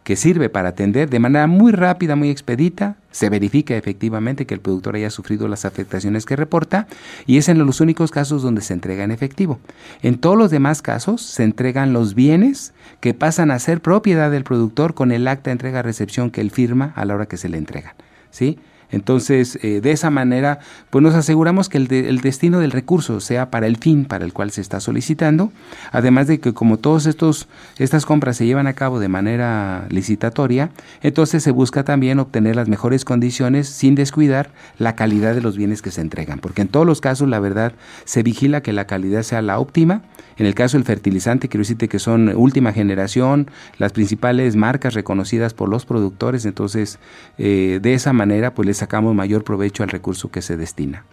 que 0.07 0.15
sirve 0.15 0.47
para 0.47 0.69
atender 0.69 1.09
de 1.09 1.19
manera 1.19 1.47
muy 1.47 1.73
rápida, 1.73 2.15
muy 2.15 2.29
expedita, 2.29 2.95
se 3.11 3.29
verifica 3.29 3.75
efectivamente 3.75 4.45
que 4.45 4.53
el 4.53 4.61
productor 4.61 4.95
haya 4.95 5.09
sufrido 5.09 5.49
las 5.49 5.65
afectaciones 5.65 6.25
que 6.25 6.37
reporta 6.37 6.87
y 7.25 7.35
es 7.35 7.49
en 7.49 7.57
los 7.57 7.81
únicos 7.81 8.09
casos 8.09 8.41
donde 8.41 8.61
se 8.61 8.71
entrega 8.71 9.03
en 9.03 9.11
efectivo. 9.11 9.59
En 10.01 10.17
todos 10.17 10.37
los 10.37 10.49
demás 10.49 10.81
casos 10.81 11.21
se 11.23 11.43
entregan 11.43 11.91
los 11.91 12.15
bienes 12.15 12.73
que 13.01 13.13
pasan 13.13 13.51
a 13.51 13.59
ser 13.59 13.81
propiedad 13.81 14.31
del 14.31 14.45
productor 14.45 14.93
con 14.93 15.11
el 15.11 15.27
acta 15.27 15.49
de 15.49 15.55
entrega-recepción 15.55 16.31
que 16.31 16.39
él 16.39 16.51
firma 16.51 16.93
a 16.95 17.03
la 17.03 17.13
hora 17.13 17.25
que 17.25 17.35
se 17.35 17.49
le 17.49 17.57
entregan. 17.57 17.91
¿sí? 18.31 18.59
Entonces, 18.91 19.59
eh, 19.63 19.81
de 19.81 19.91
esa 19.91 20.09
manera, 20.09 20.59
pues 20.89 21.03
nos 21.03 21.13
aseguramos 21.13 21.67
que 21.69 21.77
el, 21.77 21.91
el, 21.91 22.21
destino 22.21 22.59
del 22.59 22.71
recurso 22.71 23.19
sea 23.19 23.49
para 23.51 23.67
el 23.67 23.77
fin 23.77 24.05
para 24.05 24.23
el 24.23 24.33
cual 24.33 24.51
se 24.51 24.61
está 24.61 24.79
solicitando, 24.79 25.51
además 25.91 26.27
de 26.27 26.39
que 26.39 26.53
como 26.53 26.77
todas 26.77 27.05
estas 27.05 28.05
compras 28.05 28.37
se 28.37 28.45
llevan 28.45 28.67
a 28.67 28.73
cabo 28.73 28.99
de 28.99 29.09
manera 29.09 29.87
licitatoria, 29.89 30.71
entonces 31.01 31.43
se 31.43 31.51
busca 31.51 31.83
también 31.83 32.19
obtener 32.19 32.55
las 32.55 32.69
mejores 32.69 33.03
condiciones 33.03 33.67
sin 33.67 33.95
descuidar 33.95 34.51
la 34.77 34.95
calidad 34.95 35.35
de 35.35 35.41
los 35.41 35.57
bienes 35.57 35.81
que 35.81 35.91
se 35.91 36.01
entregan, 36.01 36.39
porque 36.39 36.61
en 36.61 36.67
todos 36.69 36.85
los 36.85 37.01
casos, 37.01 37.27
la 37.27 37.39
verdad, 37.39 37.73
se 38.05 38.23
vigila 38.23 38.61
que 38.61 38.73
la 38.73 38.87
calidad 38.87 39.23
sea 39.23 39.41
la 39.41 39.59
óptima. 39.59 40.01
En 40.37 40.45
el 40.45 40.53
caso 40.53 40.77
del 40.77 40.85
fertilizante, 40.85 41.49
quiero 41.49 41.63
decirte 41.63 41.87
que 41.87 41.97
son 41.97 42.29
última 42.35 42.71
generación, 42.71 43.49
las 43.79 43.91
principales 43.91 44.55
marcas 44.55 44.93
reconocidas 44.93 45.55
por 45.55 45.67
los 45.67 45.85
productores, 45.85 46.45
entonces, 46.45 46.99
eh, 47.39 47.79
de 47.81 47.93
esa 47.95 48.13
manera, 48.13 48.53
pues 48.53 48.67
les 48.67 48.76
sacamos 48.77 49.13
mayor 49.13 49.43
provecho 49.43 49.83
al 49.83 49.89
recurso 49.89 50.31
que 50.31 50.41
se 50.41 50.57
destina. 50.57 51.05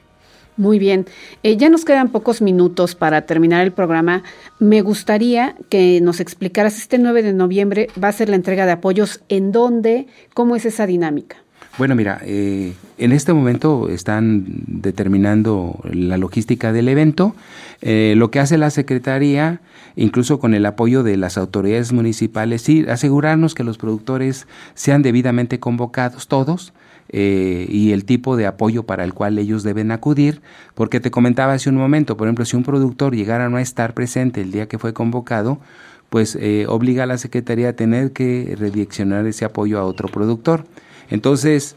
Muy 0.57 0.79
bien, 0.79 1.07
eh, 1.43 1.57
ya 1.57 1.69
nos 1.69 1.85
quedan 1.85 2.11
pocos 2.11 2.41
minutos 2.41 2.95
para 2.95 3.23
terminar 3.23 3.63
el 3.65 3.73
programa. 3.73 4.23
Me 4.61 4.83
gustaría 4.83 5.57
que 5.69 6.01
nos 6.01 6.21
explicaras, 6.21 6.79
este 6.79 6.99
9 6.99 7.25
de 7.25 7.33
noviembre 7.33 7.89
va 8.03 8.09
a 8.09 8.13
ser 8.13 8.29
la 8.29 8.37
entrega 8.37 8.65
de 8.65 8.73
apoyos, 8.73 9.21
¿en 9.29 9.51
dónde? 9.51 10.07
¿Cómo 10.33 10.55
es 10.55 10.65
esa 10.65 10.87
dinámica? 10.87 11.39
Bueno, 11.77 11.97
mira, 11.97 12.21
eh, 12.23 12.75
en 12.99 13.11
este 13.11 13.33
momento 13.33 13.89
están 13.89 14.45
determinando 14.69 15.81
la 15.91 16.19
logística 16.19 16.73
del 16.73 16.89
evento. 16.89 17.35
Eh, 17.83 18.15
lo 18.17 18.31
que 18.31 18.39
hace 18.39 18.57
la 18.57 18.71
Secretaría, 18.71 19.61
incluso 19.97 20.39
con 20.39 20.55
el 20.55 20.67
apoyo 20.67 21.03
de 21.03 21.17
las 21.17 21.37
autoridades 21.37 21.93
municipales, 21.93 22.69
y 22.69 22.87
asegurarnos 22.87 23.55
que 23.55 23.65
los 23.65 23.77
productores 23.77 24.47
sean 24.75 25.03
debidamente 25.03 25.59
convocados 25.59 26.29
todos 26.29 26.73
eh, 27.11 27.67
y 27.69 27.93
el 27.93 28.05
tipo 28.05 28.37
de 28.37 28.47
apoyo 28.47 28.85
para 28.85 29.05
el 29.05 29.15
cual 29.15 29.39
ellos 29.39 29.63
deben 29.63 29.91
acudir, 29.91 30.41
porque 30.75 31.01
te 31.01 31.11
comentaba 31.11 31.53
hace 31.53 31.69
un 31.69 31.77
momento, 31.77 32.17
por 32.17 32.27
ejemplo, 32.27 32.45
si 32.45 32.57
un 32.57 32.65
productor 32.65 33.15
llegara 33.15 33.47
a 33.47 33.49
no 33.49 33.59
estar 33.59 33.95
presente 33.95 34.41
el 34.41 34.51
día 34.51 34.69
que 34.69 34.79
fue 34.79 34.93
convocado, 34.95 35.61
pues 36.09 36.37
eh, 36.41 36.67
obliga 36.69 37.05
a 37.05 37.07
la 37.07 37.19
Secretaría 37.19 37.71
a 37.71 37.73
tener 37.75 38.13
que 38.13 38.55
redireccionar 38.59 39.27
ese 39.27 39.45
apoyo 39.45 39.79
a 39.79 39.85
otro 39.85 40.09
productor. 40.09 40.65
Entonces, 41.11 41.77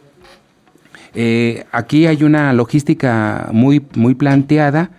eh, 1.14 1.66
aquí 1.72 2.08
hay 2.08 2.24
una 2.24 2.54
logística 2.54 3.50
muy, 3.52 3.86
muy 3.96 4.16
planteada. 4.16 4.92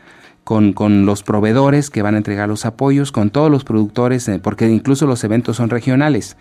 Con, 0.45 0.72
con, 0.72 1.05
los 1.05 1.22
proveedores 1.22 1.91
que 1.91 2.01
van 2.01 2.14
a 2.14 2.16
entregar 2.16 2.49
los 2.49 2.64
apoyos, 2.64 3.12
con 3.12 3.29
todos 3.29 3.51
los 3.51 3.64
productores, 3.64 4.31
porque 4.43 4.66
incluso 4.66 5.07
los 5.07 5.22
eventos 5.22 5.59
son 5.59 5.68
regionales. 5.68 6.39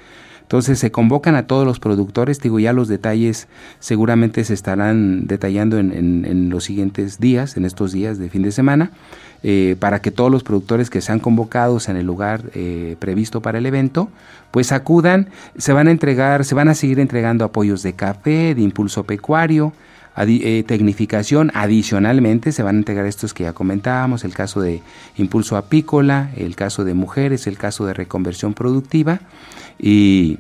Entonces 0.48 0.80
se 0.80 0.92
convocan 0.92 1.36
a 1.36 1.46
todos 1.46 1.66
los 1.66 1.82
productores, 1.82 2.40
digo 2.40 2.58
ya 2.58 2.72
los 2.72 2.88
detalles 2.88 3.50
seguramente 3.82 4.46
se 4.46 4.54
estarán 4.54 5.28
detallando 5.28 5.78
en, 5.78 6.50
los 6.50 6.64
siguientes 6.64 7.20
días, 7.20 7.58
en 7.58 7.66
estos 7.66 7.92
días 7.92 8.18
de 8.18 8.30
fin 8.30 8.44
de 8.44 8.54
semana, 8.54 8.92
eh, 9.44 9.76
para 9.78 10.00
que 10.00 10.10
todos 10.10 10.32
los 10.32 10.44
productores 10.44 10.90
que 10.90 11.02
sean 11.02 11.20
convocados 11.20 11.90
en 11.90 11.98
el 11.98 12.06
lugar 12.06 12.44
eh, 12.54 12.96
previsto 12.98 13.42
para 13.42 13.58
el 13.58 13.66
evento, 13.66 14.08
pues 14.52 14.72
acudan, 14.72 15.28
se 15.58 15.74
van 15.74 15.90
a 15.90 15.92
entregar, 15.92 16.46
se 16.46 16.56
van 16.56 16.70
a 16.70 16.76
seguir 16.76 17.02
entregando 17.02 17.44
apoyos 17.44 17.84
de 17.84 17.92
café, 17.92 18.56
de 18.56 18.62
impulso 18.62 19.04
pecuario, 19.04 19.74
eh, 20.18 20.64
tecnificación. 20.66 21.52
Adicionalmente 21.54 22.52
se 22.52 22.64
van 22.64 22.76
a 22.76 22.80
entregar 22.80 23.06
estos 23.06 23.34
que 23.34 23.44
ya 23.44 23.54
comentábamos, 23.54 24.24
el 24.24 24.34
caso 24.34 24.62
de 24.62 24.82
impulso 25.18 25.58
apícola, 25.58 26.32
el 26.36 26.56
caso 26.56 26.84
de 26.84 26.94
mujeres, 26.94 27.48
el 27.48 27.58
caso 27.58 27.86
de 27.86 27.94
reconversión 27.94 28.54
productiva 28.54 29.20
y 29.80 30.40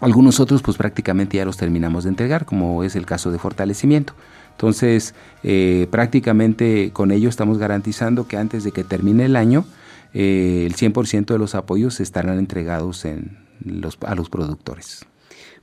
algunos 0.00 0.40
otros 0.40 0.62
pues 0.62 0.76
prácticamente 0.76 1.36
ya 1.36 1.44
los 1.44 1.56
terminamos 1.56 2.04
de 2.04 2.10
entregar, 2.10 2.44
como 2.44 2.84
es 2.84 2.96
el 2.96 3.06
caso 3.06 3.30
de 3.30 3.38
fortalecimiento. 3.38 4.14
Entonces, 4.52 5.14
eh, 5.42 5.86
prácticamente 5.90 6.90
con 6.92 7.10
ello 7.10 7.28
estamos 7.28 7.58
garantizando 7.58 8.26
que 8.26 8.38
antes 8.38 8.64
de 8.64 8.72
que 8.72 8.84
termine 8.84 9.26
el 9.26 9.36
año, 9.36 9.66
eh, 10.14 10.64
el 10.66 10.74
100% 10.74 11.34
de 11.34 11.38
los 11.38 11.54
apoyos 11.54 12.00
estarán 12.00 12.38
entregados 12.38 13.04
en 13.04 13.36
los, 13.62 13.98
a 14.06 14.14
los 14.14 14.30
productores. 14.30 15.04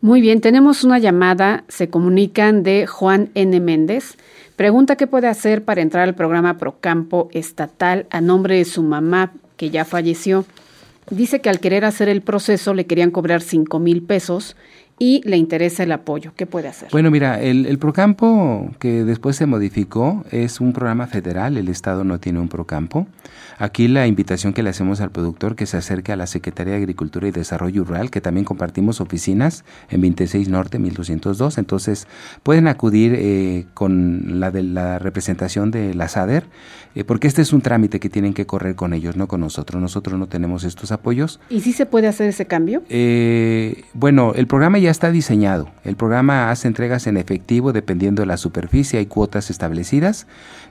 Muy 0.03 0.19
bien, 0.19 0.41
tenemos 0.41 0.83
una 0.83 0.99
llamada, 0.99 1.63
se 1.69 1.89
comunican 1.89 2.61
de 2.61 2.87
Juan 2.87 3.29
N. 3.35 3.57
Méndez. 3.61 4.17
Pregunta 4.57 4.97
qué 4.97 5.07
puede 5.07 5.29
hacer 5.29 5.63
para 5.63 5.81
entrar 5.81 6.03
al 6.03 6.13
programa 6.13 6.57
Procampo 6.57 7.29
estatal 7.31 8.05
a 8.09 8.19
nombre 8.19 8.57
de 8.57 8.65
su 8.65 8.83
mamá, 8.83 9.31
que 9.55 9.69
ya 9.69 9.85
falleció. 9.85 10.43
Dice 11.09 11.39
que 11.39 11.49
al 11.49 11.61
querer 11.61 11.85
hacer 11.85 12.09
el 12.09 12.21
proceso 12.21 12.73
le 12.73 12.85
querían 12.85 13.11
cobrar 13.11 13.41
5 13.41 13.79
mil 13.79 14.03
pesos 14.03 14.57
y 14.99 15.21
le 15.25 15.37
interesa 15.37 15.83
el 15.83 15.91
apoyo. 15.91 16.33
¿Qué 16.35 16.45
puede 16.45 16.67
hacer? 16.67 16.89
Bueno, 16.91 17.11
mira, 17.11 17.41
el, 17.41 17.65
el, 17.65 17.77
Procampo 17.77 18.69
que 18.79 19.03
después 19.03 19.35
se 19.35 19.45
modificó 19.45 20.23
es 20.31 20.61
un 20.61 20.73
programa 20.73 21.07
federal, 21.07 21.57
el 21.57 21.69
Estado 21.69 22.03
no 22.03 22.19
tiene 22.19 22.39
un 22.39 22.47
Procampo. 22.47 23.07
Aquí 23.57 23.87
la 23.87 24.07
invitación 24.07 24.53
que 24.53 24.63
le 24.63 24.69
hacemos 24.69 25.01
al 25.01 25.11
productor 25.11 25.55
que 25.55 25.65
se 25.65 25.77
acerque 25.77 26.11
a 26.11 26.15
la 26.15 26.27
Secretaría 26.27 26.73
de 26.73 26.79
Agricultura 26.79 27.27
y 27.27 27.31
Desarrollo 27.31 27.83
Rural, 27.83 28.09
que 28.09 28.21
también 28.21 28.45
compartimos 28.45 29.01
oficinas 29.01 29.63
en 29.89 30.01
26 30.01 30.49
Norte 30.49 30.79
1202. 30.79 31.57
Entonces 31.57 32.07
pueden 32.41 32.67
acudir 32.67 33.15
eh, 33.15 33.65
con 33.73 34.39
la 34.39 34.51
de 34.51 34.63
la 34.63 34.99
representación 34.99 35.71
de 35.71 35.93
la 35.93 36.07
SADER, 36.07 36.45
eh, 36.95 37.03
porque 37.03 37.27
este 37.27 37.41
es 37.41 37.53
un 37.53 37.61
trámite 37.61 37.99
que 37.99 38.09
tienen 38.09 38.33
que 38.33 38.45
correr 38.45 38.75
con 38.75 38.93
ellos, 38.93 39.15
no 39.15 39.27
con 39.27 39.41
nosotros. 39.41 39.81
Nosotros 39.81 40.19
no 40.19 40.27
tenemos 40.27 40.63
estos 40.63 40.91
apoyos. 40.91 41.39
¿Y 41.49 41.61
si 41.61 41.73
se 41.73 41.85
puede 41.85 42.07
hacer 42.07 42.29
ese 42.29 42.45
cambio? 42.45 42.83
Eh, 42.89 43.83
bueno, 43.93 44.33
el 44.35 44.47
programa 44.47 44.79
ya 44.79 44.91
está 44.93 45.11
diseñado. 45.11 45.67
El 45.83 45.97
programa 45.97 46.49
hace 46.49 46.69
entregas 46.69 47.05
en 47.07 47.17
efectivo 47.17 47.73
dependiendo 47.73 48.21
de 48.21 48.27
la 48.27 48.37
superficie, 48.37 48.99
hay 48.99 49.07
cuotas 49.07 49.49
establecidas. 49.49 50.25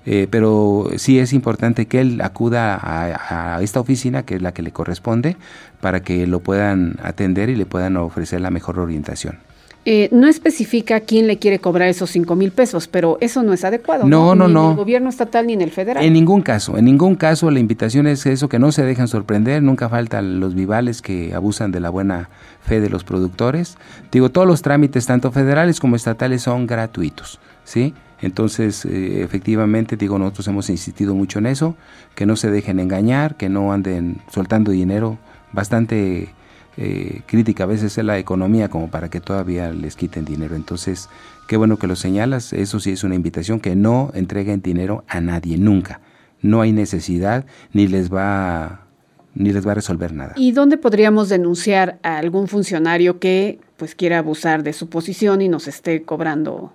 Eh, 0.07 0.27
pero 0.31 0.89
sí 0.97 1.19
es 1.19 1.33
importante 1.33 1.87
que 1.87 2.01
él 2.01 2.21
acuda 2.23 2.79
a, 2.83 3.61
esta 3.63 3.81
oficina, 3.81 4.25
que 4.25 4.37
es 4.37 4.43
la 4.43 4.53
que 4.53 4.63
le 4.63 4.73
corresponde, 4.73 5.37
para 5.81 6.01
que 6.01 6.27
lo 6.27 6.41
puedan 6.41 6.97
atender 7.03 7.51
y 7.51 7.57
le 7.57 7.67
puedan 7.67 7.97
ofrecer 7.97 8.41
la 8.41 8.51
mejor 8.51 8.79
orientación. 8.79 9.39
Eh, 9.85 10.09
no 10.13 10.29
especifica 10.29 11.01
quién 11.01 11.27
le 11.27 11.39
quiere 11.39 11.59
cobrar 11.59 11.89
esos 11.89 12.09
5 12.11 12.37
mil 12.37 12.53
pesos, 12.53 12.87
pero 12.87 13.19
eso 13.21 13.43
no 13.43 13.53
es 13.53 13.65
adecuado. 13.65 14.07
No, 14.07 14.37
no, 14.37 14.47
no. 14.47 14.49
no. 14.49 14.61
Ni 14.61 14.67
en 14.67 14.71
el 14.71 14.77
gobierno 14.77 15.09
estatal 15.09 15.47
ni 15.49 15.55
en 15.55 15.61
el 15.61 15.73
federal. 15.73 16.05
En 16.05 16.13
ningún 16.13 16.43
caso, 16.43 16.79
en 16.79 16.85
ningún 16.85 17.17
caso 17.17 17.51
la 17.51 17.59
invitación 17.59 18.07
es 18.07 18.25
eso, 18.27 18.49
que 18.49 18.61
no 18.61 18.71
se 18.71 18.85
dejan 18.85 19.09
sorprender, 19.09 19.61
nunca 19.61 19.89
faltan 19.89 20.39
los 20.39 20.55
vivales 20.55 21.03
que 21.03 21.35
abusan 21.35 21.73
de 21.73 21.81
la 21.81 21.91
buena 21.91 22.31
fe 22.63 22.81
de 22.81 22.91
los 22.91 23.03
productores. 23.03 23.77
Digo, 24.13 24.31
todos 24.31 24.47
los 24.47 24.63
trámites, 24.63 25.07
tanto 25.07 25.33
federales 25.33 25.81
como 25.81 25.97
estatales, 25.97 26.43
son 26.43 26.69
gratuitos, 26.69 27.41
¿sí? 27.65 27.93
Entonces, 28.21 28.85
eh, 28.85 29.23
efectivamente, 29.25 29.97
digo, 29.97 30.17
nosotros 30.17 30.47
hemos 30.47 30.71
insistido 30.71 31.17
mucho 31.17 31.41
en 31.41 31.47
eso, 31.47 31.75
que 32.15 32.25
no 32.25 32.37
se 32.37 32.53
dejen 32.53 32.79
engañar, 32.79 33.37
que 33.37 33.49
no 33.49 33.73
anden 33.73 34.19
soltando 34.31 34.71
dinero 34.71 35.19
bastante 35.53 36.29
eh, 36.77 37.23
crítica 37.27 37.65
a 37.65 37.67
veces 37.67 37.99
es 37.99 38.05
la 38.05 38.19
economía 38.19 38.69
como 38.69 38.89
para 38.89 39.11
que 39.11 39.21
todavía 39.21 39.73
les 39.73 39.97
quiten 39.97 40.25
dinero. 40.25 40.57
Entonces, 40.57 41.09
qué 41.47 41.57
bueno 41.57 41.79
que 41.79 41.87
lo 41.87 41.97
señalas, 41.97 42.53
eso 42.53 42.81
sí 42.81 42.93
es 42.93 43.05
una 43.05 43.15
invitación 43.15 43.61
que 43.61 43.77
no 43.77 44.11
entreguen 44.15 44.63
dinero 44.63 45.05
a 45.09 45.21
nadie, 45.21 45.59
nunca. 45.59 46.01
No 46.41 46.61
hay 46.61 46.73
necesidad, 46.73 47.45
ni 47.73 47.87
les 47.87 48.13
va 48.13 48.87
ni 49.35 49.51
les 49.51 49.67
va 49.67 49.73
a 49.73 49.75
resolver 49.75 50.13
nada. 50.13 50.35
¿Y 50.37 50.53
dónde 50.53 50.77
podríamos 50.77 51.31
denunciar 51.31 51.99
a 52.03 52.19
algún 52.19 52.49
funcionario 52.49 53.19
que 53.19 53.61
pues 53.79 53.95
quiera 53.95 54.19
abusar 54.19 54.63
de 54.63 54.75
su 54.75 54.91
posición 54.91 55.41
y 55.41 55.49
nos 55.49 55.69
esté 55.69 56.03
cobrando 56.03 56.73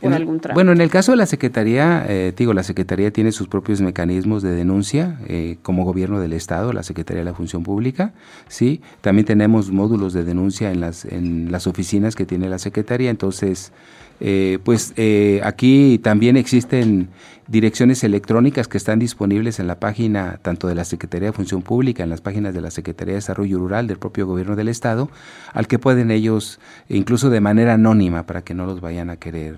por 0.00 0.12
algún 0.12 0.40
trámite. 0.40 0.54
Bueno, 0.54 0.72
en 0.72 0.80
el 0.80 0.90
caso 0.90 1.12
de 1.12 1.16
la 1.16 1.26
Secretaría, 1.26 2.04
eh, 2.08 2.32
digo, 2.36 2.54
la 2.54 2.62
Secretaría 2.62 3.10
tiene 3.10 3.32
sus 3.32 3.48
propios 3.48 3.80
mecanismos 3.80 4.42
de 4.42 4.52
denuncia 4.52 5.18
eh, 5.26 5.58
como 5.62 5.84
gobierno 5.84 6.20
del 6.20 6.32
Estado, 6.32 6.72
la 6.72 6.82
Secretaría 6.82 7.20
de 7.20 7.24
la 7.24 7.34
Función 7.34 7.62
Pública, 7.62 8.12
¿sí? 8.48 8.80
También 9.00 9.26
tenemos 9.26 9.70
módulos 9.70 10.12
de 10.12 10.24
denuncia 10.24 10.70
en 10.72 10.80
las, 10.80 11.04
en 11.04 11.50
las 11.52 11.66
oficinas 11.66 12.14
que 12.14 12.26
tiene 12.26 12.48
la 12.48 12.58
Secretaría, 12.58 13.10
entonces... 13.10 13.72
Eh, 14.20 14.58
pues 14.64 14.94
eh, 14.96 15.40
aquí 15.44 16.00
también 16.02 16.36
existen 16.36 17.08
direcciones 17.46 18.02
electrónicas 18.02 18.66
que 18.66 18.76
están 18.76 18.98
disponibles 18.98 19.60
en 19.60 19.68
la 19.68 19.78
página 19.78 20.38
tanto 20.42 20.66
de 20.66 20.74
la 20.74 20.84
Secretaría 20.84 21.28
de 21.28 21.32
Función 21.32 21.62
Pública, 21.62 22.02
en 22.02 22.10
las 22.10 22.20
páginas 22.20 22.52
de 22.52 22.60
la 22.60 22.70
Secretaría 22.70 23.12
de 23.12 23.18
Desarrollo 23.18 23.58
Rural 23.58 23.86
del 23.86 23.98
propio 23.98 24.26
gobierno 24.26 24.56
del 24.56 24.68
Estado, 24.68 25.08
al 25.52 25.68
que 25.68 25.78
pueden 25.78 26.10
ellos, 26.10 26.58
incluso 26.88 27.30
de 27.30 27.40
manera 27.40 27.74
anónima, 27.74 28.24
para 28.24 28.42
que 28.42 28.54
no 28.54 28.66
los 28.66 28.80
vayan 28.80 29.08
a 29.08 29.16
querer 29.16 29.56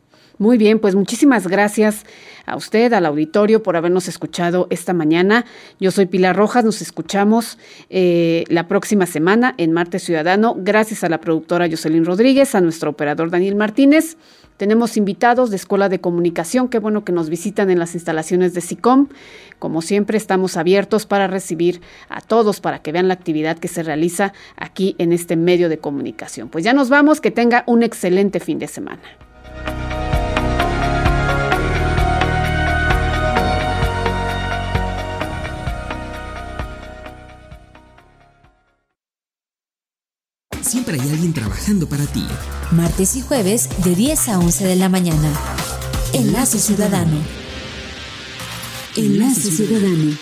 Muy 0.41 0.57
bien, 0.57 0.79
pues 0.79 0.95
muchísimas 0.95 1.45
gracias 1.47 2.03
a 2.47 2.55
usted, 2.55 2.91
al 2.93 3.05
auditorio, 3.05 3.61
por 3.61 3.77
habernos 3.77 4.07
escuchado 4.07 4.65
esta 4.71 4.91
mañana. 4.91 5.45
Yo 5.79 5.91
soy 5.91 6.07
Pilar 6.07 6.35
Rojas, 6.35 6.65
nos 6.65 6.81
escuchamos 6.81 7.59
eh, 7.91 8.45
la 8.47 8.67
próxima 8.67 9.05
semana 9.05 9.53
en 9.59 9.71
Martes 9.71 10.01
Ciudadano. 10.01 10.55
Gracias 10.57 11.03
a 11.03 11.09
la 11.09 11.19
productora 11.19 11.69
Jocelyn 11.69 12.05
Rodríguez, 12.05 12.55
a 12.55 12.61
nuestro 12.61 12.89
operador 12.89 13.29
Daniel 13.29 13.53
Martínez. 13.53 14.17
Tenemos 14.57 14.97
invitados 14.97 15.51
de 15.51 15.57
Escuela 15.57 15.89
de 15.89 16.01
Comunicación, 16.01 16.69
qué 16.69 16.79
bueno 16.79 17.05
que 17.05 17.11
nos 17.11 17.29
visitan 17.29 17.69
en 17.69 17.77
las 17.77 17.93
instalaciones 17.93 18.55
de 18.55 18.61
SICOM. 18.61 19.09
Como 19.59 19.83
siempre, 19.83 20.17
estamos 20.17 20.57
abiertos 20.57 21.05
para 21.05 21.27
recibir 21.27 21.81
a 22.09 22.19
todos, 22.19 22.61
para 22.61 22.81
que 22.81 22.91
vean 22.91 23.07
la 23.07 23.13
actividad 23.13 23.59
que 23.59 23.67
se 23.67 23.83
realiza 23.83 24.33
aquí 24.55 24.95
en 24.97 25.13
este 25.13 25.35
medio 25.35 25.69
de 25.69 25.77
comunicación. 25.77 26.49
Pues 26.49 26.63
ya 26.63 26.73
nos 26.73 26.89
vamos, 26.89 27.21
que 27.21 27.29
tenga 27.29 27.63
un 27.67 27.83
excelente 27.83 28.39
fin 28.39 28.57
de 28.57 28.67
semana. 28.67 29.03
Siempre 40.71 40.97
hay 40.97 41.09
alguien 41.09 41.33
trabajando 41.33 41.85
para 41.85 42.05
ti. 42.05 42.25
Martes 42.71 43.17
y 43.17 43.21
jueves 43.21 43.67
de 43.83 43.93
10 43.93 44.29
a 44.29 44.39
11 44.39 44.67
de 44.67 44.77
la 44.77 44.87
mañana. 44.87 45.29
Enlace 46.13 46.59
Ciudadano. 46.59 47.17
Enlace 48.95 49.51
Ciudadano. 49.51 50.17